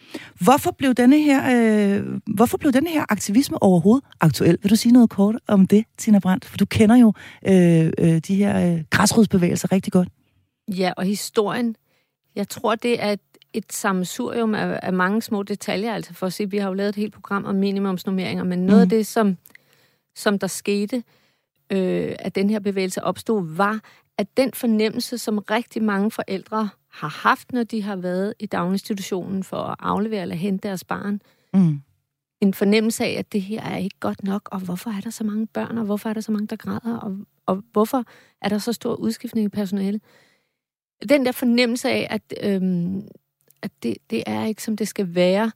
Hvorfor 0.40 0.75
blev 0.79 0.94
denne 0.94 1.18
her, 1.22 1.40
øh, 1.55 2.03
hvorfor 2.35 2.59
blev 2.59 2.72
denne 2.72 2.90
her 2.90 3.05
aktivisme 3.09 3.62
overhovedet 3.62 4.05
aktuel? 4.20 4.59
Vil 4.62 4.70
du 4.70 4.77
sige 4.77 4.92
noget 4.92 5.11
kort 5.11 5.37
om 5.48 5.66
det, 5.66 5.85
Tina 5.98 6.18
Brandt? 6.18 6.44
For 6.44 6.57
du 6.57 6.64
kender 6.64 6.96
jo 6.96 7.12
øh, 7.48 7.92
øh, 7.98 8.18
de 8.29 8.35
her 8.35 8.72
øh, 8.72 8.81
græsrodsbevægelser 8.90 9.52
rigtig 9.73 9.93
godt. 9.93 10.09
Ja, 10.69 10.93
og 10.97 11.05
historien. 11.05 11.77
Jeg 12.35 12.49
tror, 12.49 12.75
det 12.75 13.03
er 13.03 13.17
et, 13.53 13.73
sammensurium 13.73 14.55
af, 14.55 14.81
af 14.83 14.93
mange 14.93 15.23
små 15.23 15.43
detaljer. 15.43 15.95
Altså 15.95 16.15
for 16.15 16.27
at 16.27 16.33
sige, 16.33 16.51
vi 16.51 16.59
har 16.59 16.69
jo 16.69 16.75
lavet 16.75 16.88
et 16.88 16.97
helt 16.97 17.15
program 17.15 17.45
om 17.45 17.55
minimumsnummeringer, 17.55 18.45
men 18.45 18.59
noget 18.59 18.79
mm. 18.79 18.83
af 18.83 18.88
det, 18.88 19.07
som, 19.07 19.37
som 20.17 20.38
der 20.38 20.47
skete, 20.47 21.03
øh, 21.73 22.15
at 22.19 22.35
den 22.35 22.51
her 22.51 22.61
bevægelse 22.61 23.05
opstod, 23.05 23.57
var, 23.57 23.81
at 24.19 24.37
den 24.37 24.53
fornemmelse, 24.55 25.19
som 25.19 25.38
rigtig 25.38 25.83
mange 25.83 26.11
forældre 26.11 26.69
har 26.88 27.09
haft, 27.09 27.53
når 27.53 27.65
de 27.65 27.83
har 27.83 27.97
været 27.97 28.35
i 28.38 28.47
daginstitutionen 28.47 29.45
for 29.45 29.57
at 29.57 29.77
aflevere 29.79 30.23
eller 30.23 30.35
hente 30.35 30.69
deres 30.69 30.85
barn, 30.85 31.21
mm. 31.55 31.83
en 32.41 32.55
fornemmelse 32.55 33.05
af, 33.05 33.19
at 33.19 33.33
det 33.33 33.43
her 33.43 33.62
er 33.62 33.77
ikke 33.77 34.01
godt 34.01 34.25
nok, 34.25 34.49
og 34.53 34.61
hvorfor 34.61 34.91
er 34.91 35.01
der 35.01 35.11
så 35.11 35.25
mange 35.25 35.47
børn, 35.47 35.79
og 35.79 35.85
hvorfor 35.85 36.09
er 36.09 36.15
der 36.15 36.21
så 36.21 36.33
mange, 36.33 36.47
der 36.47 36.57
græder, 36.57 36.99
og, 36.99 37.17
og 37.46 37.64
hvorfor 37.72 38.05
er 38.40 38.48
der 38.48 38.59
så 38.59 38.72
stor 38.72 38.94
udskiftning 38.94 39.44
i 39.44 39.48
personale. 39.48 40.00
Den 41.09 41.26
der 41.26 41.33
fornemmelse 41.33 41.90
af, 41.90 42.07
at, 42.11 42.35
øhm, 42.42 43.09
at 43.62 43.70
det, 43.83 43.96
det 44.11 44.22
er 44.26 44.44
ikke, 44.44 44.62
som 44.62 44.76
det 44.76 44.88
skal 44.88 45.14
være, 45.14 45.52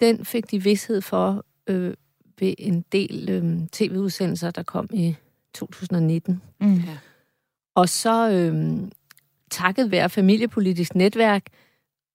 den 0.00 0.24
fik 0.24 0.50
de 0.50 0.62
vidshed 0.62 1.00
for 1.00 1.44
øh, 1.66 1.94
ved 2.40 2.54
en 2.58 2.84
del 2.92 3.30
øh, 3.30 3.68
tv-udsendelser, 3.72 4.50
der 4.50 4.62
kom 4.62 4.88
i 4.92 5.16
2019. 5.54 6.42
Mm. 6.60 6.74
Ja. 6.74 6.98
Og 7.74 7.88
så 7.88 8.30
øh, 8.30 8.78
takket 9.50 9.90
være 9.90 10.10
familiepolitisk 10.10 10.94
netværk 10.94 11.46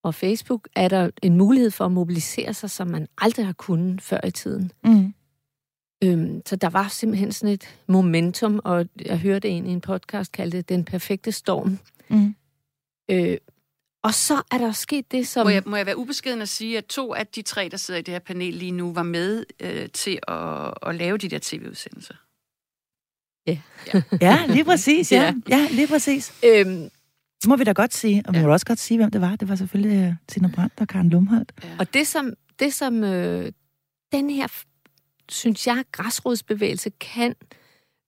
og 0.03 0.15
Facebook, 0.15 0.67
er 0.75 0.87
der 0.87 1.09
en 1.21 1.37
mulighed 1.37 1.71
for 1.71 1.85
at 1.85 1.91
mobilisere 1.91 2.53
sig, 2.53 2.69
som 2.69 2.87
man 2.87 3.07
aldrig 3.17 3.45
har 3.45 3.53
kunnet 3.53 4.01
før 4.01 4.19
i 4.27 4.31
tiden. 4.31 4.71
Mm. 4.83 5.13
Øhm, 6.03 6.41
så 6.45 6.55
der 6.55 6.69
var 6.69 6.87
simpelthen 6.87 7.31
sådan 7.31 7.53
et 7.53 7.77
momentum, 7.87 8.59
og 8.63 8.87
jeg 9.05 9.19
hørte 9.19 9.49
en 9.49 9.65
i 9.65 9.71
en 9.71 9.81
podcast 9.81 10.31
kalde 10.31 10.57
det 10.57 10.69
Den 10.69 10.85
Perfekte 10.85 11.31
Storm. 11.31 11.79
Mm. 12.09 12.35
Øh, 13.11 13.37
og 14.03 14.13
så 14.13 14.41
er 14.51 14.57
der 14.57 14.71
sket 14.71 15.11
det, 15.11 15.27
som... 15.27 15.45
Må 15.45 15.49
jeg, 15.49 15.63
må 15.65 15.75
jeg 15.75 15.85
være 15.85 15.97
ubeskeden 15.97 16.41
at 16.41 16.49
sige, 16.49 16.77
at 16.77 16.85
to 16.85 17.13
af 17.13 17.27
de 17.27 17.41
tre, 17.41 17.69
der 17.71 17.77
sidder 17.77 17.99
i 17.99 18.03
det 18.03 18.11
her 18.11 18.19
panel 18.19 18.53
lige 18.53 18.71
nu, 18.71 18.93
var 18.93 19.03
med 19.03 19.45
øh, 19.59 19.89
til 19.89 20.19
at, 20.27 20.73
at 20.81 20.95
lave 20.95 21.17
de 21.17 21.29
der 21.29 21.39
tv-udsendelser? 21.41 22.15
Ja. 23.47 23.59
Ja, 23.93 24.01
ja 24.21 24.45
lige 24.47 24.65
præcis. 24.65 25.11
Ja, 25.11 25.33
ja 25.49 25.67
lige 25.71 25.87
præcis. 25.87 26.33
Øhm, 26.43 26.89
det 27.41 27.47
må 27.47 27.55
vi 27.55 27.63
da 27.63 27.71
godt 27.71 27.93
sige, 27.93 28.23
og 28.27 28.33
vi 28.33 28.39
ja. 28.39 28.45
må 28.45 28.51
også 28.51 28.65
godt 28.65 28.79
sige, 28.79 28.97
hvem 28.97 29.11
det 29.11 29.21
var. 29.21 29.35
Det 29.35 29.49
var 29.49 29.55
selvfølgelig 29.55 30.07
uh, 30.07 30.13
Tina 30.27 30.49
Brandt 30.55 30.73
og 30.77 30.87
Karen 30.87 31.09
Lumholdt. 31.09 31.51
Ja. 31.63 31.75
Og 31.79 31.93
det 31.93 32.07
som, 32.07 32.33
det, 32.59 32.73
som 32.73 33.03
øh, 33.03 33.51
den 34.11 34.29
her, 34.29 34.47
synes 35.29 35.67
jeg, 35.67 35.83
græsrodsbevægelse 35.91 36.89
kan, 36.89 37.35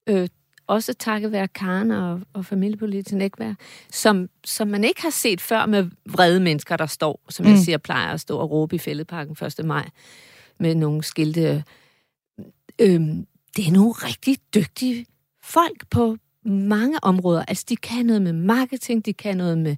øh, 0.06 0.28
også 0.68 0.94
takket 0.94 1.32
være 1.32 1.48
Karen 1.48 1.90
og, 1.90 2.20
og 2.32 2.44
familiepolitisk 2.46 3.14
netværk, 3.14 3.56
som, 3.92 4.28
som 4.44 4.68
man 4.68 4.84
ikke 4.84 5.02
har 5.02 5.10
set 5.10 5.40
før 5.40 5.66
med 5.66 5.90
vrede 6.06 6.40
mennesker, 6.40 6.76
der 6.76 6.86
står, 6.86 7.20
som 7.28 7.46
mm. 7.46 7.52
jeg 7.52 7.58
siger, 7.58 7.78
plejer 7.78 8.12
at 8.12 8.20
stå 8.20 8.38
og 8.38 8.50
råbe 8.50 8.76
i 8.76 8.78
fældeparken 8.78 9.46
1. 9.46 9.64
maj 9.64 9.88
med 10.60 10.74
nogle 10.74 11.02
skilte. 11.02 11.64
Øh, 12.78 13.00
det 13.56 13.66
er 13.66 13.72
nogle 13.72 13.92
rigtig 13.92 14.38
dygtige 14.54 15.06
folk 15.42 15.88
på 15.90 16.16
mange 16.44 17.04
områder. 17.04 17.44
Altså, 17.44 17.64
de 17.68 17.76
kan 17.76 18.06
noget 18.06 18.22
med 18.22 18.32
marketing, 18.32 19.06
de 19.06 19.12
kan 19.12 19.36
noget 19.36 19.58
med 19.58 19.76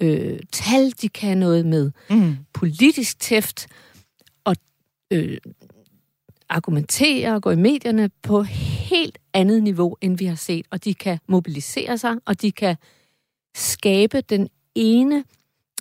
øh, 0.00 0.38
tal, 0.52 0.90
de 1.02 1.08
kan 1.08 1.38
noget 1.38 1.66
med 1.66 1.90
mm. 2.10 2.36
politisk 2.52 3.20
tæft, 3.20 3.66
og 4.44 4.56
øh, 5.10 5.38
argumentere 6.48 7.34
og 7.34 7.42
gå 7.42 7.50
i 7.50 7.56
medierne 7.56 8.10
på 8.22 8.42
helt 8.42 9.18
andet 9.34 9.62
niveau, 9.62 9.96
end 10.00 10.18
vi 10.18 10.24
har 10.24 10.34
set. 10.34 10.66
Og 10.70 10.84
de 10.84 10.94
kan 10.94 11.18
mobilisere 11.26 11.98
sig, 11.98 12.16
og 12.24 12.42
de 12.42 12.52
kan 12.52 12.76
skabe 13.54 14.20
den 14.20 14.48
ene, 14.74 15.24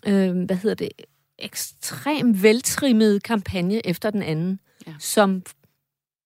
øh, 0.08 0.46
hvad 0.46 0.56
hedder 0.56 0.76
det, 0.76 0.90
ekstrem 1.40 2.44
veltrimmede 2.44 3.20
kampagne 3.20 3.88
efter 3.88 4.10
den 4.10 4.22
anden, 4.22 4.60
ja. 4.88 4.94
som 5.00 5.44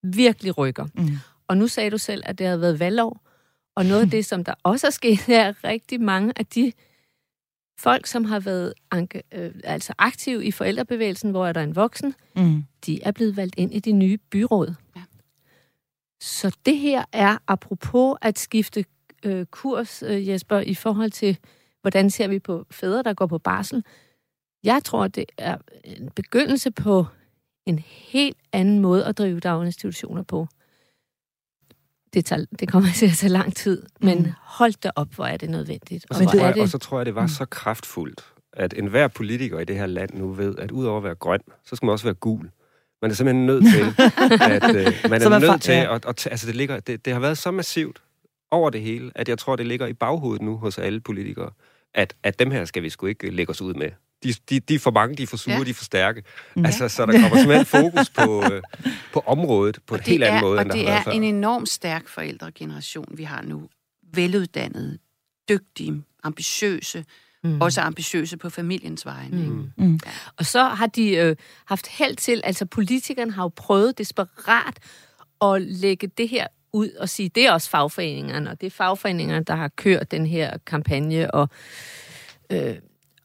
virkelig 0.04 0.58
rykker. 0.58 0.88
Mm. 0.94 1.10
Og 1.48 1.58
nu 1.58 1.68
sagde 1.68 1.92
du 1.92 1.98
selv, 1.98 2.24
at 2.26 2.38
det 2.38 2.48
havde 2.48 2.62
været 2.62 2.80
valgår. 2.80 3.22
Og 3.76 3.86
noget 3.86 4.02
af 4.02 4.10
det, 4.18 4.26
som 4.26 4.44
der 4.44 4.54
også 4.64 4.88
er 4.88 4.92
sket, 4.92 5.30
er 5.30 5.48
at 5.48 5.64
rigtig 5.64 6.02
mange 6.02 6.34
af 6.36 6.46
de 6.46 6.72
folk, 7.80 8.08
som 8.08 8.26
har 8.26 8.40
været 8.40 8.74
anke, 8.92 9.24
øh, 9.32 9.52
altså 9.64 9.94
aktive 9.98 10.46
i 10.46 10.52
forældrebevægelsen, 10.52 11.32
hvor 11.32 11.48
er 11.48 11.54
der 11.54 11.62
en 11.62 11.76
voksen, 11.76 12.16
mm. 12.36 12.64
de 12.86 13.04
er 13.04 13.12
blevet 13.12 13.38
valgt 13.38 13.56
ind 13.58 13.74
i 13.74 13.80
de 13.80 13.92
nye 13.92 14.18
byråd. 14.18 14.74
Ja. 14.96 15.02
Så 16.22 16.58
det 16.66 16.78
her 16.78 17.06
er 17.12 17.38
apropos 17.48 18.18
at 18.22 18.40
skifte 18.40 18.86
øh, 19.24 19.46
kurs, 19.46 20.04
øh, 20.04 20.28
Jesper, 20.28 20.60
i 20.60 20.76
forhold 20.76 21.12
til, 21.12 21.38
hvordan 21.82 22.10
ser 22.10 22.28
vi 22.28 22.40
på 22.40 22.66
fædre, 22.72 23.04
der 23.04 23.14
går 23.14 23.26
på 23.26 23.38
barsel. 23.38 23.84
Jeg 24.64 24.84
tror, 24.84 25.08
det 25.08 25.26
er 25.38 25.58
en 25.84 26.10
begyndelse 26.10 26.72
på 26.72 27.06
en 27.66 27.80
helt 27.80 28.38
anden 28.54 28.80
måde 28.80 29.06
at 29.06 29.18
drive 29.18 29.40
daginstitutioner 29.40 30.24
på 30.24 30.48
det, 32.14 32.26
tager, 32.26 32.46
det 32.60 32.70
kommer 32.70 32.90
til 33.00 33.06
at 33.06 33.14
tage 33.14 33.32
lang 33.32 33.56
tid, 33.56 33.84
men 34.02 34.18
mm. 34.18 34.32
hold 34.42 34.74
da 34.84 34.92
op, 34.96 35.14
hvor 35.16 35.26
er 35.26 35.38
det 35.38 35.50
nødvendigt. 35.50 36.06
Og, 36.10 36.16
så, 36.16 36.26
tror 36.26 36.46
jeg, 36.46 36.54
det... 36.54 36.62
og 36.62 36.70
så 36.70 36.78
tror 36.78 37.00
jeg, 37.00 37.06
det 37.06 37.16
var 37.16 37.22
mm. 37.22 37.28
så 37.28 37.46
kraftfuldt, 37.46 38.26
at 38.54 38.74
enhver 38.78 39.08
politiker 39.08 39.60
i 39.60 39.66
det 39.66 39.76
her 39.76 39.86
land 39.86 40.10
nu 40.14 40.32
ved, 40.32 40.56
at 40.58 40.72
udover 40.72 40.98
at 40.98 41.04
være 41.04 41.16
grøn, 41.16 41.40
så 41.66 41.76
skal 41.76 41.86
man 41.86 41.94
også 41.94 42.06
være 42.06 42.14
gul. 42.14 42.50
Man 43.02 43.12
er 43.12 43.16
simpelthen 43.16 43.46
nødt 43.46 43.64
til, 43.64 43.82
at 44.52 44.76
øh, 44.76 45.10
man 45.10 45.22
er, 45.22 45.30
man 45.30 45.42
nødt 45.42 45.62
til 45.62 45.74
ja. 45.74 45.96
at, 45.96 46.06
at, 46.06 46.28
altså 46.32 46.48
det, 46.48 46.56
ligger, 46.56 46.80
det, 46.80 47.06
det 47.06 47.14
har 47.14 47.20
været 47.20 47.38
så 47.38 47.52
massivt 47.52 48.02
over 48.52 48.70
det 48.70 48.82
hele, 48.82 49.12
at 49.16 49.30
jeg 49.30 49.38
tror, 49.38 49.56
det 49.56 49.66
ligger 49.66 49.88
i 49.88 49.94
baghovedet 49.94 50.42
nu 50.42 50.58
hos 50.58 50.78
alle 50.78 51.00
politikere, 51.00 51.52
at, 51.94 52.16
at 52.24 52.40
dem 52.40 52.52
her 52.52 52.66
skal 52.66 52.84
vi 52.84 52.90
sgu 52.90 53.06
ikke 53.06 53.30
lægge 53.30 53.50
os 53.50 53.62
ud 53.62 53.74
med 53.74 53.90
de, 54.24 54.34
de, 54.50 54.60
de 54.60 54.76
er 54.76 54.80
for 54.80 54.92
mange, 54.92 55.16
de 55.16 55.24
er 55.24 55.28
for 55.28 55.38
sure, 55.38 55.56
ja. 55.56 55.64
de 55.64 55.70
er 55.70 55.74
for 55.74 55.84
stærke. 55.84 56.24
Ja. 56.56 56.62
Altså, 56.66 56.90
så 56.90 57.06
der 57.06 57.22
kommer 57.22 57.38
simpelthen 57.38 57.66
fokus 57.66 58.10
på, 58.10 58.44
øh, 58.52 58.62
på 59.14 59.24
området 59.26 59.80
på 59.88 59.96
en 59.96 60.02
helt 60.02 60.24
anden 60.24 60.42
måde, 60.42 60.62
end 60.62 60.70
der 60.70 60.78
har 60.78 60.84
været 60.84 61.04
før. 61.04 61.12
Og 61.12 61.16
det 61.16 61.24
er 61.24 61.30
en 61.30 61.36
enormt 61.36 61.70
stærk 61.70 62.08
forældregeneration, 62.08 63.06
vi 63.12 63.24
har 63.24 63.42
nu. 63.42 63.70
Veluddannede, 64.14 64.98
dygtige, 65.50 66.04
ambitiøse, 66.24 67.06
mm. 67.44 67.62
også 67.62 67.82
ambitiøse 67.82 68.38
på 68.38 68.50
familiens 68.50 69.06
vegne. 69.06 69.50
Mm. 69.50 69.72
Mm. 69.78 70.00
Ja. 70.06 70.12
Og 70.38 70.46
så 70.46 70.64
har 70.64 70.88
de 70.88 71.10
øh, 71.10 71.36
haft 71.66 71.88
held 71.88 72.16
til, 72.16 72.42
altså 72.44 72.66
politikerne 72.66 73.32
har 73.32 73.44
jo 73.44 73.52
prøvet 73.56 73.98
desperat 73.98 74.80
at 75.42 75.62
lægge 75.62 76.08
det 76.08 76.30
her 76.30 76.48
ud 76.74 76.90
og 76.90 77.10
sige, 77.10 77.30
det 77.30 77.46
er 77.46 77.52
også 77.52 77.70
fagforeningerne, 77.70 78.50
og 78.50 78.62
det 78.62 78.68
er 78.68 78.72
fagforeningerne, 78.72 79.44
der 79.44 79.56
har 79.56 79.68
kørt 79.68 80.12
den 80.12 80.26
her 80.26 80.58
kampagne, 80.66 81.34
og 81.34 81.50
øh, 82.52 82.76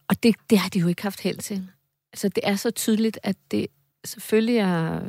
og 0.09 0.23
det, 0.23 0.37
det 0.51 0.59
har 0.59 0.69
de 0.69 0.79
jo 0.79 0.89
ikke 0.89 1.03
haft 1.03 1.21
held 1.21 1.39
til. 1.39 1.69
Altså, 2.13 2.29
det 2.29 2.43
er 2.47 2.57
så 2.57 2.71
tydeligt, 2.71 3.19
at 3.23 3.37
det 3.51 3.67
selvfølgelig 4.05 4.57
er 4.57 5.01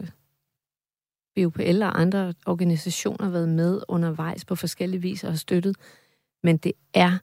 BUPL 1.36 1.84
og 1.84 2.02
andre 2.02 2.34
organisationer 2.46 3.30
været 3.30 3.50
med 3.50 3.82
undervejs 3.88 4.46
på 4.46 4.56
forskellige 4.56 5.02
vis 5.02 5.24
og 5.24 5.32
har 5.32 5.38
støttet, 5.38 5.78
men 6.44 6.58
det 6.58 6.72
er 6.94 7.18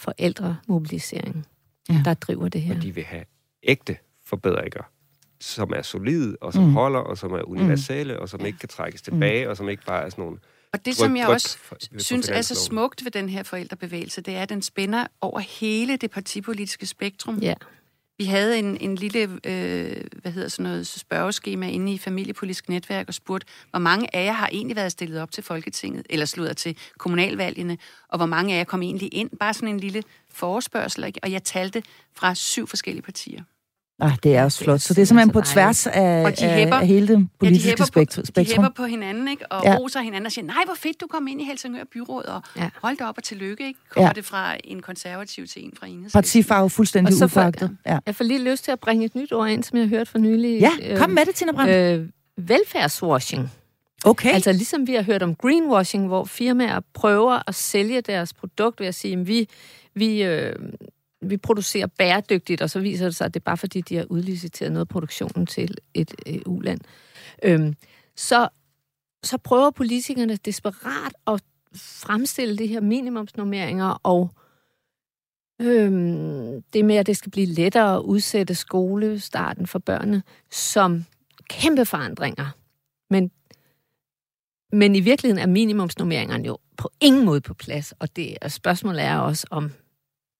forældremobilisering, 0.00 1.46
ja. 1.88 2.02
der 2.04 2.14
driver 2.14 2.48
det 2.48 2.62
her. 2.62 2.76
Og 2.76 2.82
de 2.82 2.94
vil 2.94 3.04
have 3.04 3.24
ægte 3.62 3.96
forbedringer, 4.24 4.82
som 5.40 5.72
er 5.76 5.82
solide, 5.82 6.36
og 6.40 6.52
som 6.52 6.64
mm. 6.64 6.72
holder, 6.72 7.00
og 7.00 7.18
som 7.18 7.32
er 7.32 7.42
universelle, 7.42 8.14
mm. 8.14 8.20
og 8.20 8.28
som 8.28 8.40
ja. 8.40 8.46
ikke 8.46 8.58
kan 8.58 8.68
trækkes 8.68 9.02
tilbage, 9.02 9.44
mm. 9.44 9.50
og 9.50 9.56
som 9.56 9.68
ikke 9.68 9.84
bare 9.84 10.04
er 10.04 10.08
sådan 10.08 10.24
nogle 10.24 10.38
og 10.74 10.84
det, 10.84 10.96
som 10.96 11.16
jeg 11.16 11.28
også 11.28 11.58
synes 11.98 12.28
er 12.28 12.42
så 12.42 12.54
smukt 12.54 13.04
ved 13.04 13.10
den 13.10 13.28
her 13.28 13.42
forældrebevægelse, 13.42 14.20
det 14.20 14.34
er, 14.34 14.42
at 14.42 14.48
den 14.48 14.62
spænder 14.62 15.06
over 15.20 15.40
hele 15.40 15.96
det 15.96 16.10
partipolitiske 16.10 16.86
spektrum. 16.86 17.38
Ja. 17.38 17.54
Vi 18.18 18.24
havde 18.24 18.58
en, 18.58 18.76
en 18.80 18.94
lille 18.94 19.20
øh, 19.22 20.04
hvad 20.22 20.32
hedder 20.32 20.48
sådan 20.48 20.62
noget, 20.62 20.86
spørgeskema 20.86 21.68
inde 21.68 21.92
i 21.92 21.98
familiepolitisk 21.98 22.68
netværk 22.68 23.08
og 23.08 23.14
spurgte, 23.14 23.46
hvor 23.70 23.78
mange 23.78 24.16
af 24.16 24.24
jer 24.24 24.32
har 24.32 24.48
egentlig 24.52 24.76
været 24.76 24.92
stillet 24.92 25.20
op 25.20 25.30
til 25.30 25.42
Folketinget, 25.42 26.06
eller 26.10 26.26
slået 26.26 26.56
til 26.56 26.76
kommunalvalgene, 26.98 27.78
og 28.08 28.18
hvor 28.18 28.26
mange 28.26 28.54
af 28.54 28.58
jer 28.58 28.64
kom 28.64 28.82
egentlig 28.82 29.14
ind. 29.14 29.30
Bare 29.40 29.54
sådan 29.54 29.68
en 29.68 29.80
lille 29.80 30.02
forespørgsel, 30.30 31.04
ikke? 31.04 31.20
og 31.22 31.32
jeg 31.32 31.42
talte 31.42 31.82
fra 32.16 32.34
syv 32.34 32.66
forskellige 32.66 33.02
partier. 33.02 33.42
Ah, 34.00 34.12
det 34.22 34.36
er 34.36 34.44
også 34.44 34.64
flot. 34.64 34.80
Så 34.80 34.94
det 34.94 35.02
er 35.02 35.06
simpelthen 35.06 35.32
på 35.32 35.40
tværs 35.40 35.86
af, 35.86 36.24
og 36.24 36.38
de 36.38 36.46
hæpper, 36.46 36.76
af 36.76 36.86
hele 36.86 37.08
det 37.08 37.28
politiske 37.38 37.68
ja, 37.68 37.74
de 37.74 37.86
spektrum. 37.86 38.24
De 38.34 38.44
hæpper 38.44 38.68
på 38.68 38.84
hinanden, 38.84 39.28
ikke? 39.28 39.52
og 39.52 39.64
ja. 39.64 39.76
roser 39.76 40.00
hinanden 40.00 40.26
og 40.26 40.32
siger, 40.32 40.44
nej, 40.44 40.62
hvor 40.64 40.74
fedt, 40.74 41.00
du 41.00 41.06
kom 41.06 41.28
ind 41.28 41.40
i 41.40 41.44
Helsingør 41.44 41.84
Byråd, 41.92 42.24
og 42.24 42.42
ja. 42.56 42.70
hold 42.82 42.96
da 42.96 43.04
op 43.04 43.14
og 43.16 43.24
tillykke. 43.24 43.66
Ikke? 43.66 43.80
Kommer 43.90 44.08
ja. 44.08 44.12
det 44.12 44.24
fra 44.24 44.56
en 44.64 44.82
konservativ 44.82 45.46
til 45.46 45.64
en 45.64 45.72
fra 45.78 45.86
Ines? 45.86 46.12
Partifarve 46.12 46.70
fuldstændig 46.70 47.24
upagtet. 47.24 47.76
Ja. 47.86 47.98
Jeg 48.06 48.14
får 48.14 48.24
lige 48.24 48.50
lyst 48.50 48.64
til 48.64 48.72
at 48.72 48.80
bringe 48.80 49.04
et 49.04 49.14
nyt 49.14 49.32
ord 49.32 49.50
ind, 49.50 49.64
som 49.64 49.78
jeg 49.78 49.88
har 49.88 49.96
hørt 49.96 50.08
for 50.08 50.18
nylig. 50.18 50.60
Ja, 50.60 50.96
kom 50.96 51.10
med 51.10 51.26
det, 51.26 51.34
Tina 51.34 51.52
Brandt. 51.52 51.72
Øh, 51.72 52.08
velfærdswashing. 52.48 53.50
Okay. 54.04 54.34
Altså 54.34 54.52
ligesom 54.52 54.86
vi 54.86 54.94
har 54.94 55.02
hørt 55.02 55.22
om 55.22 55.34
greenwashing, 55.34 56.06
hvor 56.06 56.24
firmaer 56.24 56.80
prøver 56.94 57.38
at 57.46 57.54
sælge 57.54 58.00
deres 58.00 58.32
produkt 58.32 58.80
ved 58.80 58.86
at 58.86 58.94
sige, 58.94 59.12
at 59.12 59.26
vi, 59.26 59.48
vi, 59.94 60.22
øh, 60.22 60.56
vi 61.30 61.36
producerer 61.36 61.86
bæredygtigt, 61.86 62.62
og 62.62 62.70
så 62.70 62.80
viser 62.80 63.04
det 63.04 63.16
sig, 63.16 63.24
at 63.24 63.34
det 63.34 63.40
er 63.40 63.44
bare 63.44 63.56
fordi, 63.56 63.80
de 63.80 63.96
har 63.96 64.04
udliciteret 64.10 64.72
noget 64.72 64.84
af 64.84 64.88
produktionen 64.88 65.46
til 65.46 65.78
et 65.94 66.14
øh, 66.26 66.40
uland. 66.46 66.80
Øhm, 67.42 67.74
så, 68.16 68.48
så 69.22 69.38
prøver 69.38 69.70
politikerne 69.70 70.36
desperat 70.36 71.14
at 71.26 71.42
fremstille 71.76 72.58
de 72.58 72.66
her 72.66 72.80
minimumsnormeringer 72.80 74.00
og 74.02 74.30
øhm, 75.60 76.62
det 76.62 76.84
med, 76.84 76.96
at 76.96 77.06
det 77.06 77.16
skal 77.16 77.30
blive 77.30 77.46
lettere 77.46 77.96
at 77.96 78.00
udsætte 78.00 78.54
skolestarten 78.54 79.66
for 79.66 79.78
børnene 79.78 80.22
som 80.50 81.04
kæmpe 81.48 81.84
forandringer. 81.84 82.46
Men, 83.10 83.30
men 84.72 84.96
i 84.96 85.00
virkeligheden 85.00 85.42
er 85.42 85.52
minimumsnormeringerne 85.52 86.46
jo 86.46 86.58
på 86.76 86.90
ingen 87.00 87.24
måde 87.24 87.40
på 87.40 87.54
plads, 87.54 87.92
og 87.92 88.16
det 88.16 88.36
spørgsmålet 88.48 89.02
er 89.02 89.18
også, 89.18 89.46
om 89.50 89.70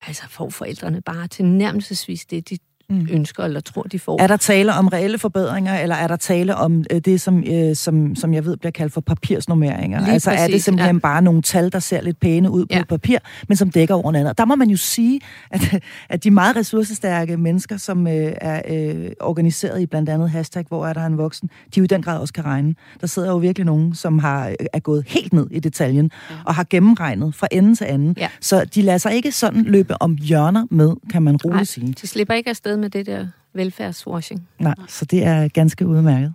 altså 0.07 0.29
får 0.29 0.51
forældrene 0.51 1.01
bare 1.03 1.29
til 1.29 1.45
nærmelsesvis 1.45 2.27
det, 2.27 2.49
de 2.51 2.59
mm. 2.91 3.09
ønsker 3.11 3.45
eller 3.45 3.61
tror, 3.61 3.83
de 3.83 3.99
får. 3.99 4.23
Er 4.23 4.27
der 4.27 4.37
tale 4.37 4.75
om 4.75 4.89
reelle 4.89 5.19
forbedringer, 5.19 5.79
eller 5.79 5.97
er 5.97 6.07
der 6.07 6.17
tale 6.17 6.57
om 6.57 6.85
øh, 6.91 7.01
det, 7.01 7.21
som, 7.21 7.45
øh, 7.47 7.77
som, 7.77 8.17
som 8.17 8.35
jeg 8.35 8.45
ved 8.45 8.57
bliver 8.57 8.71
kaldt 8.71 8.93
for 8.93 9.01
papirsnummeringer? 9.01 10.01
Lige 10.01 10.13
altså 10.13 10.31
præcis, 10.31 10.45
er 10.45 10.49
det 10.49 10.63
simpelthen 10.63 10.97
ja. 10.97 11.01
bare 11.01 11.23
nogle 11.23 11.43
tal, 11.43 11.73
der 11.73 11.79
ser 11.79 12.01
lidt 12.01 12.21
pæne 12.21 12.51
ud 12.51 12.67
på 12.67 12.75
ja. 12.75 12.85
papir, 12.85 13.19
men 13.49 13.57
som 13.57 13.71
dækker 13.71 13.95
over 13.95 14.13
noget 14.13 14.25
andet? 14.25 14.39
Der 14.39 14.45
må 14.45 14.55
man 14.55 14.71
jo 14.71 14.77
sige, 14.77 15.21
at, 15.51 15.83
at 16.09 16.25
de 16.25 16.31
meget 16.31 16.57
ressourcestærke 16.57 17.37
mennesker, 17.37 17.77
som 17.77 18.07
øh, 18.07 18.33
er 18.41 18.63
øh, 18.69 19.11
organiseret 19.21 19.81
i 19.81 19.87
blandt 19.87 20.09
andet 20.09 20.31
hashtag, 20.31 20.65
hvor 20.69 20.87
er 20.87 20.93
der 20.93 21.07
en 21.07 21.19
voksen, 21.19 21.51
de 21.75 21.79
jo 21.79 21.85
i 21.85 21.87
den 21.87 22.03
grad 22.03 22.19
også 22.19 22.35
kan 22.35 22.45
regne. 22.45 22.75
Der 23.01 23.07
sidder 23.07 23.31
jo 23.31 23.37
virkelig 23.37 23.67
nogen, 23.67 23.95
som 23.95 24.19
har, 24.19 24.49
øh, 24.49 24.55
er 24.73 24.79
gået 24.79 25.05
helt 25.07 25.33
ned 25.33 25.47
i 25.51 25.61
detaljen, 25.61 26.11
ja. 26.31 26.35
og 26.45 26.55
har 26.55 26.67
gennemregnet 26.71 27.35
fra 27.35 27.49
ende 27.53 27.75
til 27.75 27.85
anden. 27.85 28.15
Ja. 28.19 28.29
Så 28.41 28.65
de 28.65 28.83
lader 28.83 28.99
sig 28.99 29.15
ikke 29.15 29.33
sådan 29.33 29.63
løbe 29.63 30.03
om 30.03 30.17
hjørner 30.17 30.67
med, 30.71 30.93
kan 31.11 31.23
man 31.23 31.37
roligt 31.37 31.69
sige. 31.69 31.95
de 32.03 32.07
slipper 32.07 32.35
ikke 32.35 32.51
afsted 32.51 32.74
med 32.79 32.91
det 32.91 33.07
der 33.07 33.27
velfærdswashing. 33.55 34.49
Nej, 34.59 34.75
så 34.89 35.05
det 35.05 35.25
er 35.25 35.49
ganske 35.49 35.87
udmærket. 35.87 36.35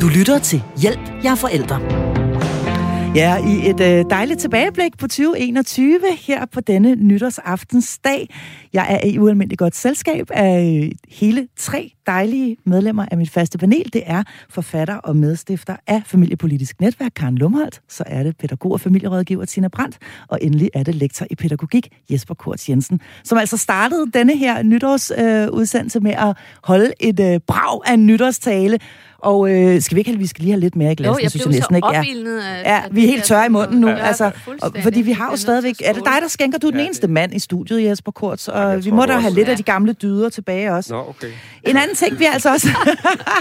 Du 0.00 0.08
lytter 0.18 0.38
til 0.38 0.62
Hjælp, 0.82 1.00
jeg 1.24 1.30
er 1.30 1.36
forældre. 1.36 2.15
Ja, 3.14 3.36
i 3.46 3.70
et 3.70 3.80
øh, 3.80 4.10
dejligt 4.10 4.40
tilbageblik 4.40 4.98
på 4.98 5.08
2021 5.08 6.00
her 6.18 6.46
på 6.46 6.60
denne 6.60 6.94
nytårsaftensdag. 6.94 8.34
Jeg 8.72 9.00
er 9.02 9.06
i 9.06 9.18
ualmindeligt 9.18 9.58
godt 9.58 9.76
selskab 9.76 10.30
af 10.30 10.82
øh, 10.84 10.90
hele 11.08 11.48
tre 11.56 11.92
dejlige 12.06 12.56
medlemmer 12.64 13.06
af 13.10 13.16
mit 13.16 13.30
faste 13.30 13.58
panel. 13.58 13.92
Det 13.92 14.02
er 14.06 14.22
forfatter 14.50 14.94
og 14.94 15.16
medstifter 15.16 15.76
af 15.86 16.02
Familiepolitisk 16.06 16.80
Netværk, 16.80 17.12
Karen 17.16 17.38
Lumholdt. 17.38 17.80
Så 17.88 18.04
er 18.06 18.22
det 18.22 18.36
pædagog 18.36 18.72
og 18.72 18.80
familierådgiver 18.80 19.44
Tina 19.44 19.68
Brandt. 19.68 19.98
Og 20.28 20.38
endelig 20.42 20.70
er 20.74 20.82
det 20.82 20.94
lektor 20.94 21.26
i 21.30 21.34
pædagogik 21.34 21.88
Jesper 22.10 22.34
Kort 22.34 22.68
Jensen, 22.68 23.00
som 23.24 23.38
altså 23.38 23.56
startede 23.56 24.10
denne 24.14 24.36
her 24.36 24.62
nytårsudsendelse 24.62 25.98
øh, 25.98 26.02
med 26.02 26.12
at 26.12 26.36
holde 26.62 26.92
et 27.00 27.20
øh, 27.20 27.40
brag 27.46 27.80
af 27.86 27.98
nytårstale 27.98 28.78
og 29.26 29.50
øh, 29.50 29.80
skal 29.82 29.94
vi 29.94 30.00
ikke 30.00 30.18
vi 30.18 30.26
skal 30.26 30.42
lige 30.42 30.52
have 30.52 30.60
lidt 30.60 30.76
mere 30.76 30.92
i 30.92 30.94
glasen, 30.94 31.14
jo, 31.14 31.22
jeg 31.22 31.30
synes 31.30 31.46
jeg 31.46 31.52
næsten 31.52 31.76
ikke. 31.76 31.88
Ja, 31.88 32.02
ja 32.64 32.82
vi 32.90 33.04
er 33.04 33.06
helt 33.06 33.24
tørre 33.24 33.46
i 33.46 33.48
munden 33.48 33.80
nu. 33.80 33.88
Ja, 33.88 33.96
altså, 33.96 34.30
og, 34.62 34.72
fordi 34.82 35.00
vi 35.00 35.12
har 35.12 35.30
jo 35.30 35.36
stadigvæk... 35.36 35.74
Er 35.84 35.92
det 35.92 36.04
dig, 36.04 36.18
der 36.22 36.28
skænker? 36.28 36.58
Du 36.58 36.66
er 36.66 36.70
den 36.70 36.80
eneste 36.80 37.08
mand 37.08 37.34
i 37.34 37.38
studiet, 37.38 37.84
Jesper 37.84 38.12
Kort, 38.12 38.48
og 38.48 38.72
ja, 38.72 38.76
vi 38.76 38.90
må 38.90 39.06
da 39.06 39.12
have 39.12 39.34
lidt 39.34 39.48
af 39.48 39.56
de 39.56 39.62
gamle 39.62 39.92
dyder 39.92 40.28
tilbage 40.28 40.72
også. 40.72 40.94
Nå, 40.94 41.00
okay. 41.08 41.30
En 41.64 41.76
anden 41.76 41.96
ting, 41.96 42.18
vi 42.18 42.24
altså 42.24 42.52
også... 42.52 42.68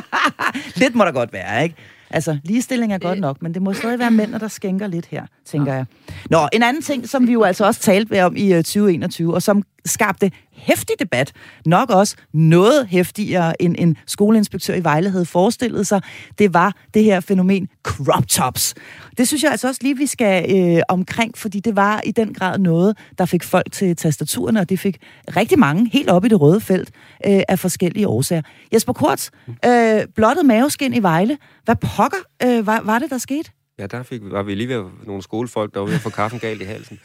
lidt 0.81 0.95
må 0.95 1.05
der 1.05 1.11
godt 1.11 1.33
være, 1.33 1.63
ikke? 1.63 1.75
Altså, 2.09 2.37
ligestilling 2.43 2.93
er 2.93 2.97
godt 2.97 3.19
nok, 3.19 3.41
men 3.41 3.53
det 3.53 3.61
må 3.61 3.73
stadig 3.73 3.99
være 3.99 4.11
mænd, 4.11 4.31
der 4.31 4.47
skænker 4.47 4.87
lidt 4.87 5.05
her, 5.05 5.25
tænker 5.45 5.73
jeg. 5.73 5.85
Nå, 6.29 6.47
en 6.53 6.63
anden 6.63 6.81
ting, 6.81 7.09
som 7.09 7.27
vi 7.27 7.33
jo 7.33 7.43
altså 7.43 7.65
også 7.65 7.81
talte 7.81 8.25
om 8.25 8.35
i 8.35 8.49
2021, 8.51 9.27
øh, 9.27 9.33
og 9.33 9.41
som 9.41 9.63
skabte 9.85 10.31
hæftig 10.55 10.95
debat, 10.99 11.31
nok 11.65 11.89
også 11.89 12.15
noget 12.33 12.87
hæftigere 12.87 13.61
end 13.61 13.75
en 13.77 13.97
skoleinspektør 14.07 14.75
i 14.75 14.83
Vejle 14.83 15.09
havde 15.09 15.25
forestillet 15.25 15.87
sig, 15.87 16.01
det 16.39 16.53
var 16.53 16.75
det 16.93 17.03
her 17.03 17.19
fænomen 17.19 17.67
crop 17.83 18.27
tops. 18.27 18.73
Det 19.17 19.27
synes 19.27 19.43
jeg 19.43 19.51
altså 19.51 19.67
også 19.67 19.79
lige, 19.83 19.97
vi 19.97 20.05
skal 20.05 20.55
øh, 20.55 20.81
omkring, 20.89 21.37
fordi 21.37 21.59
det 21.59 21.75
var 21.75 22.01
i 22.05 22.11
den 22.11 22.33
grad 22.33 22.59
noget, 22.59 22.97
der 23.17 23.25
fik 23.25 23.43
folk 23.43 23.71
til 23.71 23.95
tastaturen, 23.95 24.57
og 24.57 24.69
det 24.69 24.79
fik 24.79 24.97
rigtig 25.35 25.59
mange 25.59 25.89
helt 25.93 26.09
op 26.09 26.25
i 26.25 26.27
det 26.27 26.41
røde 26.41 26.61
felt 26.61 26.91
øh, 27.27 27.41
af 27.47 27.59
forskellige 27.59 28.07
årsager. 28.07 28.41
Jesper 28.73 28.93
Kort, 28.93 29.29
øh, 29.65 30.01
blottet 30.15 30.45
maveskin 30.45 30.93
i 30.93 31.03
Vejle. 31.03 31.37
Hvad 31.65 31.75
pokker 31.75 32.17
øh, 32.43 32.67
var, 32.67 32.81
var 32.83 32.99
det, 32.99 33.09
der 33.09 33.17
skete? 33.17 33.51
Ja, 33.79 33.87
der 33.87 34.03
fik, 34.03 34.21
var 34.23 34.43
vi 34.43 34.55
lige 34.55 34.69
ved 34.69 34.85
nogle 35.03 35.21
skolefolk, 35.21 35.73
der 35.73 35.79
var 35.79 35.87
ved 35.87 35.95
at 35.95 36.01
få 36.01 36.09
kaffen 36.09 36.39
galt 36.39 36.61
i 36.61 36.65
halsen. 36.65 36.99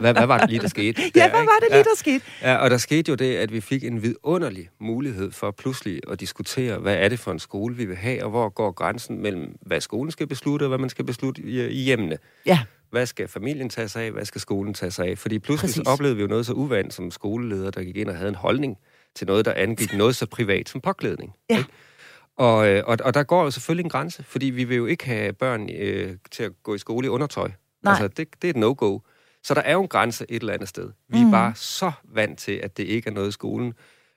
Hvad, 0.00 0.12
hvad 0.12 0.26
var 0.26 0.38
det 0.38 0.50
lige, 0.50 0.60
der 0.60 0.68
skete? 0.68 1.02
Der, 1.02 1.08
ja, 1.22 1.30
hvad 1.30 1.40
var 1.40 1.58
det 1.60 1.68
lige, 1.70 1.84
der 1.84 1.96
skete? 1.96 2.24
Ja, 2.42 2.56
og 2.56 2.70
der 2.70 2.76
skete 2.76 3.10
jo 3.10 3.14
det, 3.14 3.36
at 3.36 3.52
vi 3.52 3.60
fik 3.60 3.84
en 3.84 4.02
vidunderlig 4.02 4.70
mulighed 4.80 5.30
for 5.30 5.50
pludselig 5.50 6.00
at 6.10 6.20
diskutere, 6.20 6.78
hvad 6.78 6.96
er 6.96 7.08
det 7.08 7.18
for 7.18 7.32
en 7.32 7.38
skole, 7.38 7.76
vi 7.76 7.84
vil 7.84 7.96
have, 7.96 8.24
og 8.24 8.30
hvor 8.30 8.48
går 8.48 8.70
grænsen 8.70 9.22
mellem, 9.22 9.56
hvad 9.62 9.80
skolen 9.80 10.10
skal 10.10 10.26
beslutte, 10.26 10.64
og 10.64 10.68
hvad 10.68 10.78
man 10.78 10.88
skal 10.90 11.04
beslutte 11.04 11.42
i, 11.42 11.66
i 11.66 11.82
hjemmene. 11.82 12.18
Ja. 12.46 12.58
Hvad 12.90 13.06
skal 13.06 13.28
familien 13.28 13.68
tage 13.68 13.88
sig 13.88 14.02
af, 14.02 14.10
hvad 14.12 14.24
skal 14.24 14.40
skolen 14.40 14.74
tage 14.74 14.90
sig 14.90 15.06
af? 15.06 15.18
Fordi 15.18 15.38
pludselig 15.38 15.68
Præcis. 15.68 15.86
oplevede 15.86 16.16
vi 16.16 16.22
jo 16.22 16.28
noget 16.28 16.46
så 16.46 16.52
uvandt 16.52 16.94
som 16.94 17.10
skoleleder, 17.10 17.70
der 17.70 17.82
gik 17.82 17.96
ind 17.96 18.08
og 18.08 18.16
havde 18.16 18.28
en 18.28 18.34
holdning 18.34 18.76
til 19.14 19.26
noget, 19.26 19.44
der 19.44 19.52
angik 19.52 19.94
noget 19.96 20.16
så 20.16 20.26
privat 20.26 20.68
som 20.68 20.80
påklædning. 20.80 21.32
Ja. 21.50 21.58
Ikke? 21.58 21.70
Og, 22.36 22.68
øh, 22.68 22.82
og, 22.86 22.98
og 23.04 23.14
der 23.14 23.22
går 23.22 23.44
jo 23.44 23.50
selvfølgelig 23.50 23.84
en 23.84 23.90
grænse, 23.90 24.22
fordi 24.22 24.46
vi 24.46 24.64
vil 24.64 24.76
jo 24.76 24.86
ikke 24.86 25.06
have 25.06 25.32
børn 25.32 25.70
øh, 25.76 26.16
til 26.30 26.42
at 26.42 26.52
gå 26.62 26.74
i 26.74 26.78
skole 26.78 27.06
i 27.06 27.08
undertøj. 27.08 27.50
Nej. 27.82 27.92
Altså, 27.92 28.08
det, 28.08 28.42
det 28.42 28.48
er 28.48 28.50
et 28.50 28.56
no-go. 28.56 28.98
Så 29.42 29.54
der 29.54 29.60
er 29.60 29.72
jo 29.72 29.82
en 29.82 29.88
grænse 29.88 30.26
et 30.28 30.40
eller 30.40 30.52
andet 30.52 30.68
sted. 30.68 30.90
Vi 31.08 31.18
mm. 31.18 31.26
er 31.26 31.30
bare 31.30 31.52
så 31.54 31.92
vant 32.04 32.38
til, 32.38 32.52
at 32.52 32.76
det 32.76 32.84
ikke 32.84 33.10
er 33.10 33.14
noget, 33.14 33.32
skolen 33.32 33.74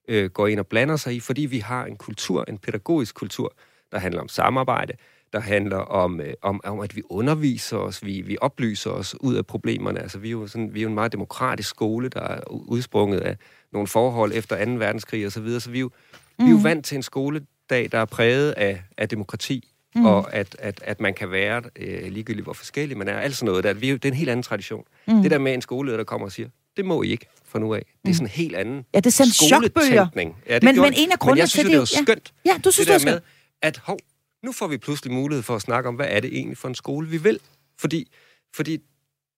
øh, 0.07 0.29
går 0.29 0.47
ind 0.47 0.59
og 0.59 0.67
blander 0.67 0.95
sig 0.95 1.15
i, 1.15 1.19
fordi 1.19 1.41
vi 1.41 1.59
har 1.59 1.85
en 1.85 1.95
kultur, 1.95 2.45
en 2.47 2.57
pædagogisk 2.57 3.15
kultur, 3.15 3.53
der 3.91 3.99
handler 3.99 4.21
om 4.21 4.27
samarbejde, 4.27 4.93
der 5.33 5.39
handler 5.39 5.77
om, 5.77 6.21
øh, 6.21 6.33
om, 6.41 6.61
om 6.63 6.79
at 6.79 6.95
vi 6.95 7.01
underviser 7.09 7.77
os, 7.77 8.05
vi, 8.05 8.21
vi 8.21 8.37
oplyser 8.41 8.89
os 8.91 9.15
ud 9.21 9.35
af 9.35 9.45
problemerne. 9.45 9.99
Altså, 9.99 10.19
vi 10.19 10.27
er, 10.27 10.31
jo 10.31 10.47
sådan, 10.47 10.73
vi 10.73 10.79
er 10.79 10.83
jo 10.83 10.89
en 10.89 10.95
meget 10.95 11.11
demokratisk 11.11 11.69
skole, 11.69 12.09
der 12.09 12.21
er 12.21 12.39
udsprunget 12.49 13.19
af 13.19 13.37
nogle 13.71 13.87
forhold 13.87 14.31
efter 14.35 14.65
2. 14.65 14.71
verdenskrig 14.71 15.25
osv., 15.25 15.31
så, 15.31 15.41
videre. 15.41 15.59
så 15.59 15.71
vi 15.71 15.77
er 15.77 15.81
jo, 15.81 15.91
mm. 16.39 16.45
vi 16.45 16.51
er 16.51 16.55
jo 16.55 16.61
vant 16.63 16.85
til 16.85 16.95
en 16.95 17.03
skole, 17.03 17.45
dag, 17.69 17.89
der 17.91 17.97
er 17.97 18.05
præget 18.05 18.51
af, 18.51 18.83
af 18.97 19.09
demokrati, 19.09 19.69
mm. 19.95 20.05
og 20.05 20.33
at, 20.33 20.55
at, 20.59 20.81
at 20.83 20.99
man 20.99 21.13
kan 21.13 21.31
være 21.31 21.61
øh, 21.75 22.11
ligegyldigt, 22.11 22.45
hvor 22.45 22.53
forskellig 22.53 22.97
man 22.97 23.07
er. 23.07 23.19
Altså 23.19 23.45
noget, 23.45 23.63
der, 23.63 23.73
vi, 23.73 23.91
det 23.91 24.05
er 24.05 24.09
en 24.09 24.15
helt 24.15 24.29
anden 24.29 24.43
tradition. 24.43 24.83
Mm. 25.07 25.21
Det 25.21 25.31
der 25.31 25.37
med 25.37 25.53
en 25.53 25.61
skoleleder, 25.61 25.97
der 25.97 26.03
kommer 26.03 26.27
og 26.27 26.31
siger, 26.31 26.49
det 26.77 26.85
må 26.85 27.03
I 27.03 27.11
ikke 27.11 27.25
fra 27.45 27.59
nu 27.59 27.73
af. 27.73 27.85
Det 28.05 28.11
er 28.11 28.13
sådan 28.13 28.25
en 28.25 28.31
helt 28.31 28.55
anden 28.55 28.85
Ja, 28.93 28.99
det 28.99 29.05
er 29.05 29.11
sådan 29.11 29.31
chokbøger. 29.31 30.07
Ja, 30.15 30.55
det 30.55 30.63
men, 30.63 30.81
men 30.81 30.93
en 30.97 31.11
af 31.11 31.19
grundene 31.19 31.47
til 31.47 31.59
det... 31.59 31.65
Men 31.71 31.79
jeg 31.79 31.87
synes, 31.87 31.89
det 31.89 31.97
er 31.97 32.01
jo 32.01 32.05
skønt. 32.05 32.33
Ja, 32.45 32.51
ja 32.51 32.57
du 32.57 32.71
synes, 32.71 32.87
det, 32.87 32.87
det 32.87 32.95
er 32.95 32.99
skønt. 32.99 33.13
Med, 33.13 33.21
at 33.61 33.77
hov, 33.77 33.99
nu 34.43 34.51
får 34.51 34.67
vi 34.67 34.77
pludselig 34.77 35.13
mulighed 35.13 35.43
for 35.43 35.55
at 35.55 35.61
snakke 35.61 35.89
om, 35.89 35.95
hvad 35.95 36.07
er 36.09 36.19
det 36.19 36.37
egentlig 36.37 36.57
for 36.57 36.67
en 36.67 36.75
skole, 36.75 37.07
vi 37.07 37.17
vil. 37.17 37.39
Fordi, 37.79 38.11
fordi 38.55 38.77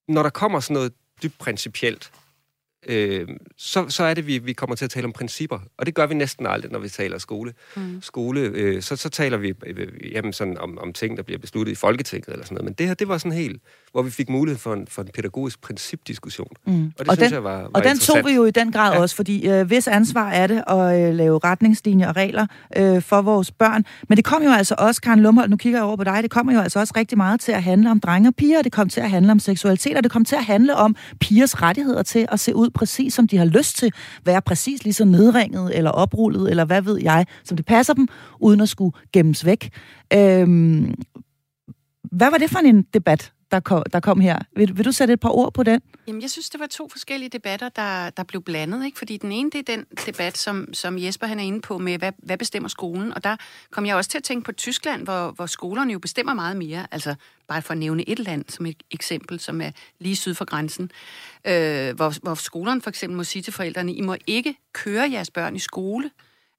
når 0.08 0.24
der 0.24 0.30
kommer 0.30 0.60
sådan 0.60 0.74
noget 0.74 0.94
dybt 1.24 1.38
principielt, 1.38 2.12
øh, 2.90 3.28
så, 3.58 3.90
så 3.90 4.04
er 4.04 4.14
det, 4.14 4.28
vi, 4.28 4.38
vi 4.38 4.54
kommer 4.54 4.76
til 4.76 4.86
at 4.86 4.92
tale 4.92 5.06
om 5.06 5.14
principper. 5.14 5.60
Og 5.78 5.86
det 5.86 5.96
gør 5.96 6.06
vi 6.06 6.14
næsten 6.14 6.46
aldrig, 6.46 6.72
når 6.72 6.80
vi 6.80 6.90
taler 6.90 7.18
skole. 7.18 7.54
Mm. 7.76 8.02
skole 8.02 8.40
øh, 8.40 8.82
så, 8.82 8.96
så 8.96 9.10
taler 9.10 9.38
vi 9.38 9.54
øh, 9.66 10.14
jamen 10.14 10.34
sådan 10.34 10.58
om, 10.58 10.78
om 10.78 10.94
ting, 10.94 11.18
der 11.18 11.24
bliver 11.24 11.40
besluttet 11.40 11.72
i 11.72 11.76
Folketinget 11.76 12.28
eller 12.28 12.46
sådan 12.46 12.56
noget. 12.56 12.66
Men 12.66 12.74
det 12.74 12.88
her, 12.88 12.94
det 12.94 13.08
var 13.08 13.18
sådan 13.18 13.38
helt, 13.38 13.62
hvor 13.92 14.02
vi 14.02 14.12
fik 14.12 14.30
mulighed 14.30 14.60
for 14.60 14.74
en, 14.74 14.88
for 14.88 15.02
en 15.02 15.08
pædagogisk 15.14 15.62
principdiskussion. 15.62 16.48
Mm. 16.68 16.92
Og 17.00 17.06
det 17.06 17.10
og 17.10 17.16
synes 17.16 17.30
den, 17.30 17.34
jeg 17.34 17.44
var, 17.44 17.62
var 17.62 17.70
Og 17.74 17.84
den 17.84 18.00
tog 18.00 18.26
vi 18.26 18.32
jo 18.32 18.46
i 18.46 18.52
den 18.52 18.72
grad 18.72 18.94
ja. 18.94 19.00
også, 19.00 19.16
fordi 19.16 19.50
øh, 19.50 19.68
hvis 19.68 19.88
ansvar 19.88 20.30
er 20.30 20.48
det 20.48 20.64
at 20.68 21.10
øh, 21.10 21.16
lave 21.16 21.40
retningslinjer 21.44 22.08
og 22.08 22.16
regler 22.16 22.48
øh, 22.78 23.02
for 23.02 23.22
vores 23.22 23.52
børn. 23.52 23.86
Men 24.10 24.18
det 24.18 24.26
kom 24.26 24.44
jo 24.44 24.52
altså 24.52 24.76
også, 24.78 25.02
Karen 25.02 25.20
Lumholdt, 25.20 25.50
nu 25.50 25.58
kigger 25.58 25.80
jeg 25.80 25.86
over 25.86 25.96
på 25.96 26.04
dig, 26.04 26.24
det 26.24 26.32
kommer 26.32 26.54
jo 26.54 26.60
altså 26.60 26.80
også 26.80 26.94
rigtig 26.98 27.18
meget 27.18 27.40
til 27.40 27.52
at 27.52 27.64
handle 27.64 27.92
om 27.92 28.00
drenge 28.00 28.30
og 28.30 28.36
piger, 28.36 28.62
det 28.62 28.72
kom 28.72 28.90
til 28.90 29.02
at 29.02 29.10
handle 29.10 29.32
om 29.32 29.40
seksualitet, 29.40 29.98
og 29.98 30.04
det 30.04 30.12
kom 30.12 30.26
til 30.26 30.36
at 30.36 30.46
handle 30.46 30.76
om 30.76 30.96
pigers 31.20 31.62
rettigheder 31.62 32.04
til 32.04 32.28
at 32.32 32.40
se 32.40 32.56
ud 32.56 32.70
præcis, 32.70 33.14
som 33.14 33.28
de 33.28 33.38
har 33.38 33.46
lyst 33.46 33.78
til, 33.78 33.92
være 34.26 34.42
præcis 34.42 34.84
lige 34.84 34.94
så 34.94 35.06
nedringet 35.06 35.78
eller 35.78 35.92
oprullet, 35.92 36.50
eller 36.50 36.66
hvad 36.66 36.82
ved 36.82 37.00
jeg, 37.02 37.26
som 37.44 37.58
det 37.58 37.66
passer 37.66 37.94
dem, 37.94 38.08
uden 38.40 38.62
at 38.62 38.70
skulle 38.70 38.92
gemmes 39.14 39.46
væk. 39.46 39.70
Øhm, 40.14 40.94
hvad 42.12 42.32
var 42.32 42.38
det 42.38 42.50
for 42.50 42.60
en 42.60 42.82
debat, 42.82 43.32
der 43.52 43.60
kom, 43.60 43.84
der 43.94 44.00
kom 44.00 44.20
her. 44.20 44.40
Vil, 44.56 44.78
vil 44.78 44.86
du 44.86 44.92
sætte 44.92 45.14
et 45.14 45.20
par 45.20 45.30
ord 45.30 45.54
på 45.54 45.64
den? 45.64 45.82
Jamen, 46.08 46.22
jeg 46.22 46.30
synes, 46.30 46.50
det 46.50 46.60
var 46.60 46.68
to 46.68 46.90
forskellige 46.90 47.30
debatter, 47.30 47.70
der, 47.70 48.10
der 48.10 48.24
blev 48.24 48.42
blandet. 48.42 48.86
Ikke? 48.86 48.98
Fordi 48.98 49.18
den 49.18 49.32
ene, 49.32 49.50
det 49.52 49.70
er 49.70 49.76
den 49.76 49.86
debat, 50.06 50.38
som, 50.38 50.74
som 50.74 50.98
Jesper 50.98 51.28
han 51.28 51.40
er 51.40 51.44
inde 51.44 51.62
på 51.62 51.78
med, 51.78 51.98
hvad, 51.98 52.12
hvad 52.18 52.38
bestemmer 52.38 52.70
skolen? 52.70 53.14
Og 53.14 53.24
der 53.24 53.36
kom 53.72 53.86
jeg 53.86 53.96
også 53.96 54.10
til 54.10 54.18
at 54.18 54.24
tænke 54.24 54.46
på 54.46 54.52
Tyskland, 54.52 55.04
hvor, 55.04 55.32
hvor 55.32 55.46
skolerne 55.46 55.94
jo 55.94 56.00
bestemmer 56.00 56.34
meget 56.34 56.58
mere. 56.58 56.88
Altså, 56.92 57.16
bare 57.48 57.62
for 57.62 57.72
at 57.72 57.78
nævne 57.78 58.10
et 58.10 58.20
land 58.20 58.46
som 58.48 58.66
et 58.66 58.84
eksempel, 58.92 59.40
som 59.40 59.62
er 59.62 59.72
lige 60.00 60.16
syd 60.16 60.34
for 60.34 60.46
grænsen. 60.46 60.92
Øh, 61.48 61.96
hvor, 61.96 62.20
hvor 62.24 62.34
skolerne 62.34 62.82
for 62.82 62.90
eksempel 62.90 63.18
må 63.18 63.24
sige 63.24 63.42
til 63.42 63.54
forældrene, 63.54 63.94
I 63.94 64.02
må 64.02 64.16
ikke 64.28 64.56
køre 64.74 65.12
jeres 65.12 65.32
børn 65.32 65.56
i 65.56 65.60
skole, 65.60 66.12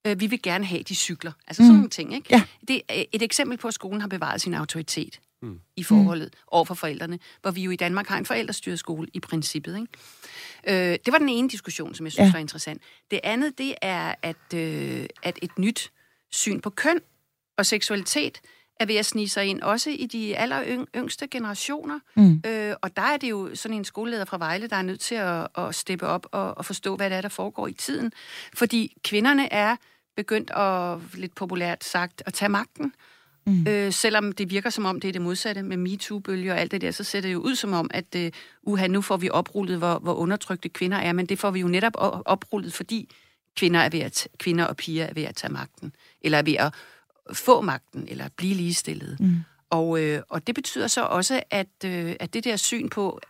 øh, 0.07 0.20
vi 0.20 0.26
vil 0.26 0.43
gerne 0.43 0.64
have, 0.64 0.82
de 0.82 0.95
cykler. 0.95 1.32
Altså 1.47 1.62
sådan 1.62 1.72
mm. 1.72 1.76
nogle 1.76 1.91
ting, 1.91 2.14
ikke? 2.14 2.26
Ja. 2.30 2.43
Det 2.68 2.82
er 2.88 3.05
et 3.12 3.22
eksempel 3.22 3.59
på, 3.59 3.68
at 3.68 3.74
skolen 3.74 4.01
har 4.01 4.09
bevaret 4.09 4.41
sin 4.41 4.55
autoritet 4.55 5.20
mm. 5.43 5.61
i 5.76 5.82
forholdet 5.82 6.28
mm. 6.32 6.38
over 6.47 6.64
for 6.64 6.74
forældrene, 6.74 7.18
hvor 7.43 7.51
vi 7.51 7.62
jo 7.62 7.70
i 7.70 7.76
Danmark 7.76 8.07
har 8.07 8.18
en 8.18 8.26
forældrestyret 8.26 8.78
skole 8.78 9.09
i 9.12 9.20
princippet. 9.20 9.76
Ikke? 9.76 10.93
Øh, 10.93 10.99
det 11.05 11.12
var 11.12 11.18
den 11.18 11.28
ene 11.28 11.49
diskussion, 11.49 11.95
som 11.95 12.07
jeg 12.07 12.12
synes 12.12 12.26
ja. 12.26 12.32
var 12.32 12.38
interessant. 12.38 12.82
Det 13.11 13.20
andet, 13.24 13.59
det 13.59 13.74
er, 13.82 14.14
at, 14.22 14.55
øh, 14.55 15.07
at 15.22 15.38
et 15.43 15.59
nyt 15.59 15.93
syn 16.30 16.61
på 16.61 16.70
køn 16.70 17.01
og 17.57 17.66
seksualitet 17.66 18.41
er 18.80 18.86
ved 18.86 18.97
at 18.97 19.07
snige 19.07 19.28
sig 19.28 19.47
ind, 19.47 19.61
også 19.61 19.91
i 19.91 20.07
de 20.07 20.36
aller 20.36 20.86
yngste 20.97 21.28
generationer. 21.28 21.99
Mm. 22.14 22.43
Øh, 22.47 22.74
og 22.82 22.97
der 22.97 23.03
er 23.03 23.16
det 23.16 23.30
jo 23.30 23.51
sådan 23.55 23.76
en 23.76 23.84
skoleleder 23.84 24.24
fra 24.24 24.38
Vejle, 24.38 24.66
der 24.66 24.76
er 24.76 24.82
nødt 24.82 25.01
til 25.01 25.14
at, 25.14 25.49
at 25.59 25.74
steppe 25.74 26.07
op 26.07 26.26
og, 26.32 26.59
og 26.59 26.64
forstå, 26.64 26.97
hvad 26.97 27.11
det 27.11 27.16
er, 27.16 27.20
der 27.20 27.28
foregår 27.28 27.66
i 27.66 27.72
tiden. 27.72 28.12
Fordi 28.55 28.97
kvinderne 29.05 29.53
er 29.53 29.76
begyndt 30.16 30.51
at, 30.51 30.99
lidt 31.14 31.34
populært 31.34 31.84
sagt, 31.84 32.22
at 32.26 32.34
tage 32.34 32.49
magten. 32.49 32.93
Mm. 33.47 33.66
Øh, 33.68 33.93
selvom 33.93 34.32
det 34.32 34.51
virker 34.51 34.70
som 34.70 34.84
om, 34.84 35.01
det 35.01 35.09
er 35.09 35.12
det 35.12 35.22
modsatte 35.22 35.62
med 35.62 35.76
MeToo-bølger 35.76 36.53
og 36.53 36.61
alt 36.61 36.70
det 36.70 36.80
der, 36.80 36.91
så 36.91 37.05
ser 37.05 37.20
det 37.20 37.32
jo 37.32 37.38
ud 37.38 37.55
som 37.55 37.72
om, 37.72 37.91
at 37.95 38.16
uh, 38.16 38.26
uha, 38.62 38.86
nu 38.86 39.03
får 39.03 39.16
vi 39.16 39.30
oprullet, 39.30 39.78
hvor, 39.78 39.99
hvor 39.99 40.14
undertrykte 40.14 40.68
kvinder 40.68 40.99
er, 40.99 41.12
men 41.12 41.26
det 41.26 41.38
får 41.38 41.51
vi 41.51 41.61
jo 41.61 41.68
netop 41.68 41.93
oprullet, 42.26 42.72
fordi 42.72 43.11
kvinder, 43.57 43.80
er 43.80 43.88
ved 43.88 44.01
at, 44.01 44.28
kvinder 44.38 44.64
og 44.64 44.76
piger 44.76 45.05
er 45.05 45.14
ved 45.14 45.22
at 45.22 45.36
tage 45.36 45.53
magten, 45.53 45.93
eller 46.20 46.38
er 46.38 46.43
ved 46.43 46.55
at 46.55 46.74
få 47.32 47.61
magten, 47.61 48.05
eller 48.09 48.28
blive 48.36 48.55
ligestillet. 48.55 49.20
Mm. 49.20 49.36
Og, 49.70 50.03
øh, 50.03 50.22
og 50.28 50.47
det 50.47 50.55
betyder 50.55 50.86
så 50.86 51.03
også, 51.03 51.43
at, 51.51 51.84
øh, 51.84 52.16
at 52.20 52.34
det 52.34 52.45
der 52.45 52.57
syn 52.57 52.88
på 52.88 53.20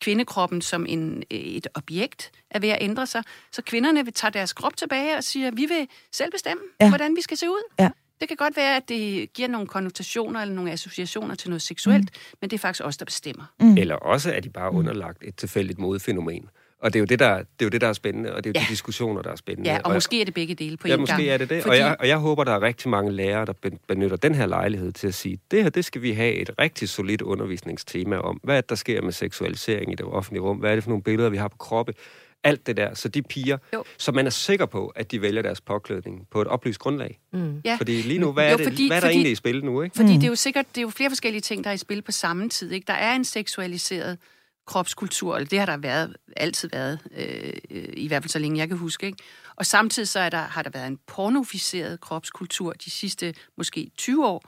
kvindekroppen 0.00 0.62
som 0.62 0.86
en, 0.88 1.22
et 1.30 1.66
objekt 1.74 2.30
er 2.50 2.58
ved 2.58 2.68
at 2.68 2.78
ændre 2.80 3.06
sig. 3.06 3.22
Så 3.52 3.62
kvinderne 3.62 4.04
vil 4.04 4.12
tage 4.12 4.30
deres 4.30 4.52
krop 4.52 4.76
tilbage 4.76 5.16
og 5.16 5.24
siger, 5.24 5.48
at 5.48 5.56
vi 5.56 5.66
vil 5.66 5.88
selv 6.12 6.30
bestemme, 6.30 6.62
ja. 6.80 6.88
hvordan 6.88 7.16
vi 7.16 7.22
skal 7.22 7.36
se 7.36 7.50
ud. 7.50 7.62
Ja. 7.78 7.90
Det 8.20 8.28
kan 8.28 8.36
godt 8.36 8.56
være, 8.56 8.76
at 8.76 8.88
det 8.88 9.32
giver 9.32 9.48
nogle 9.48 9.66
konnotationer 9.66 10.40
eller 10.40 10.54
nogle 10.54 10.72
associationer 10.72 11.34
til 11.34 11.50
noget 11.50 11.62
seksuelt, 11.62 12.04
mm. 12.04 12.36
men 12.40 12.50
det 12.50 12.56
er 12.56 12.58
faktisk 12.58 12.84
os, 12.84 12.96
der 12.96 13.04
bestemmer. 13.04 13.44
Mm. 13.60 13.76
Eller 13.76 13.94
også 13.94 14.32
er 14.32 14.40
de 14.40 14.50
bare 14.50 14.72
underlagt 14.72 15.18
et 15.24 15.36
tilfældigt 15.36 15.78
modefænomen. 15.78 16.48
Og 16.82 16.92
det 16.92 16.98
er 16.98 17.00
jo 17.00 17.06
det, 17.06 17.18
der, 17.18 17.36
det 17.36 17.44
er, 17.60 17.64
jo 17.64 17.68
det, 17.68 17.80
der 17.80 17.86
er 17.86 17.92
spændende, 17.92 18.34
og 18.34 18.44
det 18.44 18.50
er 18.50 18.60
jo 18.60 18.60
ja. 18.60 18.66
de 18.66 18.70
diskussioner, 18.70 19.22
der 19.22 19.30
er 19.30 19.36
spændende. 19.36 19.70
Ja, 19.70 19.76
og, 19.76 19.84
og 19.84 19.92
måske 19.92 20.20
er 20.20 20.24
det 20.24 20.34
begge 20.34 20.54
dele 20.54 20.76
på 20.76 20.88
ja, 20.88 20.94
en 20.94 21.00
måske 21.00 21.16
gang. 21.16 21.28
er 21.28 21.36
det 21.36 21.50
det. 21.50 21.62
Fordi... 21.62 21.70
Og, 21.70 21.78
jeg, 21.78 21.96
og 22.00 22.08
jeg 22.08 22.18
håber, 22.18 22.44
der 22.44 22.52
er 22.52 22.62
rigtig 22.62 22.90
mange 22.90 23.12
lærere, 23.12 23.46
der 23.46 23.52
benytter 23.88 24.16
den 24.16 24.34
her 24.34 24.46
lejlighed 24.46 24.92
til 24.92 25.06
at 25.08 25.14
sige, 25.14 25.38
det 25.50 25.62
her, 25.62 25.70
det 25.70 25.84
skal 25.84 26.02
vi 26.02 26.12
have 26.12 26.34
et 26.34 26.50
rigtig 26.58 26.88
solidt 26.88 27.22
undervisningstema 27.22 28.16
om. 28.16 28.40
Hvad 28.42 28.56
er 28.56 28.60
det, 28.60 28.70
der 28.70 28.76
sker 28.76 29.02
med 29.02 29.12
seksualisering 29.12 29.92
i 29.92 29.94
det 29.94 30.06
offentlige 30.06 30.42
rum? 30.42 30.56
Hvad 30.56 30.70
er 30.70 30.74
det 30.74 30.84
for 30.84 30.90
nogle 30.90 31.02
billeder, 31.02 31.30
vi 31.30 31.36
har 31.36 31.48
på 31.48 31.56
kroppe? 31.56 31.94
Alt 32.44 32.66
det 32.66 32.76
der. 32.76 32.94
Så 32.94 33.08
de 33.08 33.22
piger, 33.22 33.58
jo. 33.72 33.84
så 33.98 34.12
man 34.12 34.26
er 34.26 34.30
sikker 34.30 34.66
på, 34.66 34.86
at 34.86 35.10
de 35.10 35.22
vælger 35.22 35.42
deres 35.42 35.60
påklædning 35.60 36.26
på 36.30 36.42
et 36.42 36.48
oplyst 36.48 36.78
grundlag. 36.78 37.20
Mm. 37.32 37.60
Ja. 37.64 37.76
Fordi 37.76 38.02
lige 38.02 38.18
nu, 38.18 38.32
hvad 38.32 38.46
er, 38.46 38.50
jo, 38.50 38.58
fordi, 38.58 38.76
det, 38.76 38.86
hvad 38.86 38.96
er 38.96 39.00
der 39.00 39.06
fordi, 39.06 39.14
egentlig 39.14 39.32
i 39.32 39.34
spil 39.34 39.64
nu? 39.64 39.82
Ikke? 39.82 39.96
Fordi 39.96 40.12
mm. 40.12 40.20
det 40.20 40.24
er 40.24 40.28
jo 40.28 40.34
sikkert, 40.34 40.66
det 40.68 40.78
er 40.78 40.82
jo 40.82 40.90
flere 40.90 41.10
forskellige 41.10 41.40
ting, 41.40 41.64
der 41.64 41.70
er 41.70 41.74
i 41.74 41.78
spil 41.78 42.02
på 42.02 42.12
samme 42.12 42.48
tid. 42.48 42.70
Ikke? 42.72 42.86
Der 42.86 42.92
er 42.92 43.14
en 43.14 43.24
seksualiseret 43.24 44.18
kropskultur, 44.66 45.36
eller 45.36 45.48
det 45.48 45.58
har 45.58 45.66
der 45.66 45.76
været, 45.76 46.16
altid 46.36 46.68
været, 46.72 46.98
øh, 47.16 47.52
i 47.92 48.08
hvert 48.08 48.22
fald 48.22 48.30
så 48.30 48.38
længe 48.38 48.58
jeg 48.58 48.68
kan 48.68 48.76
huske. 48.76 49.06
Ikke? 49.06 49.18
Og 49.56 49.66
samtidig 49.66 50.08
så 50.08 50.20
er 50.20 50.30
der, 50.30 50.38
har 50.42 50.62
der 50.62 50.70
været 50.70 50.86
en 50.86 50.98
pornoficeret 51.06 52.00
kropskultur 52.00 52.72
de 52.72 52.90
sidste 52.90 53.34
måske 53.56 53.90
20 53.96 54.26
år. 54.26 54.44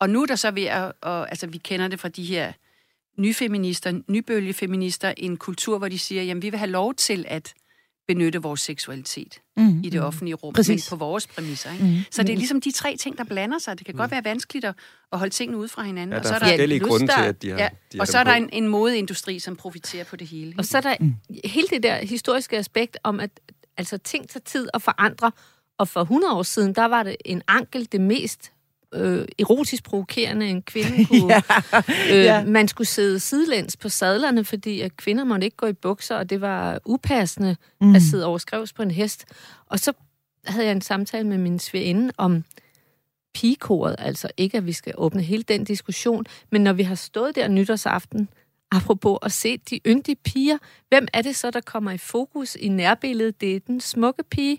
Og 0.00 0.10
nu 0.10 0.22
er 0.22 0.26
der 0.26 0.36
så 0.36 0.50
ved 0.50 0.64
at, 0.64 0.92
og, 1.00 1.30
altså 1.30 1.46
vi 1.46 1.58
kender 1.58 1.88
det 1.88 2.00
fra 2.00 2.08
de 2.08 2.24
her 2.24 2.52
nyfeminister, 3.18 4.00
nybølgefeminister, 4.08 5.14
en 5.16 5.36
kultur, 5.36 5.78
hvor 5.78 5.88
de 5.88 5.98
siger, 5.98 6.22
jamen 6.22 6.42
vi 6.42 6.50
vil 6.50 6.58
have 6.58 6.70
lov 6.70 6.94
til 6.94 7.24
at 7.28 7.54
benytte 8.08 8.42
vores 8.42 8.60
seksualitet 8.60 9.40
mm, 9.56 9.80
i 9.84 9.90
det 9.90 10.00
mm. 10.00 10.06
offentlige 10.06 10.34
rum, 10.34 10.54
Præcis. 10.54 10.90
men 10.90 10.98
på 10.98 11.04
vores 11.04 11.26
præmisser. 11.26 11.72
Ikke? 11.72 11.84
Mm, 11.84 11.96
så 12.10 12.22
det 12.22 12.32
er 12.32 12.36
ligesom 12.36 12.60
de 12.60 12.70
tre 12.70 12.96
ting, 12.96 13.18
der 13.18 13.24
blander 13.24 13.58
sig. 13.58 13.78
Det 13.78 13.86
kan 13.86 13.94
mm. 13.94 13.98
godt 13.98 14.10
være 14.10 14.24
vanskeligt 14.24 14.64
at, 14.64 14.74
at 15.12 15.18
holde 15.18 15.32
tingene 15.34 15.58
ud 15.58 15.68
fra 15.68 15.82
hinanden. 15.82 16.12
Ja, 16.12 16.18
og 16.18 16.24
så 16.24 16.34
er 16.34 16.38
der 16.38 16.46
forskellige 16.46 16.80
grunde 16.80 17.06
til, 17.06 17.22
at 17.22 17.42
de 17.42 17.50
har, 17.50 17.58
ja, 17.58 17.68
de 17.92 17.98
har 17.98 18.00
Og 18.00 18.08
så 18.08 18.18
er 18.18 18.24
der 18.24 18.32
en, 18.32 18.50
en 18.52 18.68
modeindustri, 18.68 19.38
som 19.38 19.56
profiterer 19.56 20.04
på 20.04 20.16
det 20.16 20.26
hele. 20.26 20.54
Og 20.58 20.64
så 20.64 20.76
er 20.76 20.80
der 20.80 20.96
mm. 21.00 21.14
hele 21.44 21.68
det 21.70 21.82
der 21.82 21.96
historiske 21.96 22.58
aspekt 22.58 22.98
om, 23.02 23.20
at 23.20 23.30
altså, 23.76 23.98
ting 23.98 24.28
tager 24.28 24.44
tid 24.44 24.68
at 24.74 24.82
forandre. 24.82 25.32
Og 25.78 25.88
for 25.88 26.00
100 26.00 26.34
år 26.34 26.42
siden, 26.42 26.74
der 26.74 26.84
var 26.84 27.02
det 27.02 27.16
en 27.24 27.42
ankel 27.48 27.88
det 27.92 28.00
mest 28.00 28.52
øh, 28.94 29.24
erotisk 29.38 29.84
provokerende, 29.84 30.48
en 30.48 30.62
kvinde 30.62 31.04
kunne. 31.08 31.34
ja. 31.34 31.42
Øh, 32.10 32.24
ja. 32.24 32.44
Man 32.44 32.68
skulle 32.68 32.88
sidde 32.88 33.20
sidelæns 33.20 33.76
på 33.76 33.88
sadlerne, 33.88 34.44
fordi 34.44 34.80
at 34.80 34.96
kvinder 34.96 35.24
måtte 35.24 35.44
ikke 35.44 35.56
gå 35.56 35.66
i 35.66 35.72
bukser, 35.72 36.16
og 36.16 36.30
det 36.30 36.40
var 36.40 36.80
upassende 36.84 37.56
mm. 37.80 37.94
at 37.94 38.02
sidde 38.02 38.26
overskrevs 38.26 38.72
på 38.72 38.82
en 38.82 38.90
hest. 38.90 39.24
Og 39.66 39.78
så 39.78 39.92
havde 40.46 40.66
jeg 40.66 40.72
en 40.72 40.80
samtale 40.80 41.26
med 41.26 41.38
min 41.38 41.58
svigerinde 41.58 42.12
om 42.16 42.44
pigekoret, 43.34 43.96
altså 43.98 44.28
ikke, 44.36 44.58
at 44.58 44.66
vi 44.66 44.72
skal 44.72 44.94
åbne 44.96 45.22
hele 45.22 45.42
den 45.42 45.64
diskussion, 45.64 46.24
men 46.50 46.60
når 46.64 46.72
vi 46.72 46.82
har 46.82 46.94
stået 46.94 47.36
der 47.36 47.48
nytårsaften, 47.48 48.28
apropos 48.70 49.18
at 49.22 49.32
se 49.32 49.56
de 49.56 49.80
yndige 49.86 50.16
piger, 50.16 50.58
hvem 50.88 51.08
er 51.12 51.22
det 51.22 51.36
så, 51.36 51.50
der 51.50 51.60
kommer 51.60 51.90
i 51.90 51.98
fokus 51.98 52.54
i 52.54 52.68
nærbilledet? 52.68 53.40
Det 53.40 53.56
er 53.56 53.60
den 53.60 53.80
smukke 53.80 54.22
pige. 54.30 54.58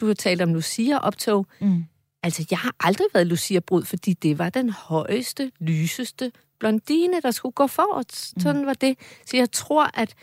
Du 0.00 0.06
har 0.06 0.14
talt 0.14 0.42
om 0.42 0.54
Lucia-optog. 0.54 1.46
Mm. 1.60 1.84
Altså, 2.22 2.46
jeg 2.50 2.58
har 2.58 2.74
aldrig 2.80 3.06
været 3.14 3.26
Lucia 3.26 3.60
Brud, 3.60 3.84
fordi 3.84 4.12
det 4.12 4.38
var 4.38 4.50
den 4.50 4.70
højeste, 4.70 5.52
lyseste 5.60 6.32
blondine, 6.58 7.20
der 7.20 7.30
skulle 7.30 7.52
gå 7.52 7.66
for. 7.66 7.98
Mm. 7.98 8.40
Sådan 8.42 8.66
var 8.66 8.74
det. 8.74 8.98
Så 9.26 9.36
jeg 9.36 9.52
tror, 9.52 9.90
at 9.94 10.14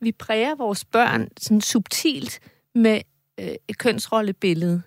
vi 0.00 0.12
præger 0.12 0.54
vores 0.54 0.84
børn 0.84 1.28
sådan 1.40 1.60
subtilt 1.60 2.40
med 2.74 3.00
øh, 3.40 3.54
et 3.68 3.78
kønsrollebillede. 3.78 4.82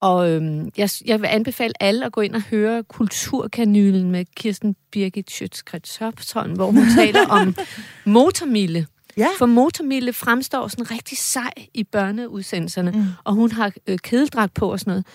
Og 0.00 0.30
øhm, 0.30 0.70
jeg, 0.76 0.90
jeg 1.04 1.20
vil 1.20 1.26
anbefale 1.26 1.82
alle 1.82 2.06
at 2.06 2.12
gå 2.12 2.20
ind 2.20 2.34
og 2.34 2.42
høre 2.42 2.82
Kulturkanylen 2.82 4.10
med 4.10 4.24
Kirsten 4.36 4.76
Birgit 4.90 5.30
Schøtzgrads 5.30 5.98
hvor 6.32 6.70
hun 6.70 6.84
taler 6.98 7.26
om 7.28 7.56
motormille. 8.04 8.86
Ja. 9.16 9.28
For 9.38 9.46
motormille 9.46 10.12
fremstår 10.12 10.68
sådan 10.68 10.90
rigtig 10.90 11.18
sej 11.18 11.52
i 11.74 11.84
børneudsendelserne, 11.84 12.90
mm. 12.90 13.04
og 13.24 13.34
hun 13.34 13.52
har 13.52 13.72
øh, 13.86 13.98
kedeldragt 13.98 14.54
på 14.54 14.72
og 14.72 14.80
sådan 14.80 14.90
noget. 14.90 15.06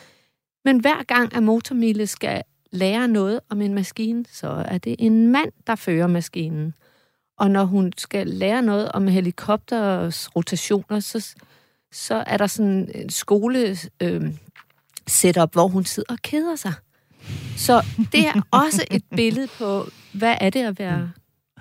Men 0.70 0.80
hver 0.80 1.04
gang, 1.04 1.36
at 1.36 1.44
motormille 1.44 2.08
skal 2.08 2.44
lære 2.72 3.08
noget 3.08 3.40
om 3.50 3.62
en 3.62 3.74
maskine, 3.74 4.26
så 4.32 4.48
er 4.48 4.78
det 4.78 4.96
en 5.00 5.32
mand, 5.32 5.52
der 5.68 5.76
fører 5.76 6.08
maskinen. 6.08 6.74
Og 7.38 7.52
når 7.52 7.64
hun 7.64 7.94
skal 7.98 8.28
lære 8.28 8.62
noget 8.62 8.92
om 8.92 9.08
helikopters 9.08 10.36
rotationer, 10.36 11.00
så, 11.00 11.36
så 11.92 12.24
er 12.28 12.38
der 12.38 12.48
sådan 12.48 12.92
en 12.96 13.10
skole 13.10 13.78
øh, 14.02 14.34
setup, 15.08 15.54
hvor 15.54 15.68
hun 15.68 15.86
sidder 15.86 16.14
og 16.14 16.20
keder 16.22 16.56
sig. 16.56 16.74
Så 17.58 17.86
det 18.12 18.28
er 18.28 18.42
også 18.52 18.86
et 18.92 19.04
billede 19.16 19.48
på, 19.58 19.88
hvad 20.14 20.36
er 20.42 20.50
det 20.50 20.64
at 20.64 20.80
være 20.80 21.12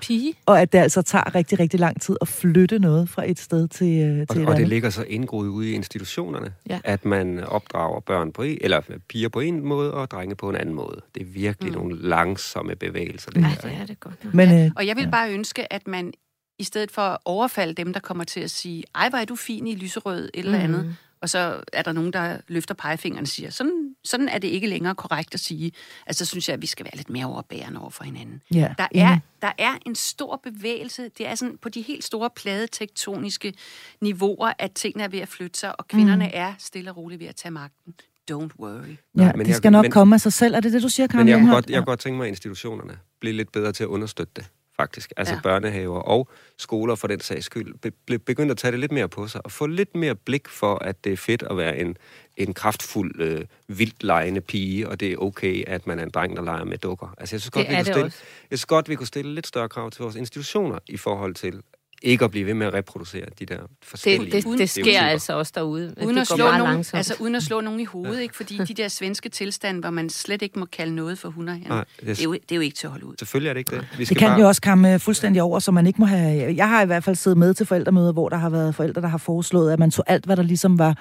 pige. 0.00 0.34
Og 0.46 0.60
at 0.60 0.72
det 0.72 0.78
altså 0.78 1.02
tager 1.02 1.34
rigtig, 1.34 1.60
rigtig 1.60 1.80
lang 1.80 2.00
tid 2.00 2.16
at 2.20 2.28
flytte 2.28 2.78
noget 2.78 3.08
fra 3.08 3.30
et 3.30 3.38
sted 3.38 3.68
til, 3.68 3.86
øh, 3.86 4.00
til 4.00 4.10
og, 4.10 4.22
et 4.22 4.30
andet. 4.30 4.48
Og 4.48 4.56
det 4.56 4.68
ligger 4.68 4.90
så 4.90 5.02
indgroet 5.02 5.48
ude 5.48 5.70
i 5.70 5.72
institutionerne, 5.72 6.52
ja. 6.68 6.80
at 6.84 7.04
man 7.04 7.44
opdrager 7.44 8.00
børn 8.00 8.32
på 8.32 8.42
en, 8.42 8.58
eller 8.60 8.80
piger 9.08 9.28
på 9.28 9.40
en 9.40 9.64
måde, 9.64 9.94
og 9.94 10.10
drenge 10.10 10.34
på 10.34 10.48
en 10.48 10.56
anden 10.56 10.74
måde. 10.74 11.00
Det 11.14 11.22
er 11.22 11.26
virkelig 11.26 11.72
mm. 11.72 11.78
nogle 11.78 12.08
langsomme 12.08 12.74
bevægelser. 12.76 13.30
Det 13.30 13.40
ja, 13.40 13.46
her, 13.46 13.56
det 13.60 13.72
er 13.80 13.86
det 13.86 14.00
godt. 14.00 14.34
Men, 14.34 14.64
øh, 14.64 14.70
og 14.76 14.86
jeg 14.86 14.96
vil 14.96 15.04
ja. 15.04 15.10
bare 15.10 15.32
ønske, 15.32 15.72
at 15.72 15.86
man 15.86 16.12
i 16.58 16.64
stedet 16.64 16.90
for 16.90 17.02
at 17.02 17.18
overfalde 17.24 17.74
dem, 17.74 17.92
der 17.92 18.00
kommer 18.00 18.24
til 18.24 18.40
at 18.40 18.50
sige, 18.50 18.84
ej, 18.94 19.08
hvor 19.08 19.18
er 19.18 19.24
du 19.24 19.36
fin 19.36 19.66
i 19.66 19.74
lyserød, 19.74 20.30
eller 20.34 20.58
mm. 20.58 20.64
andet, 20.64 20.96
og 21.20 21.30
så 21.30 21.60
er 21.72 21.82
der 21.82 21.92
nogen, 21.92 22.12
der 22.12 22.38
løfter 22.48 22.74
pegefingeren 22.74 23.22
og 23.22 23.28
siger, 23.28 23.50
sådan, 23.50 23.94
sådan 24.04 24.28
er 24.28 24.38
det 24.38 24.48
ikke 24.48 24.66
længere 24.66 24.94
korrekt 24.94 25.34
at 25.34 25.40
sige. 25.40 25.72
Altså, 26.06 26.24
så 26.24 26.30
synes 26.30 26.48
jeg, 26.48 26.54
at 26.54 26.62
vi 26.62 26.66
skal 26.66 26.84
være 26.84 26.96
lidt 26.96 27.10
mere 27.10 27.26
overbærende 27.26 27.80
over 27.80 27.90
for 27.90 28.04
hinanden. 28.04 28.42
Ja. 28.54 28.74
Der, 28.78 28.88
er, 28.94 29.18
der 29.42 29.52
er 29.58 29.78
en 29.86 29.94
stor 29.94 30.40
bevægelse. 30.44 31.10
Det 31.18 31.26
er 31.26 31.34
sådan 31.34 31.58
på 31.62 31.68
de 31.68 31.82
helt 31.82 32.04
store 32.04 32.30
pladetektoniske 32.30 33.54
niveauer, 34.00 34.52
at 34.58 34.72
tingene 34.72 35.04
er 35.04 35.08
ved 35.08 35.18
at 35.18 35.28
flytte 35.28 35.58
sig, 35.58 35.80
og 35.80 35.88
kvinderne 35.88 36.24
mm. 36.24 36.30
er 36.34 36.54
stille 36.58 36.90
og 36.90 36.96
roligt 36.96 37.20
ved 37.20 37.26
at 37.26 37.36
tage 37.36 37.52
magten. 37.52 37.94
Don't 38.30 38.60
worry. 38.60 38.96
Ja, 39.18 39.32
men 39.32 39.46
det 39.46 39.54
skal 39.54 39.66
jeg, 39.66 39.72
nok 39.72 39.84
men, 39.84 39.90
komme 39.90 40.14
af 40.14 40.20
sig 40.20 40.32
selv. 40.32 40.54
Er 40.54 40.60
det 40.60 40.72
det, 40.72 40.82
du 40.82 40.88
siger, 40.88 41.06
Karen 41.06 41.26
Men 41.26 41.28
jeg 41.28 41.40
kunne, 41.40 41.52
godt, 41.52 41.70
jeg 41.70 41.78
kunne 41.78 41.86
godt 41.86 42.00
tænke 42.00 42.16
mig, 42.16 42.24
at 42.24 42.28
institutionerne 42.28 42.98
bliver 43.20 43.34
lidt 43.34 43.52
bedre 43.52 43.72
til 43.72 43.82
at 43.84 43.86
understøtte 43.86 44.32
det. 44.36 44.46
Faktisk. 44.80 45.12
Altså 45.16 45.34
Ja. 45.34 45.40
børnehaver 45.42 45.98
og 46.00 46.28
skoler 46.58 46.94
for 46.94 47.08
den 47.08 47.20
sags 47.20 47.46
skyld, 47.46 47.74
be- 47.82 47.90
be- 48.06 48.18
begyndt 48.18 48.50
at 48.50 48.56
tage 48.58 48.72
det 48.72 48.80
lidt 48.80 48.92
mere 48.92 49.08
på 49.08 49.26
sig, 49.28 49.40
og 49.44 49.52
få 49.52 49.66
lidt 49.66 49.96
mere 49.96 50.14
blik 50.14 50.48
for, 50.48 50.74
at 50.74 51.04
det 51.04 51.12
er 51.12 51.16
fedt 51.16 51.42
at 51.50 51.56
være 51.56 51.78
en, 51.78 51.96
en 52.36 52.54
kraftfuld, 52.54 53.20
øh, 53.20 53.44
vildt 53.68 54.02
lejende 54.02 54.40
pige, 54.40 54.88
og 54.88 55.00
det 55.00 55.12
er 55.12 55.16
okay, 55.16 55.64
at 55.66 55.86
man 55.86 55.98
er 55.98 56.02
en 56.02 56.10
dreng, 56.10 56.36
der 56.36 56.42
leger 56.42 56.64
med 56.64 56.78
dukker. 56.78 57.14
Altså, 57.18 57.34
jeg 57.36 57.40
synes 57.40 57.50
godt, 57.50 57.66
Det 57.66 57.70
vi 57.70 57.76
kunne 57.76 57.84
stille, 57.84 58.04
også. 58.04 58.18
jeg 58.50 58.58
synes 58.58 58.66
godt, 58.66 58.88
vi 58.88 58.94
kunne 58.94 59.06
stille 59.06 59.34
lidt 59.34 59.46
større 59.46 59.68
krav 59.68 59.90
til 59.90 60.02
vores 60.02 60.16
institutioner 60.16 60.78
i 60.86 60.96
forhold 60.96 61.34
til 61.34 61.62
ikke 62.02 62.24
at 62.24 62.30
blive 62.30 62.46
ved 62.46 62.54
med 62.54 62.66
at 62.66 62.74
reproducere 62.74 63.24
de 63.38 63.46
der 63.46 63.56
forskellige... 63.82 64.32
Det, 64.32 64.44
det, 64.44 64.58
det 64.58 64.70
sker 64.70 64.82
stereotyper. 64.82 65.06
altså 65.06 65.32
også 65.36 65.52
derude. 65.54 65.94
Uden 66.02 66.14
det 66.14 66.20
at, 66.20 66.26
slå 66.26 66.36
meget 66.36 66.58
nogen, 66.58 66.72
langsomt. 66.72 66.98
altså, 66.98 67.14
uden 67.20 67.34
at 67.34 67.42
slå 67.42 67.60
nogen 67.60 67.80
i 67.80 67.84
hovedet, 67.84 68.20
ikke? 68.20 68.36
fordi 68.36 68.58
de 68.58 68.74
der 68.74 68.88
svenske 68.88 69.28
tilstande, 69.28 69.80
hvor 69.80 69.90
man 69.90 70.10
slet 70.10 70.42
ikke 70.42 70.58
må 70.58 70.66
kalde 70.66 70.94
noget 70.94 71.18
for 71.18 71.28
hunder, 71.28 71.56
Nej, 71.68 71.84
det, 72.00 72.20
er 72.20 72.24
jo, 72.24 72.32
det 72.32 72.52
er 72.52 72.56
jo 72.56 72.60
ikke 72.62 72.76
til 72.76 72.86
at 72.86 72.90
holde 72.90 73.06
ud. 73.06 73.14
Selvfølgelig 73.18 73.48
er 73.48 73.52
det 73.52 73.58
ikke 73.60 73.76
det. 73.76 73.88
Vi 73.92 73.96
Det 73.98 74.06
skal 74.06 74.16
kan 74.16 74.28
bare... 74.28 74.40
jo 74.40 74.48
også 74.48 74.62
komme 74.62 74.94
øh, 74.94 75.00
fuldstændig 75.00 75.42
over, 75.42 75.58
så 75.58 75.72
man 75.72 75.86
ikke 75.86 76.00
må 76.00 76.06
have... 76.06 76.54
Jeg 76.56 76.68
har 76.68 76.82
i 76.82 76.86
hvert 76.86 77.04
fald 77.04 77.16
siddet 77.16 77.38
med 77.38 77.54
til 77.54 77.66
forældremøder, 77.66 78.12
hvor 78.12 78.28
der 78.28 78.36
har 78.36 78.50
været 78.50 78.74
forældre, 78.74 79.00
der 79.02 79.08
har 79.08 79.18
foreslået, 79.18 79.72
at 79.72 79.78
man 79.78 79.90
tog 79.90 80.04
alt, 80.08 80.24
hvad 80.24 80.36
der 80.36 80.42
ligesom 80.42 80.78
var 80.78 80.98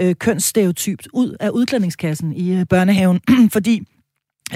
øh, 0.00 0.14
kønsstereotypt 0.14 1.08
ud 1.12 1.36
af 1.40 1.50
udklædningskassen 1.50 2.32
i 2.32 2.52
øh, 2.52 2.66
børnehaven, 2.66 3.20
fordi 3.52 3.82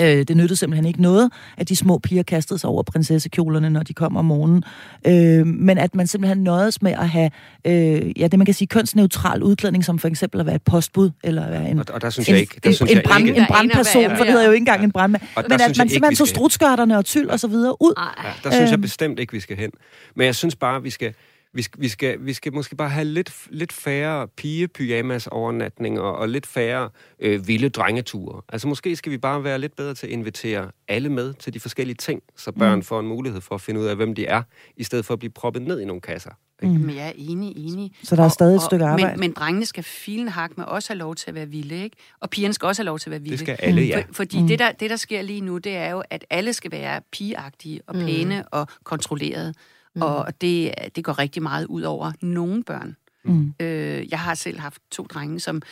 øh, 0.01 0.07
det 0.29 0.37
nyttede 0.37 0.57
simpelthen 0.57 0.85
ikke 0.87 1.03
noget, 1.03 1.31
at 1.57 1.69
de 1.69 1.77
små 1.77 1.99
piger 1.99 2.23
kastede 2.23 2.59
sig 2.59 2.71
over 2.71 2.83
prinsessekjolerne, 2.83 3.71
når 3.71 3.83
de 3.83 3.93
kom 3.95 4.17
om 4.17 4.25
morgenen, 4.25 4.63
øh, 5.07 5.47
men 5.47 5.79
at 5.79 5.95
man 5.95 6.07
simpelthen 6.07 6.39
nøjedes 6.45 6.83
med 6.83 6.93
at 6.93 7.09
have 7.09 7.31
øh, 7.65 8.21
ja, 8.21 8.27
det, 8.27 8.39
man 8.39 8.45
kan 8.47 8.55
sige, 8.55 8.69
kønsneutral 8.69 9.43
udklædning, 9.43 9.85
som 9.85 9.99
for 9.99 10.09
eksempel 10.09 10.41
at 10.41 10.47
være 10.47 10.55
et 10.55 10.63
postbud, 10.63 11.11
eller 11.25 11.43
at 11.45 11.51
være 11.53 11.71
en, 11.71 11.79
Og, 11.79 11.85
og 11.93 12.03
der 12.03 12.11
synes 12.11 12.29
en, 12.29 12.33
jeg 12.35 12.41
ikke... 12.41 12.61
Der 12.65 12.69
en, 12.69 12.75
synes 12.75 12.91
en, 12.91 12.97
jeg 12.97 13.05
brand, 13.07 13.27
ikke 13.27 13.37
en 13.37 13.43
er 13.43 13.47
brandperson, 13.47 14.03
der 14.03 14.09
er- 14.11 14.17
for 14.17 14.25
det 14.25 14.33
hedder 14.33 14.47
jo 14.47 14.53
ikke 14.53 14.63
engang 14.63 14.85
en 14.85 14.93
brandmand. 14.93 15.23
Men 15.37 15.45
at 15.45 15.51
man 15.51 15.61
ikke, 15.69 15.75
simpelthen 15.77 16.11
vi 16.11 16.17
tog 16.17 16.29
strutskørterne 16.29 16.99
og 16.99 17.05
tyld 17.05 17.29
og 17.29 17.41
så 17.41 17.47
videre 17.49 17.83
ud. 17.83 17.93
Ja, 18.25 18.29
der 18.45 18.51
synes 18.51 18.71
jeg 18.71 18.73
Øhm. 18.73 18.83
bestemt 18.83 19.19
ikke, 19.19 19.33
vi 19.33 19.41
skal 19.41 19.57
hen. 19.57 19.71
Men 20.17 20.27
jeg 20.27 20.35
synes 20.35 20.57
bare, 20.57 20.83
vi 20.83 20.91
skal, 20.91 21.13
vi 21.53 21.63
skal, 21.63 21.81
vi 21.81 21.89
skal, 21.89 22.19
vi 22.21 22.33
skal 22.33 22.55
måske 22.55 22.77
bare 22.77 22.89
have 22.89 23.05
lidt, 23.05 23.33
lidt 23.51 23.73
færre 23.73 24.29
pige-pyjamas 24.29 25.27
overnatninger 25.27 26.03
og 26.03 26.29
lidt 26.29 26.47
færre 26.47 26.91
øh, 27.21 27.49
vilde 27.49 27.69
drengeture. 27.69 28.43
Altså 28.49 28.69
måske 28.69 28.97
skal 28.97 29.13
vi 29.13 29.19
bare 29.19 29.45
være 29.45 29.59
lidt 29.59 29.77
bedre 29.77 29.95
til 29.95 30.07
at 30.07 30.13
invitere 30.13 30.71
alle 30.89 31.09
med 31.09 31.35
til 31.35 31.55
de 31.55 31.61
forskellige 31.61 31.97
ting, 31.97 32.23
så 32.37 32.53
børn 32.53 32.71
Mm. 32.73 32.77
mm. 32.77 32.83
får 32.83 33.01
en 33.01 33.07
mulighed 33.07 33.41
for 33.41 33.55
at 33.55 33.61
finde 33.61 33.81
ud 33.81 33.87
af, 33.87 33.97
hvem 33.97 34.15
de 34.15 34.27
er, 34.27 34.43
i 34.77 34.85
stedet 34.85 35.05
for 35.05 35.15
at 35.15 35.19
blive 35.19 35.31
proppet 35.33 35.63
ned 35.63 35.81
i 35.81 35.85
nogle 35.85 36.01
kasser. 36.01 36.31
Mm. 36.63 36.69
Men 36.69 36.97
jeg 36.97 37.09
er 37.09 37.13
enig, 37.17 37.57
enig. 37.57 37.93
Så 38.03 38.17
der 38.17 38.25
er 38.25 38.29
stadig 38.29 38.57
et 38.57 38.63
stykke 38.63 38.85
arbejde. 38.85 39.11
Men, 39.11 39.21
men 39.21 39.33
drengene 39.33 39.67
skal 39.67 39.85
filen 39.85 40.29
hak 40.29 40.59
med 40.59 40.65
også 40.65 40.93
have 40.93 40.99
lov 40.99 41.15
til 41.15 41.29
at 41.31 41.35
være 41.35 41.47
vilde, 41.49 41.83
ikke? 41.83 41.97
Og 42.21 42.31
pigerne 42.31 42.55
skal 42.55 42.67
også 42.67 42.83
have 42.83 42.87
lov 42.87 42.99
til 42.99 43.09
at 43.09 43.11
være 43.11 43.21
vilde. 43.21 43.33
Det 43.37 43.41
skal 43.41 43.57
alle, 43.59 43.83
ja. 43.83 43.99
For, 43.99 44.13
fordi 44.13 44.41
mm. 44.43 44.49
det, 44.49 44.59
der, 44.59 44.73
det, 44.73 44.91
der 44.91 44.97
sker 44.97 45.23
lige 45.23 45.41
nu, 45.41 45.59
det 45.59 45.77
er 45.77 45.91
jo, 45.91 46.03
at 46.11 46.25
alle 46.31 46.53
skal 46.53 46.71
være 46.71 47.01
pigeagtige 47.13 47.81
og 47.87 47.95
pæne 47.95 48.39
mm. 48.39 48.47
og 48.53 48.67
kontrollerede. 48.85 49.55
Mm. 49.95 50.03
Og 50.03 50.41
det, 50.41 50.75
det 50.97 51.05
går 51.05 51.19
rigtig 51.19 51.43
meget 51.43 51.67
ud 51.67 51.83
over 51.83 52.13
nogle 52.21 52.65
børn. 52.65 52.97
Mm. 53.25 53.55
Øh, 53.61 54.09
jeg 54.11 54.21
har 54.21 54.35
selv 54.35 54.59
haft 54.59 54.83
to 54.91 55.03
drenge, 55.05 55.41
som 55.41 55.63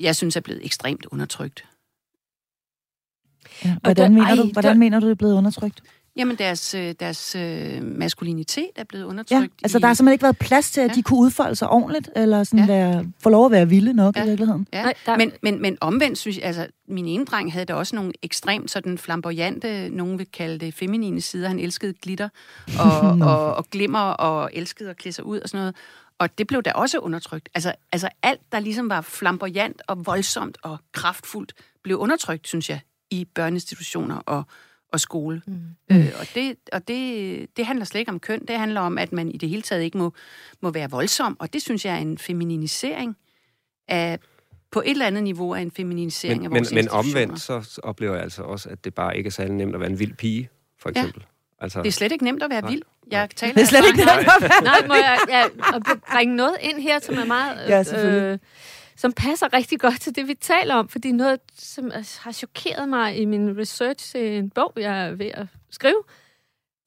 jeg 0.00 0.16
synes 0.16 0.36
er 0.36 0.40
blevet 0.40 0.64
ekstremt 0.64 1.06
undertrykt. 1.06 1.64
Ja. 3.64 3.76
Hvordan, 3.82 3.96
der- 4.12 4.18
mener, 4.18 4.34
du, 4.36 4.42
ej, 4.42 4.52
hvordan 4.52 4.72
der- 4.72 4.78
mener 4.78 5.00
du, 5.00 5.06
det 5.06 5.10
er 5.10 5.16
blevet 5.16 5.34
undertrykt? 5.34 5.82
Jamen, 6.18 6.36
deres, 6.36 6.74
øh, 6.74 6.94
deres 7.00 7.34
øh, 7.34 7.82
maskulinitet 7.84 8.68
er 8.76 8.84
blevet 8.84 9.04
Ja, 9.04 9.08
undertrykt. 9.08 9.52
altså 9.62 9.78
i, 9.78 9.80
der 9.80 9.86
har 9.86 9.94
simpelthen 9.94 10.12
ikke 10.14 10.22
været 10.22 10.38
plads 10.38 10.70
til, 10.70 10.80
at 10.80 10.88
Ja. 10.90 10.94
de 10.94 11.02
kunne 11.02 11.18
udfolde 11.20 11.56
sig 11.56 11.68
ordentligt, 11.70 12.10
eller 12.16 12.44
sådan 12.44 12.58
Ja. 12.60 12.66
være, 12.66 13.04
få 13.22 13.28
lov 13.30 13.44
at 13.46 13.52
være 13.52 13.68
vilde 13.68 13.92
nok 13.92 14.16
Ja. 14.16 14.24
i 14.24 14.26
virkeligheden. 14.28 14.66
Ja, 14.72 14.82
Nej, 14.82 14.94
der- 15.06 15.16
men, 15.16 15.32
men, 15.42 15.62
men 15.62 15.78
omvendt 15.80 16.18
synes 16.18 16.36
jeg, 16.36 16.44
altså 16.44 16.66
min 16.88 17.06
ene 17.06 17.24
dreng 17.24 17.52
havde 17.52 17.64
da 17.64 17.74
også 17.74 17.96
nogle 17.96 18.12
ekstremt 18.22 18.70
sådan 18.70 18.98
flamboyante, 18.98 19.88
nogen 19.88 20.18
vil 20.18 20.26
kalde 20.32 20.58
det 20.58 20.74
feminine 20.74 21.20
sider. 21.20 21.48
Han 21.48 21.58
elskede 21.60 21.92
glitter 22.02 22.28
og, 22.80 23.00
og, 23.30 23.54
og 23.54 23.64
glimmer 23.70 23.98
og 24.00 24.50
elskede 24.52 24.90
at 24.90 24.96
klæde 24.96 25.14
sig 25.14 25.24
ud 25.24 25.40
og 25.40 25.48
sådan 25.48 25.60
noget. 25.60 25.76
Og 26.18 26.38
det 26.38 26.46
blev 26.46 26.62
da 26.62 26.72
også 26.72 26.98
undertrykt. 26.98 27.48
Altså, 27.54 27.72
altså 27.92 28.08
alt, 28.22 28.40
der 28.52 28.60
ligesom 28.60 28.90
var 28.90 29.00
flamboyant 29.00 29.82
og 29.86 30.06
voldsomt 30.06 30.58
og 30.62 30.78
kraftfuldt, 30.92 31.52
blev 31.84 31.96
undertrykt, 31.98 32.48
synes 32.48 32.70
jeg, 32.70 32.80
i 33.10 33.24
børneinstitutioner 33.34 34.16
og, 34.16 34.42
og 34.92 35.00
skole. 35.00 35.42
Mm. 35.46 35.60
Øh, 35.92 36.06
og 36.20 36.26
det, 36.34 36.56
og 36.72 36.88
det, 36.88 37.46
det 37.56 37.66
handler 37.66 37.84
slet 37.84 37.98
ikke 37.98 38.10
om 38.12 38.20
køn. 38.20 38.40
Det 38.48 38.58
handler 38.58 38.80
om, 38.80 38.98
at 38.98 39.12
man 39.12 39.28
i 39.30 39.36
det 39.36 39.48
hele 39.48 39.62
taget 39.62 39.82
ikke 39.82 39.98
må, 39.98 40.12
må 40.60 40.70
være 40.70 40.90
voldsom. 40.90 41.36
Og 41.40 41.52
det 41.52 41.62
synes 41.62 41.84
jeg 41.84 41.94
er 41.94 41.98
en 41.98 42.18
femininisering 42.18 43.16
af, 43.88 44.18
på 44.70 44.80
et 44.80 44.90
eller 44.90 45.06
andet 45.06 45.22
niveau 45.22 45.54
af 45.54 45.60
en 45.60 45.70
femininisering 45.70 46.38
Men, 46.38 46.46
af 46.46 46.50
men, 46.50 46.58
vores 46.58 46.70
men 46.72 46.78
institutioner. 46.78 47.22
omvendt, 47.22 47.40
så 47.40 47.80
oplever 47.82 48.14
jeg 48.14 48.22
altså 48.22 48.42
også, 48.42 48.68
at 48.68 48.84
det 48.84 48.94
bare 48.94 49.16
ikke 49.16 49.26
er 49.28 49.30
særlig 49.32 49.52
nemt 49.54 49.74
at 49.74 49.80
være 49.80 49.90
en 49.90 49.98
vild 49.98 50.14
pige, 50.14 50.48
for 50.80 50.90
Ja. 50.96 51.00
eksempel. 51.00 51.24
Altså, 51.60 51.78
Det 51.82 51.88
er 51.88 51.92
slet 51.92 52.12
ikke 52.12 52.24
nemt 52.24 52.42
at 52.42 52.50
være 52.50 52.60
Nej. 52.60 52.70
vild. 52.70 52.82
Jeg 53.10 53.28
taler 53.36 53.54
Det 53.54 53.62
er 53.62 53.66
slet 53.66 53.78
af 53.82 53.86
ikke 53.92 54.02
erfaring. 54.02 54.28
det, 54.42 54.50
Nej, 54.62 54.86
må 54.86 54.94
jeg, 54.94 55.18
jeg 55.28 55.50
og 55.74 55.82
bringe 56.12 56.36
noget 56.36 56.56
ind 56.60 56.80
her, 56.82 56.98
som 56.98 57.14
er 57.18 57.24
meget... 57.24 57.64
øh, 57.64 57.70
Ja, 57.70 57.82
selvfølgelig 57.82 58.40
som 58.98 59.12
passer 59.12 59.52
rigtig 59.52 59.80
godt 59.80 60.00
til 60.00 60.14
det, 60.16 60.28
vi 60.28 60.34
taler 60.34 60.74
om, 60.74 60.88
fordi 60.88 61.12
noget, 61.12 61.40
som 61.54 61.90
har 62.20 62.32
chokeret 62.32 62.88
mig 62.88 63.18
i 63.18 63.24
min 63.24 63.58
research 63.58 64.10
til 64.10 64.38
en 64.38 64.50
bog, 64.50 64.72
jeg 64.76 65.06
er 65.06 65.12
ved 65.12 65.30
at 65.34 65.46
skrive, 65.70 66.02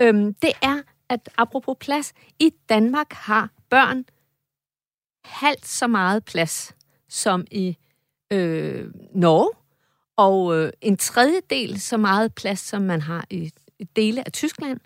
øhm, 0.01 0.33
det 0.33 0.51
er, 0.61 0.81
at 1.09 1.29
apropos 1.37 1.75
plads, 1.79 2.13
i 2.39 2.53
Danmark 2.69 3.13
har 3.13 3.49
børn 3.69 4.05
halvt 5.23 5.67
så 5.67 5.87
meget 5.87 6.25
plads 6.25 6.75
som 7.09 7.45
i 7.51 7.77
øh, 8.33 8.91
Norge, 9.13 9.51
og 10.15 10.57
øh, 10.57 10.71
en 10.81 10.97
tredjedel 10.97 11.81
så 11.81 11.97
meget 11.97 12.35
plads, 12.35 12.59
som 12.59 12.81
man 12.81 13.01
har 13.01 13.25
i, 13.29 13.51
i 13.79 13.83
dele 13.83 14.25
af 14.25 14.31
Tyskland, 14.31 14.79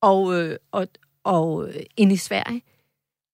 og, 0.00 0.34
øh, 0.34 0.56
og, 0.70 0.88
og 1.24 1.68
øh, 1.68 1.82
ind 1.96 2.12
i 2.12 2.16
Sverige. 2.16 2.62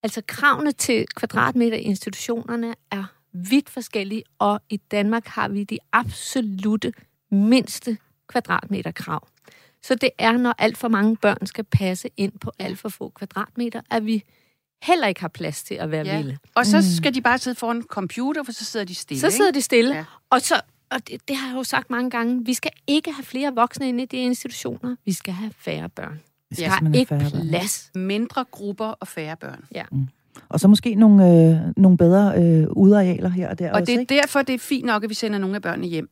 Altså 0.02 0.22
kravene 0.26 0.72
til 0.72 1.06
kvadratmeter 1.06 1.76
i 1.76 1.80
institutionerne 1.80 2.74
er 2.90 3.13
vidt 3.34 3.70
forskellige, 3.70 4.22
og 4.38 4.60
i 4.70 4.76
Danmark 4.76 5.26
har 5.26 5.48
vi 5.48 5.64
de 5.64 5.78
absolute 5.92 6.92
mindste 7.30 7.98
kvadratmeterkrav. 8.28 9.28
Så 9.82 9.94
det 9.94 10.10
er, 10.18 10.32
når 10.32 10.54
alt 10.58 10.76
for 10.78 10.88
mange 10.88 11.16
børn 11.16 11.46
skal 11.46 11.64
passe 11.64 12.08
ind 12.16 12.32
på 12.38 12.52
alt 12.58 12.78
for 12.78 12.88
få 12.88 13.08
kvadratmeter, 13.08 13.80
at 13.90 14.06
vi 14.06 14.22
heller 14.82 15.06
ikke 15.06 15.20
har 15.20 15.28
plads 15.28 15.62
til 15.62 15.74
at 15.74 15.90
være 15.90 16.06
Ja. 16.06 16.16
vilde. 16.16 16.38
Og 16.54 16.66
så 16.66 16.76
Mm. 16.76 16.82
skal 16.82 17.14
de 17.14 17.20
bare 17.22 17.38
sidde 17.38 17.56
foran 17.56 17.76
en 17.76 17.82
computer, 17.82 18.42
for 18.42 18.52
så 18.52 18.64
sidder 18.64 18.86
de 18.86 18.94
stille. 18.94 19.20
Så 19.20 19.30
sidder 19.30 19.50
de 19.50 19.62
stille, 19.62 19.90
Ja. 19.90 19.96
ja. 19.98 20.04
og 20.30 20.40
så 20.40 20.60
og 20.90 21.08
det, 21.08 21.28
det 21.28 21.36
har 21.36 21.48
jeg 21.48 21.56
jo 21.56 21.62
sagt 21.62 21.90
mange 21.90 22.10
gange, 22.10 22.44
vi 22.44 22.54
skal 22.54 22.70
ikke 22.86 23.12
have 23.12 23.24
flere 23.24 23.54
voksne 23.54 23.88
inde 23.88 24.02
i 24.02 24.06
de 24.06 24.16
institutioner. 24.16 24.96
Vi 25.04 25.12
skal 25.12 25.34
have 25.34 25.52
færre 25.58 25.88
børn. 25.88 26.20
Vi 26.50 26.56
skal 26.56 26.94
ikke 26.94 27.14
have 27.14 27.30
børn. 27.30 27.48
plads. 27.48 27.90
ikke? 27.94 27.98
Mindre 28.06 28.44
grupper 28.50 28.84
og 28.86 29.08
færre 29.08 29.36
børn. 29.36 29.64
Og 30.48 30.60
så 30.60 30.68
måske 30.68 30.94
nogle, 30.94 31.24
øh, 31.50 31.56
nogle 31.76 31.96
bedre 31.98 32.42
øh, 32.42 32.66
udearealer 32.70 33.28
her 33.28 33.48
og 33.50 33.58
der 33.58 33.68
Og 33.70 33.74
også, 33.74 33.84
det 33.84 33.94
er 33.94 34.00
ikke? 34.00 34.14
derfor, 34.14 34.42
det 34.42 34.54
er 34.54 34.58
fint 34.58 34.86
nok, 34.86 35.04
at 35.04 35.10
vi 35.10 35.14
sender 35.14 35.38
nogle 35.38 35.56
af 35.56 35.62
børnene 35.62 35.86
hjem 35.86 36.08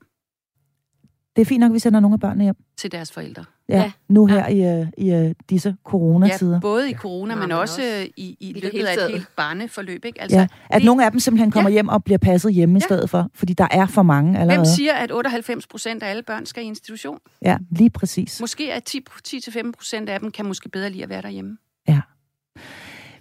Det 1.37 1.43
er 1.43 1.47
fint 1.47 1.61
nok, 1.61 1.71
at 1.71 1.75
vi 1.75 1.79
sender 1.79 2.01
nogle 2.01 2.15
af 2.15 2.21
børnene 2.21 2.45
hjem. 2.45 2.57
til 2.77 2.93
deres 2.93 3.13
forældre. 3.13 3.45
Ja, 3.69 3.77
Ja. 3.79 3.93
nu 4.09 4.27
her 4.27 4.49
i, 4.49 4.81
øh, 4.81 4.87
i 4.99 5.11
øh, 5.13 5.35
disse 5.51 5.77
coronatider. 5.85 6.53
Ja, 6.55 6.61
både 6.61 6.91
i 6.91 6.95
corona, 6.95 7.35
Nå, 7.35 7.41
men 7.41 7.49
men 7.49 7.59
også 7.59 7.83
også 7.83 8.01
øh, 8.01 8.07
i, 8.17 8.37
i 8.41 8.53
det 8.53 8.63
løbet 8.63 8.87
af 8.87 8.95
et 9.07 9.11
helt 9.11 9.29
barneforløb. 9.37 10.05
Ikke? 10.05 10.23
Altså, 10.23 10.39
Ja, 10.39 10.47
at 10.71 10.83
vi- 10.83 10.87
nogle 10.87 11.05
af 11.05 11.11
dem 11.11 11.21
simpelthen 11.21 11.51
kommer 11.51 11.71
Ja. 11.71 11.73
hjem 11.73 11.89
og 11.89 12.05
bliver 12.05 12.19
passet 12.19 12.55
hjemme 12.55 12.73
i 12.79 12.81
Ja. 12.83 12.87
stedet 12.87 13.11
for, 13.11 13.31
fordi 13.35 13.53
der 13.53 13.67
er 13.71 13.87
for 13.87 14.03
mange 14.03 14.39
allerede. 14.39 14.59
Hvem 14.59 14.65
siger, 14.65 14.93
at 14.93 15.13
98 15.13 15.67
procent 15.67 16.03
af 16.03 16.11
alle 16.11 16.23
børn 16.23 16.47
skal 16.47 16.63
i 16.63 16.67
institution? 16.67 17.19
Ja, 17.43 17.59
lige 17.71 17.91
præcis. 17.91 18.41
Måske 18.41 18.71
er 18.71 18.81
10 18.81 19.01
10-15 19.29 19.73
procent 19.73 20.09
af 20.09 20.21
dem 20.21 20.31
kan 20.31 20.47
måske 20.47 20.69
bedre 20.69 20.91
lide 20.91 21.03
at 21.03 21.09
være 21.09 21.23
derhjemme. 21.23 21.57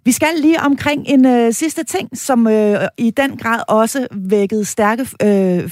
Vi 0.05 0.11
skal 0.11 0.27
lige 0.41 0.61
omkring 0.61 1.03
en 1.07 1.25
øh, 1.25 1.53
sidste 1.53 1.83
ting, 1.83 2.17
som 2.17 2.47
øh, 2.47 2.87
i 2.97 3.11
den 3.11 3.37
grad 3.37 3.61
også 3.67 4.07
vækkede 4.11 4.65
stærke, 4.65 5.07
øh, 5.23 5.71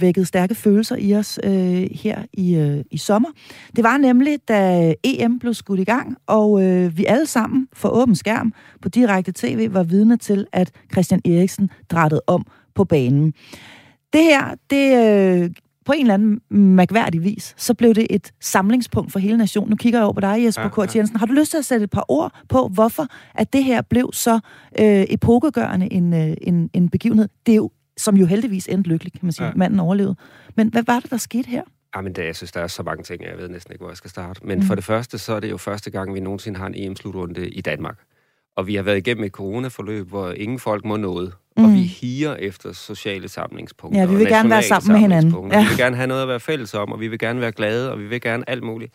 vækkede 0.00 0.26
stærke 0.26 0.54
følelser 0.54 0.96
i 0.96 1.14
os 1.14 1.40
øh, 1.44 1.86
her 1.92 2.22
i, 2.32 2.54
øh, 2.54 2.84
i 2.90 2.98
sommer. 2.98 3.28
Det 3.76 3.84
var 3.84 3.96
nemlig, 3.96 4.38
da 4.48 4.94
EM 5.04 5.38
blev 5.38 5.54
skudt 5.54 5.80
i 5.80 5.84
gang, 5.84 6.16
og 6.26 6.62
øh, 6.62 6.98
vi 6.98 7.04
alle 7.04 7.26
sammen 7.26 7.68
for 7.72 7.88
åben 7.88 8.16
skærm 8.16 8.52
på 8.82 8.88
direkte 8.88 9.32
tv 9.32 9.74
var 9.74 9.82
vidne 9.82 10.16
til, 10.16 10.46
at 10.52 10.70
Christian 10.92 11.20
Eriksen 11.24 11.70
drættede 11.90 12.22
om 12.26 12.46
på 12.74 12.84
banen. 12.84 13.32
Det 14.12 14.22
her, 14.22 14.54
det 14.70 14.86
øh, 15.42 15.50
på 15.86 15.92
en 15.92 16.00
eller 16.00 16.14
anden 16.14 16.40
mærkværdig 16.50 17.24
vis, 17.24 17.54
så 17.56 17.74
blev 17.74 17.94
det 17.94 18.06
et 18.10 18.32
samlingspunkt 18.40 19.12
for 19.12 19.18
hele 19.18 19.36
nationen. 19.36 19.70
Nu 19.70 19.76
kigger 19.76 19.98
jeg 19.98 20.04
over 20.04 20.14
på 20.14 20.20
dig, 20.20 20.44
Jesper 20.44 20.70
Ja, 20.76 20.82
ja. 20.82 20.88
Jensen. 20.94 21.16
Har 21.16 21.26
du 21.26 21.32
lyst 21.32 21.50
til 21.50 21.58
at 21.58 21.64
sætte 21.64 21.84
et 21.84 21.90
par 21.90 22.04
ord 22.08 22.32
på, 22.48 22.68
hvorfor 22.68 23.06
at 23.34 23.52
det 23.52 23.64
her 23.64 23.82
blev 23.82 24.10
så 24.12 24.40
øh, 24.80 25.04
epokegørende 25.08 25.92
en, 25.92 26.14
øh, 26.14 26.36
en, 26.40 26.70
en 26.72 26.88
begivenhed? 26.88 27.28
Det 27.46 27.52
er 27.52 27.56
jo, 27.56 27.70
som 27.96 28.16
jo 28.16 28.26
heldigvis 28.26 28.66
endte 28.66 28.90
lykkeligt, 28.90 29.18
kan 29.18 29.26
man 29.26 29.32
sige. 29.32 29.46
Ja. 29.46 29.52
Manden 29.56 29.80
overlevede. 29.80 30.16
Men 30.54 30.68
hvad 30.68 30.82
var 30.86 31.00
det, 31.00 31.10
der 31.10 31.16
skete 31.16 31.48
her? 31.48 31.62
Ja, 31.96 32.00
men 32.00 32.12
det, 32.12 32.24
jeg 32.24 32.36
synes, 32.36 32.52
der 32.52 32.60
er 32.60 32.66
så 32.66 32.82
mange 32.82 33.02
ting, 33.02 33.22
jeg 33.22 33.38
ved 33.38 33.48
næsten 33.48 33.72
ikke, 33.72 33.82
hvor 33.82 33.90
jeg 33.90 33.96
skal 33.96 34.10
starte. 34.10 34.40
Men 34.44 34.58
mm. 34.58 34.64
for 34.64 34.74
det 34.74 34.84
første, 34.84 35.18
så 35.18 35.32
er 35.32 35.40
det 35.40 35.50
jo 35.50 35.56
første 35.56 35.90
gang, 35.90 36.14
vi 36.14 36.20
nogensinde 36.20 36.58
har 36.58 36.66
en 36.66 36.74
EM-slutrunde 36.76 37.48
i 37.48 37.60
Danmark. 37.60 37.98
Og 38.56 38.66
vi 38.66 38.74
har 38.74 38.82
været 38.82 38.96
igennem 38.96 39.24
et 39.24 39.32
coronaforløb, 39.32 40.08
hvor 40.08 40.30
ingen 40.32 40.58
folk 40.58 40.84
må 40.84 40.96
noget. 40.96 41.34
Mm. 41.56 41.64
Og 41.64 41.70
Mm. 41.70 41.76
vi 41.76 41.80
higer 41.82 42.34
efter 42.34 42.72
sociale 42.72 43.28
samlingspunkter. 43.28 44.00
Ja, 44.00 44.06
vi 44.06 44.16
vil 44.16 44.26
gerne 44.26 44.50
være 44.50 44.62
sammen 44.62 44.92
med 44.92 45.00
hinanden. 45.00 45.52
Ja. 45.52 45.62
Vi 45.62 45.68
vil 45.68 45.76
gerne 45.76 45.96
have 45.96 46.06
noget 46.06 46.22
at 46.22 46.28
være 46.28 46.40
fælles 46.40 46.74
om, 46.74 46.92
og 46.92 47.00
vi 47.00 47.08
vil 47.08 47.18
gerne 47.18 47.40
være 47.40 47.52
glade, 47.52 47.92
og 47.92 47.98
vi 47.98 48.06
vil 48.06 48.20
gerne 48.20 48.50
alt 48.50 48.62
muligt. 48.62 48.92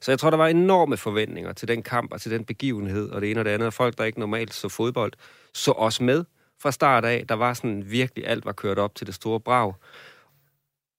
Så 0.00 0.10
jeg 0.10 0.18
tror, 0.18 0.30
der 0.30 0.36
var 0.36 0.46
enorme 0.48 0.96
forventninger 0.96 1.52
til 1.52 1.68
den 1.68 1.82
kamp 1.82 2.12
og 2.12 2.20
til 2.20 2.30
den 2.30 2.44
begivenhed, 2.44 3.10
og 3.10 3.20
det 3.20 3.30
ene 3.30 3.40
og 3.40 3.44
det 3.44 3.50
andet. 3.50 3.66
Og 3.66 3.72
folk, 3.72 3.98
der 3.98 4.04
ikke 4.04 4.20
normalt 4.20 4.54
så 4.54 4.68
fodbold, 4.68 5.12
så 5.54 5.70
også 5.70 6.02
med 6.02 6.24
fra 6.62 6.70
start 6.72 7.04
af. 7.04 7.24
Der 7.28 7.34
var 7.34 7.54
sådan 7.54 7.82
virkelig, 7.86 8.26
alt 8.28 8.44
var 8.44 8.52
kørt 8.52 8.78
op 8.78 8.94
til 8.94 9.06
det 9.06 9.14
store 9.14 9.40
brag. 9.40 9.72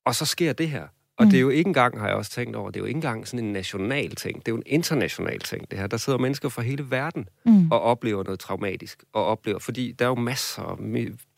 Og 0.06 0.16
så 0.16 0.26
sker 0.26 0.54
det 0.54 0.70
her. 0.70 0.88
Og 1.22 1.26
mm. 1.26 1.32
det 1.32 1.38
er 1.38 1.42
jo 1.42 1.50
ikke 1.50 1.68
engang, 1.68 2.00
har 2.00 2.08
jeg 2.08 2.16
også 2.16 2.32
tænkt 2.32 2.56
over, 2.56 2.72
det 2.72 2.76
er 2.76 2.82
jo 2.82 2.86
ikke 2.86 2.98
engang 2.98 3.28
sådan 3.28 3.46
en 3.46 3.54
national 3.54 4.16
ting. 4.16 4.40
Det 4.40 4.48
er 4.48 4.52
jo 4.52 4.58
en 4.58 4.64
international 4.66 5.40
ting, 5.40 5.72
det 5.72 5.80
her. 5.80 5.88
Der 5.88 5.98
sidder 5.98 6.20
mennesker 6.20 6.50
fra 6.50 6.62
hele 6.62 6.92
verden 6.92 7.30
mm. 7.46 7.72
og 7.72 7.82
oplever 7.82 8.24
noget 8.24 8.40
traumatisk. 8.40 9.04
Og 9.14 9.26
oplever, 9.26 9.60
fordi 9.60 9.92
der 9.92 10.06
er 10.06 10.10
jo 10.10 10.16
masser, 10.16 10.62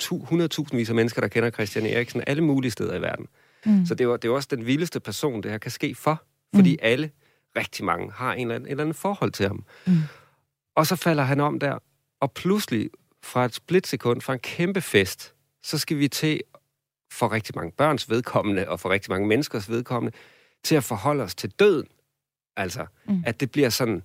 100.000 0.03 0.77
vis 0.77 0.89
af 0.89 0.95
mennesker, 0.95 1.21
der 1.21 1.27
kender 1.27 1.49
Christian 1.49 1.85
Eriksen 1.85 2.23
alle 2.27 2.43
mulige 2.43 2.71
steder 2.71 2.95
i 2.95 3.01
verden. 3.01 3.27
Mm. 3.65 3.85
Så 3.85 3.95
det 3.95 4.03
er, 4.03 4.07
jo, 4.07 4.15
det 4.15 4.25
er 4.25 4.29
jo 4.29 4.35
også 4.35 4.47
den 4.51 4.65
vildeste 4.65 4.99
person, 4.99 5.43
det 5.43 5.51
her 5.51 5.57
kan 5.57 5.71
ske 5.71 5.95
for. 5.95 6.23
Fordi 6.55 6.71
mm. 6.71 6.79
alle, 6.81 7.11
rigtig 7.57 7.85
mange, 7.85 8.11
har 8.11 8.33
en 8.33 8.41
eller 8.41 8.55
anden, 8.55 8.67
en 8.67 8.71
eller 8.71 8.83
anden 8.83 8.93
forhold 8.93 9.31
til 9.31 9.47
ham. 9.47 9.63
Mm. 9.87 9.97
Og 10.75 10.87
så 10.87 10.95
falder 10.95 11.23
han 11.23 11.39
om 11.39 11.59
der, 11.59 11.77
og 12.21 12.31
pludselig 12.31 12.89
fra 13.23 13.45
et 13.45 13.53
splitsekund, 13.53 14.21
fra 14.21 14.33
en 14.33 14.39
kæmpe 14.39 14.81
fest, 14.81 15.33
så 15.63 15.77
skal 15.77 15.99
vi 15.99 16.07
til 16.07 16.41
for 17.13 17.31
rigtig 17.31 17.55
mange 17.55 17.71
børns 17.71 18.09
vedkommende, 18.09 18.69
og 18.69 18.79
for 18.79 18.89
rigtig 18.89 19.11
mange 19.11 19.27
menneskers 19.27 19.69
vedkommende, 19.69 20.17
til 20.63 20.75
at 20.75 20.83
forholde 20.83 21.23
os 21.23 21.35
til 21.35 21.49
døden. 21.49 21.87
Altså, 22.57 22.85
mm. 23.05 23.23
at 23.25 23.39
det 23.39 23.51
bliver 23.51 23.69
sådan, 23.69 24.03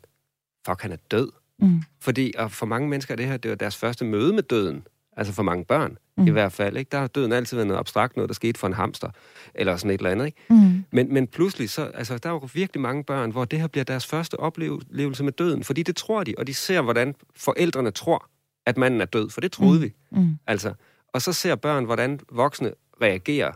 fuck, 0.67 0.83
han 0.83 0.93
er 0.93 0.97
død. 1.11 1.33
Mm. 1.59 1.83
Fordi 2.01 2.33
og 2.39 2.53
for 2.53 2.67
mange 2.67 2.89
mennesker 2.89 3.15
er 3.15 3.17
det 3.17 3.27
her, 3.27 3.37
det 3.37 3.49
var 3.51 3.55
deres 3.57 3.77
første 3.77 4.05
møde 4.05 4.33
med 4.33 4.43
døden. 4.43 4.87
Altså 5.17 5.33
for 5.33 5.43
mange 5.43 5.65
børn, 5.65 5.99
mm. 6.17 6.27
i 6.27 6.31
hvert 6.31 6.53
fald. 6.53 6.77
Ikke? 6.77 6.89
Der 6.93 6.99
har 6.99 7.07
døden 7.07 7.33
altid 7.33 7.57
været 7.57 7.67
noget 7.67 7.79
abstrakt, 7.79 8.17
noget 8.17 8.29
der 8.29 8.35
skete 8.35 8.61
for 8.61 8.67
en 8.67 8.73
hamster, 8.73 9.11
eller 9.55 9.77
sådan 9.77 9.91
et 9.91 9.99
eller 9.99 10.11
andet. 10.11 10.27
Ikke? 10.27 10.39
Mm. 10.51 10.85
Men, 10.91 11.15
men 11.15 11.27
pludselig, 11.27 11.71
så, 11.71 11.85
altså, 11.85 12.19
der 12.19 12.29
er 12.29 12.33
jo 12.33 12.49
virkelig 12.55 12.81
mange 12.81 13.05
børn, 13.05 13.31
hvor 13.31 13.45
det 13.45 13.61
her 13.61 13.67
bliver 13.67 13.85
deres 13.85 14.07
første 14.07 14.41
oplevelse 14.41 15.25
med 15.25 15.33
døden. 15.33 15.65
Fordi 15.65 15.83
det 15.83 15.97
tror 15.97 16.25
de, 16.25 16.35
og 16.39 16.47
de 16.47 16.55
ser, 16.55 16.83
hvordan 16.83 17.15
forældrene 17.37 17.91
tror, 17.91 18.29
at 18.67 18.77
manden 18.77 19.01
er 19.01 19.05
død. 19.05 19.31
For 19.31 19.41
det 19.41 19.53
troede 19.53 19.79
mm. 19.79 19.83
vi. 19.83 19.93
Mm. 20.11 20.39
Altså, 20.47 20.75
og 21.13 21.23
så 21.23 21.33
ser 21.33 21.55
børn, 21.55 21.85
hvordan 21.85 22.21
voksne 22.33 22.73
reagerer, 23.03 23.53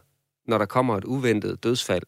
når 0.46 0.58
der 0.58 0.66
kommer 0.66 0.96
et 0.96 1.04
uventet 1.04 1.64
dødsfald. 1.64 2.02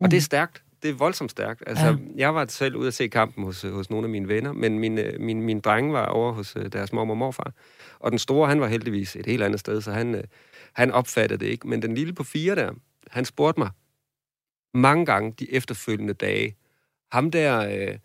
Og 0.00 0.06
mm. 0.06 0.10
det 0.10 0.16
er 0.16 0.20
stærkt. 0.20 0.62
Det 0.82 0.90
er 0.90 0.94
voldsomt 0.94 1.30
stærkt. 1.30 1.62
Altså, 1.66 1.86
ja. 1.86 1.96
jeg 2.16 2.34
var 2.34 2.46
selv 2.46 2.76
ude 2.76 2.88
at 2.88 2.94
se 2.94 3.08
kampen 3.08 3.44
hos, 3.44 3.62
hos 3.62 3.90
nogle 3.90 4.04
af 4.04 4.10
mine 4.10 4.28
venner, 4.28 4.52
men 4.52 4.78
min, 4.78 4.98
min, 5.18 5.42
min 5.42 5.60
drenge 5.60 5.92
var 5.92 6.06
over 6.06 6.32
hos 6.32 6.56
øh, 6.56 6.72
deres 6.72 6.92
mor 6.92 7.10
og 7.10 7.16
morfar. 7.16 7.52
Og 7.98 8.10
den 8.10 8.18
store, 8.18 8.48
han 8.48 8.60
var 8.60 8.66
heldigvis 8.66 9.16
et 9.16 9.26
helt 9.26 9.42
andet 9.42 9.60
sted, 9.60 9.80
så 9.80 9.92
han, 9.92 10.14
øh, 10.14 10.24
han 10.72 10.90
opfattede 10.90 11.44
det 11.44 11.46
ikke. 11.46 11.68
Men 11.68 11.82
den 11.82 11.94
lille 11.94 12.12
på 12.12 12.24
fire 12.24 12.54
der, 12.54 12.72
han 13.10 13.24
spurgte 13.24 13.60
mig 13.60 13.70
mange 14.74 15.06
gange 15.06 15.32
de 15.38 15.52
efterfølgende 15.52 16.14
dage, 16.14 16.56
ham 17.12 17.30
der, 17.30 17.58
øh, 17.58 17.98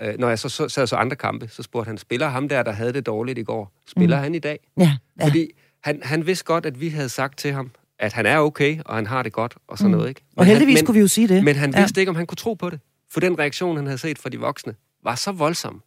øh, 0.00 0.18
når 0.18 0.28
jeg 0.28 0.38
så 0.38 0.48
sad 0.48 0.68
så, 0.68 0.86
så 0.86 0.96
andre 0.96 1.16
kampe, 1.16 1.48
så 1.48 1.62
spurgte 1.62 1.88
han, 1.88 1.98
spiller 1.98 2.28
ham 2.28 2.48
der, 2.48 2.62
der 2.62 2.72
havde 2.72 2.92
det 2.92 3.06
dårligt 3.06 3.38
i 3.38 3.42
går, 3.42 3.72
spiller 3.86 4.16
mm. 4.16 4.22
han 4.22 4.34
i 4.34 4.38
dag? 4.38 4.58
Ja, 4.78 4.98
ja. 5.20 5.24
Fordi 5.26 5.50
han, 5.84 6.02
han 6.02 6.26
vidste 6.26 6.44
godt, 6.44 6.66
at 6.66 6.80
vi 6.80 6.88
havde 6.88 7.08
sagt 7.08 7.38
til 7.38 7.52
ham, 7.52 7.70
at 8.02 8.12
han 8.12 8.26
er 8.26 8.38
okay, 8.38 8.80
og 8.86 8.94
han 8.94 9.06
har 9.06 9.22
det 9.22 9.32
godt, 9.32 9.56
og 9.66 9.78
sådan 9.78 9.90
mm. 9.90 9.96
noget, 9.96 10.08
ikke? 10.08 10.20
Men 10.30 10.38
og 10.38 10.44
heldigvis 10.44 10.74
han, 10.74 10.82
men, 10.82 10.86
kunne 10.86 10.94
vi 10.94 11.00
jo 11.00 11.08
sige 11.08 11.28
det. 11.28 11.44
Men 11.44 11.56
han 11.56 11.74
vidste 11.76 11.98
ja. 11.98 12.00
ikke, 12.00 12.10
om 12.10 12.16
han 12.16 12.26
kunne 12.26 12.36
tro 12.36 12.54
på 12.54 12.70
det. 12.70 12.80
For 13.10 13.20
den 13.20 13.38
reaktion, 13.38 13.76
han 13.76 13.86
havde 13.86 13.98
set 13.98 14.18
fra 14.18 14.28
de 14.28 14.40
voksne, 14.40 14.74
var 15.04 15.14
så 15.14 15.32
voldsom, 15.32 15.82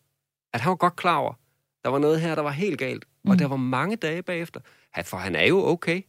at 0.53 0.61
han 0.61 0.69
var 0.69 0.75
godt 0.75 0.95
klar 0.95 1.17
over, 1.17 1.33
der 1.83 1.89
var 1.89 1.99
noget 1.99 2.21
her, 2.21 2.35
der 2.35 2.41
var 2.41 2.51
helt 2.51 2.79
galt. 2.79 3.05
Mm. 3.23 3.31
Og 3.31 3.39
der 3.39 3.47
var 3.47 3.55
mange 3.55 3.95
dage 3.95 4.21
bagefter. 4.21 4.59
For 5.03 5.17
han 5.17 5.35
er 5.35 5.45
jo 5.45 5.65
okay, 5.65 6.01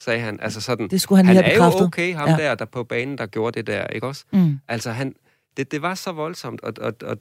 sagde 0.00 0.20
han. 0.20 0.40
Altså 0.40 0.60
sådan, 0.60 0.88
det 0.88 1.00
skulle 1.00 1.16
han, 1.16 1.26
han 1.26 1.36
er 1.36 1.42
bekræftet. 1.42 1.80
jo 1.80 1.86
okay, 1.86 2.14
ham 2.14 2.28
ja. 2.28 2.36
der, 2.36 2.54
der 2.54 2.64
på 2.64 2.84
banen, 2.84 3.18
der 3.18 3.26
gjorde 3.26 3.58
det 3.58 3.66
der, 3.66 3.86
ikke 3.86 4.06
også? 4.06 4.24
Mm. 4.32 4.58
Altså 4.68 4.90
han, 4.90 5.14
det, 5.56 5.72
det 5.72 5.82
var 5.82 5.94
så 5.94 6.12
voldsomt, 6.12 6.60
og, 6.60 6.72
og, 6.80 6.94
og 7.02 7.18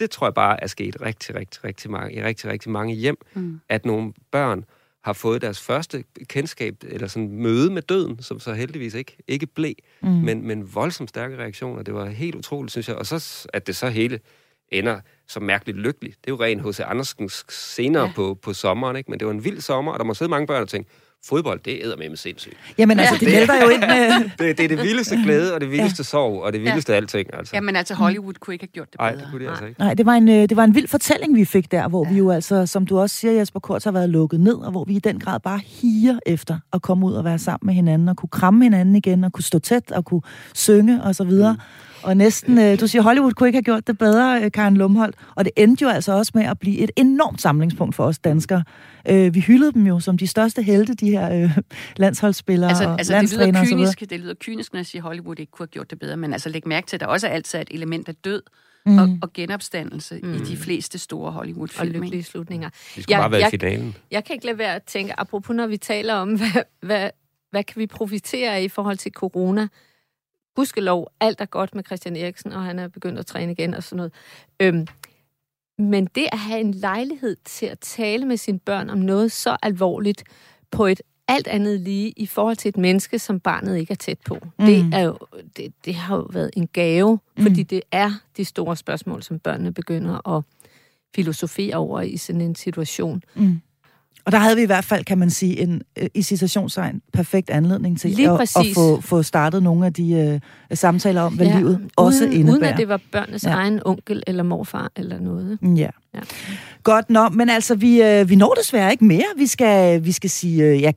det 0.00 0.10
tror 0.10 0.26
jeg 0.26 0.34
bare 0.34 0.62
er 0.62 0.66
sket 0.66 1.00
rigtig, 1.00 1.34
rigtig, 1.34 1.64
rigtig 1.64 1.90
mange, 1.90 2.14
i 2.14 2.22
rigtig, 2.22 2.50
rigtig 2.50 2.70
mange 2.70 2.94
hjem, 2.94 3.16
mm. 3.34 3.60
at 3.68 3.84
nogle 3.84 4.12
børn 4.30 4.64
har 5.04 5.12
fået 5.12 5.42
deres 5.42 5.60
første 5.60 6.04
kendskab, 6.24 6.74
eller 6.82 7.06
sådan 7.06 7.30
møde 7.30 7.70
med 7.70 7.82
døden, 7.82 8.22
som 8.22 8.40
så 8.40 8.52
heldigvis 8.52 8.94
ikke, 8.94 9.16
ikke 9.28 9.46
blev, 9.46 9.74
mm. 10.02 10.08
men, 10.08 10.46
men 10.46 10.74
voldsomt 10.74 11.08
stærke 11.08 11.36
reaktioner. 11.36 11.82
Det 11.82 11.94
var 11.94 12.06
helt 12.06 12.34
utroligt, 12.34 12.72
synes 12.72 12.88
jeg. 12.88 12.96
Og 12.96 13.06
så, 13.06 13.48
at 13.52 13.66
det 13.66 13.76
så 13.76 13.88
hele 13.88 14.20
ender 14.68 15.00
så 15.28 15.40
mærkeligt 15.40 15.78
lykkeligt. 15.78 16.16
Det 16.24 16.30
er 16.30 16.34
jo 16.34 16.42
rent 16.42 16.68
H.C. 16.68 16.80
Andersens 16.80 17.44
senere 17.48 18.06
ja. 18.06 18.12
på, 18.16 18.38
på 18.42 18.52
sommeren, 18.52 18.96
ikke? 18.96 19.10
men 19.10 19.20
det 19.20 19.26
var 19.26 19.32
en 19.32 19.44
vild 19.44 19.60
sommer, 19.60 19.92
og 19.92 19.98
der 19.98 20.04
må 20.04 20.14
sidde 20.14 20.30
mange 20.30 20.46
børn 20.46 20.62
og 20.62 20.68
tænke, 20.68 20.90
fodbold, 21.28 21.60
det 21.64 21.80
æder 21.82 21.96
med 21.96 22.08
med 22.08 22.16
sindssygt. 22.16 22.54
Jamen 22.78 22.98
altså, 22.98 23.14
det, 23.14 23.20
det 23.20 23.36
vælter 23.36 23.62
jo 23.62 23.68
ind 23.68 23.80
med... 23.80 24.30
det, 24.48 24.58
det 24.58 24.64
er 24.64 24.68
det 24.68 24.82
vildeste 24.82 25.16
glæde, 25.24 25.54
og 25.54 25.60
det 25.60 25.70
vildeste 25.70 26.00
ja. 26.00 26.04
sorg, 26.04 26.42
og 26.42 26.52
det 26.52 26.60
vildeste 26.60 26.92
ja. 26.92 26.96
alting. 26.96 27.34
Altså. 27.34 27.56
Jamen 27.56 27.76
altså, 27.76 27.94
Hollywood 27.94 28.34
kunne 28.34 28.54
ikke 28.54 28.62
have 28.62 28.72
gjort 28.72 28.92
det 28.92 28.98
bedre. 28.98 29.12
Nej, 29.12 29.20
det 29.20 29.28
kunne 29.30 29.44
det 29.44 29.50
altså 29.50 29.64
ikke. 29.64 29.80
Nej, 29.80 29.94
det 29.94 30.06
var, 30.06 30.14
en, 30.14 30.28
øh, 30.28 30.48
det 30.48 30.56
var 30.56 30.64
en 30.64 30.74
vild 30.74 30.88
fortælling, 30.88 31.36
vi 31.36 31.44
fik 31.44 31.72
der, 31.72 31.88
hvor 31.88 32.06
ja. 32.06 32.12
vi 32.12 32.18
jo 32.18 32.30
altså, 32.30 32.66
som 32.66 32.86
du 32.86 32.98
også 32.98 33.16
siger, 33.16 33.32
Jesper 33.32 33.60
Kort, 33.60 33.84
har 33.84 33.92
været 33.92 34.10
lukket 34.10 34.40
ned, 34.40 34.54
og 34.54 34.70
hvor 34.70 34.84
vi 34.84 34.94
i 34.96 34.98
den 34.98 35.20
grad 35.20 35.40
bare 35.40 35.60
higer 35.66 36.18
efter 36.26 36.58
at 36.72 36.82
komme 36.82 37.06
ud 37.06 37.12
og 37.12 37.24
være 37.24 37.38
sammen 37.38 37.66
med 37.66 37.74
hinanden, 37.74 38.08
og 38.08 38.16
kunne 38.16 38.30
kramme 38.30 38.64
hinanden 38.64 38.96
igen, 38.96 39.24
og 39.24 39.32
kunne 39.32 39.44
stå 39.44 39.58
tæt, 39.58 39.90
og 39.90 40.04
kunne 40.04 40.22
synge, 40.54 41.02
og 41.02 41.14
så 41.14 41.24
videre. 41.24 41.52
Mm. 41.52 41.60
Og 42.02 42.16
næsten, 42.16 42.58
øh, 42.58 42.80
du 42.80 42.86
siger, 42.86 43.02
Hollywood 43.02 43.32
kunne 43.32 43.48
ikke 43.48 43.56
have 43.56 43.62
gjort 43.62 43.86
det 43.86 43.98
bedre, 43.98 44.42
øh, 44.42 44.52
Karen 44.52 44.76
Lumholdt. 44.76 45.16
Og 45.36 45.44
det 45.44 45.52
endte 45.56 45.82
jo 45.82 45.88
altså 45.88 46.12
også 46.12 46.32
med 46.34 46.44
at 46.44 46.58
blive 46.58 46.78
et 46.78 46.90
enormt 46.96 47.40
samlingspunkt 47.40 47.94
for 47.94 48.04
os 48.04 48.18
danskere. 48.18 48.64
Øh, 49.08 49.34
vi 49.34 49.40
hyldede 49.40 49.72
dem 49.72 49.86
jo 49.86 50.00
som 50.00 50.18
de 50.18 50.26
største 50.26 50.62
helte, 50.62 50.94
de 50.94 51.10
her 51.10 51.32
øh, 51.32 51.58
landsholdsspillere 51.96 52.70
altså, 52.70 52.84
og 52.84 52.98
altså, 52.98 53.20
det 53.20 53.32
lyder 53.32 53.64
kynisk, 53.64 54.00
det 54.10 54.20
lyder 54.20 54.34
kynisk, 54.40 54.72
når 54.72 54.78
jeg 54.78 54.86
siger, 54.86 55.02
Hollywood 55.02 55.38
ikke 55.38 55.52
kunne 55.52 55.64
have 55.64 55.72
gjort 55.72 55.90
det 55.90 55.98
bedre. 55.98 56.16
Men 56.16 56.32
altså 56.32 56.48
læg 56.48 56.68
mærke 56.68 56.86
til, 56.86 56.96
at 56.96 57.00
der 57.00 57.06
også 57.06 57.26
er 57.26 57.30
altid 57.30 57.58
et 57.58 57.68
element 57.70 58.08
af 58.08 58.14
død 58.14 58.42
mm. 58.86 58.98
og, 58.98 59.18
og 59.22 59.32
genopstandelse 59.32 60.20
mm. 60.22 60.34
i 60.34 60.38
de 60.38 60.56
fleste 60.56 60.98
store 60.98 61.32
Hollywood-film. 61.32 61.88
Og 61.88 61.94
lykkelige 61.94 62.22
slutninger. 62.22 62.68
Det 62.68 62.78
skulle 63.02 63.04
jeg, 63.08 63.18
bare 63.20 63.30
være 63.30 63.40
jeg, 63.40 63.50
finalen. 63.50 63.86
Jeg, 63.86 63.94
jeg 64.10 64.24
kan 64.24 64.34
ikke 64.34 64.46
lade 64.46 64.58
være 64.58 64.74
at 64.74 64.82
tænke, 64.82 65.20
apropos 65.20 65.56
når 65.56 65.66
vi 65.66 65.76
taler 65.76 66.14
om, 66.14 66.28
hvad, 66.38 66.62
hvad, 66.80 67.10
hvad 67.50 67.64
kan 67.64 67.80
vi 67.80 67.86
profitere 67.86 68.56
af 68.56 68.62
i 68.62 68.68
forhold 68.68 68.96
til 68.96 69.12
corona, 69.12 69.68
gudskelov, 70.56 71.12
alt 71.20 71.40
er 71.40 71.46
godt 71.46 71.74
med 71.74 71.84
Christian 71.84 72.16
Eriksen, 72.16 72.52
og 72.52 72.64
han 72.64 72.78
er 72.78 72.88
begyndt 72.88 73.18
at 73.18 73.26
træne 73.26 73.52
igen 73.52 73.74
og 73.74 73.82
sådan 73.82 73.96
noget. 73.96 74.12
Øhm, 74.60 74.86
men 75.78 76.06
det 76.06 76.26
at 76.32 76.38
have 76.38 76.60
en 76.60 76.74
lejlighed 76.74 77.36
til 77.44 77.66
at 77.66 77.78
tale 77.78 78.26
med 78.26 78.36
sine 78.36 78.58
børn 78.58 78.90
om 78.90 78.98
noget 78.98 79.32
så 79.32 79.56
alvorligt 79.62 80.24
på 80.70 80.86
et 80.86 81.00
alt 81.28 81.46
andet 81.46 81.80
lige 81.80 82.12
i 82.16 82.26
forhold 82.26 82.56
til 82.56 82.68
et 82.68 82.76
menneske, 82.76 83.18
som 83.18 83.40
barnet 83.40 83.78
ikke 83.78 83.90
er 83.92 83.96
tæt 83.96 84.18
på. 84.26 84.38
Mm. 84.58 84.66
Det, 84.66 84.90
er 84.92 85.00
jo, 85.00 85.18
det, 85.56 85.72
det 85.84 85.94
har 85.94 86.16
jo 86.16 86.28
været 86.32 86.50
en 86.56 86.66
gave, 86.66 87.18
mm. 87.36 87.42
fordi 87.42 87.62
det 87.62 87.82
er 87.92 88.12
de 88.36 88.44
store 88.44 88.76
spørgsmål, 88.76 89.22
som 89.22 89.38
børnene 89.38 89.72
begynder 89.72 90.36
at 90.36 90.44
filosofere 91.14 91.76
over 91.76 92.00
i 92.00 92.16
sådan 92.16 92.40
en 92.40 92.54
situation. 92.54 93.22
Mm. 93.34 93.60
Og 94.30 94.32
der 94.32 94.38
havde 94.38 94.56
vi 94.56 94.62
i 94.62 94.66
hvert 94.66 94.84
fald, 94.84 95.04
kan 95.04 95.18
man 95.18 95.30
sige, 95.30 95.60
en 95.60 95.82
øh, 95.98 96.08
i 96.14 96.22
citationstegn 96.22 97.00
perfekt 97.12 97.50
anledning 97.50 98.00
til 98.00 98.22
at, 98.22 98.40
at 98.40 98.66
få, 98.74 99.00
få 99.00 99.22
startet 99.22 99.62
nogle 99.62 99.86
af 99.86 99.92
de 99.92 100.40
uh, 100.70 100.76
samtaler 100.76 101.22
om, 101.22 101.34
hvad 101.34 101.46
ja, 101.46 101.58
livet 101.58 101.70
uden, 101.70 101.90
også 101.96 102.24
indebærer. 102.24 102.52
Uden 102.52 102.64
at 102.64 102.76
det 102.76 102.88
var 102.88 103.00
børnenes 103.12 103.44
ja. 103.44 103.50
egen 103.50 103.80
onkel 103.84 104.22
eller 104.26 104.42
morfar 104.42 104.92
eller 104.96 105.20
noget. 105.20 105.58
Ja. 105.62 105.88
ja. 106.14 106.20
Godt, 106.82 107.10
nå, 107.10 107.28
men 107.28 107.50
altså, 107.50 107.74
vi, 107.74 108.20
uh, 108.20 108.30
vi 108.30 108.36
når 108.36 108.54
desværre 108.54 108.90
ikke 108.90 109.04
mere. 109.04 109.24
Vi 109.36 109.46
skal, 109.46 110.04
vi 110.04 110.12
skal 110.12 110.30
sige, 110.30 110.72
uh, 110.72 110.82
ja, 110.82 110.92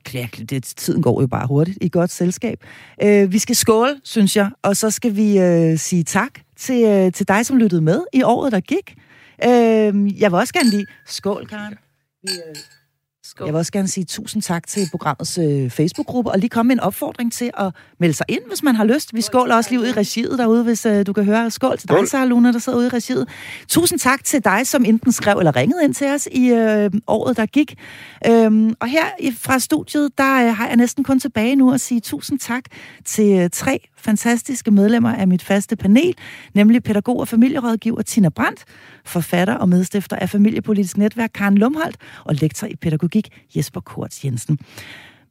det, 0.50 0.64
tiden 0.64 1.02
går 1.02 1.20
jo 1.20 1.26
bare 1.26 1.46
hurtigt 1.46 1.78
i 1.80 1.88
godt 1.88 2.10
selskab. 2.10 2.58
Uh, 3.04 3.32
vi 3.32 3.38
skal 3.38 3.56
skåle, 3.56 4.00
synes 4.04 4.36
jeg, 4.36 4.50
og 4.62 4.76
så 4.76 4.90
skal 4.90 5.16
vi 5.16 5.38
uh, 5.38 5.78
sige 5.78 6.02
tak 6.02 6.32
til, 6.56 7.06
uh, 7.06 7.12
til 7.12 7.28
dig, 7.28 7.46
som 7.46 7.56
lyttede 7.56 7.80
med 7.80 8.00
i 8.12 8.22
året, 8.22 8.52
der 8.52 8.60
gik. 8.60 8.94
Uh, 9.44 10.20
jeg 10.20 10.32
vil 10.32 10.38
også 10.38 10.52
gerne 10.54 10.70
lige... 10.70 10.86
Skål, 11.06 11.46
Karen. 11.46 11.74
Vi, 12.22 12.30
uh 12.50 12.60
Skål. 13.26 13.46
Jeg 13.46 13.54
vil 13.54 13.58
også 13.58 13.72
gerne 13.72 13.88
sige 13.88 14.04
tusind 14.04 14.42
tak 14.42 14.66
til 14.66 14.88
programmets 14.90 15.38
øh, 15.38 15.70
Facebook-gruppe, 15.70 16.30
og 16.30 16.38
lige 16.38 16.50
komme 16.50 16.68
med 16.68 16.76
en 16.76 16.80
opfordring 16.80 17.32
til 17.32 17.50
at 17.58 17.72
melde 18.00 18.14
sig 18.14 18.26
ind, 18.28 18.40
hvis 18.48 18.62
man 18.62 18.74
har 18.76 18.84
lyst. 18.84 19.14
Vi 19.14 19.20
skåler 19.20 19.54
også 19.54 19.70
lige 19.70 19.80
ud 19.80 19.86
i 19.86 19.92
regiet 19.92 20.38
derude, 20.38 20.64
hvis 20.64 20.86
øh, 20.86 21.06
du 21.06 21.12
kan 21.12 21.24
høre. 21.24 21.50
Skål 21.50 21.78
til 21.78 21.88
dig, 21.88 22.08
Sarah 22.08 22.28
Luna, 22.28 22.52
der 22.52 22.58
sidder 22.58 22.78
ude 22.78 22.86
i 22.86 22.90
regiet. 22.90 23.28
Tusind 23.68 23.98
tak 23.98 24.24
til 24.24 24.44
dig, 24.44 24.66
som 24.66 24.84
enten 24.84 25.12
skrev 25.12 25.38
eller 25.38 25.56
ringede 25.56 25.84
ind 25.84 25.94
til 25.94 26.06
os 26.06 26.28
i 26.32 26.48
øh, 26.48 26.90
året, 27.06 27.36
der 27.36 27.46
gik. 27.46 27.74
Øhm, 28.26 28.74
og 28.80 28.88
her 28.88 29.04
fra 29.38 29.58
studiet, 29.58 30.18
der 30.18 30.46
øh, 30.46 30.56
har 30.56 30.66
jeg 30.66 30.76
næsten 30.76 31.04
kun 31.04 31.20
tilbage 31.20 31.56
nu 31.56 31.72
at 31.72 31.80
sige 31.80 32.00
tusind 32.00 32.38
tak 32.38 32.64
til 33.04 33.38
øh, 33.38 33.50
tre 33.50 33.80
fantastiske 34.04 34.70
medlemmer 34.70 35.14
af 35.14 35.28
mit 35.28 35.42
faste 35.42 35.76
panel, 35.76 36.14
nemlig 36.54 36.82
pædagog 36.82 37.20
og 37.20 37.28
familierådgiver 37.28 38.02
Tina 38.02 38.28
Brandt, 38.28 38.64
forfatter 39.04 39.54
og 39.54 39.68
medstifter 39.68 40.16
af 40.16 40.30
Familiepolitisk 40.30 40.96
Netværk 40.96 41.30
Karen 41.34 41.58
Lumholdt 41.58 41.96
og 42.24 42.34
lektor 42.34 42.66
i 42.66 42.76
pædagogik 42.76 43.13
Jesper 43.56 43.80
Korts 43.80 44.24
Jensen. 44.24 44.58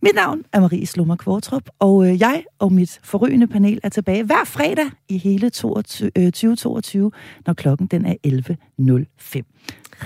Mit 0.01 0.15
navn 0.15 0.43
er 0.53 0.59
Marie 0.59 0.85
Slummer 0.87 1.15
Kvartrup, 1.15 1.69
og 1.79 2.07
øh, 2.07 2.21
jeg 2.21 2.43
og 2.59 2.73
mit 2.73 2.99
forrygende 3.03 3.47
panel 3.47 3.79
er 3.83 3.89
tilbage 3.89 4.23
hver 4.23 4.43
fredag 4.45 4.85
i 5.09 5.17
hele 5.17 5.49
22, 5.49 6.11
øh, 6.17 6.25
2022, 6.25 7.11
når 7.45 7.53
klokken 7.53 7.87
den 7.87 8.05
er 8.05 8.15
11.05. 8.27 9.41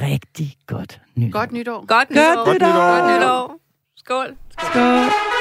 Rigtig 0.01 0.55
godt 0.67 1.01
nytår. 1.15 1.39
Godt 1.39 1.51
nytår. 1.51 1.85
Godt 1.85 2.09
nytår. 2.09 2.45
Godt 2.45 2.53
nytår. 2.53 3.01
Godt 3.01 3.21
nytår. 3.21 3.59
Skål. 3.97 4.35
Skål. 4.59 4.71
Skål. 4.71 5.36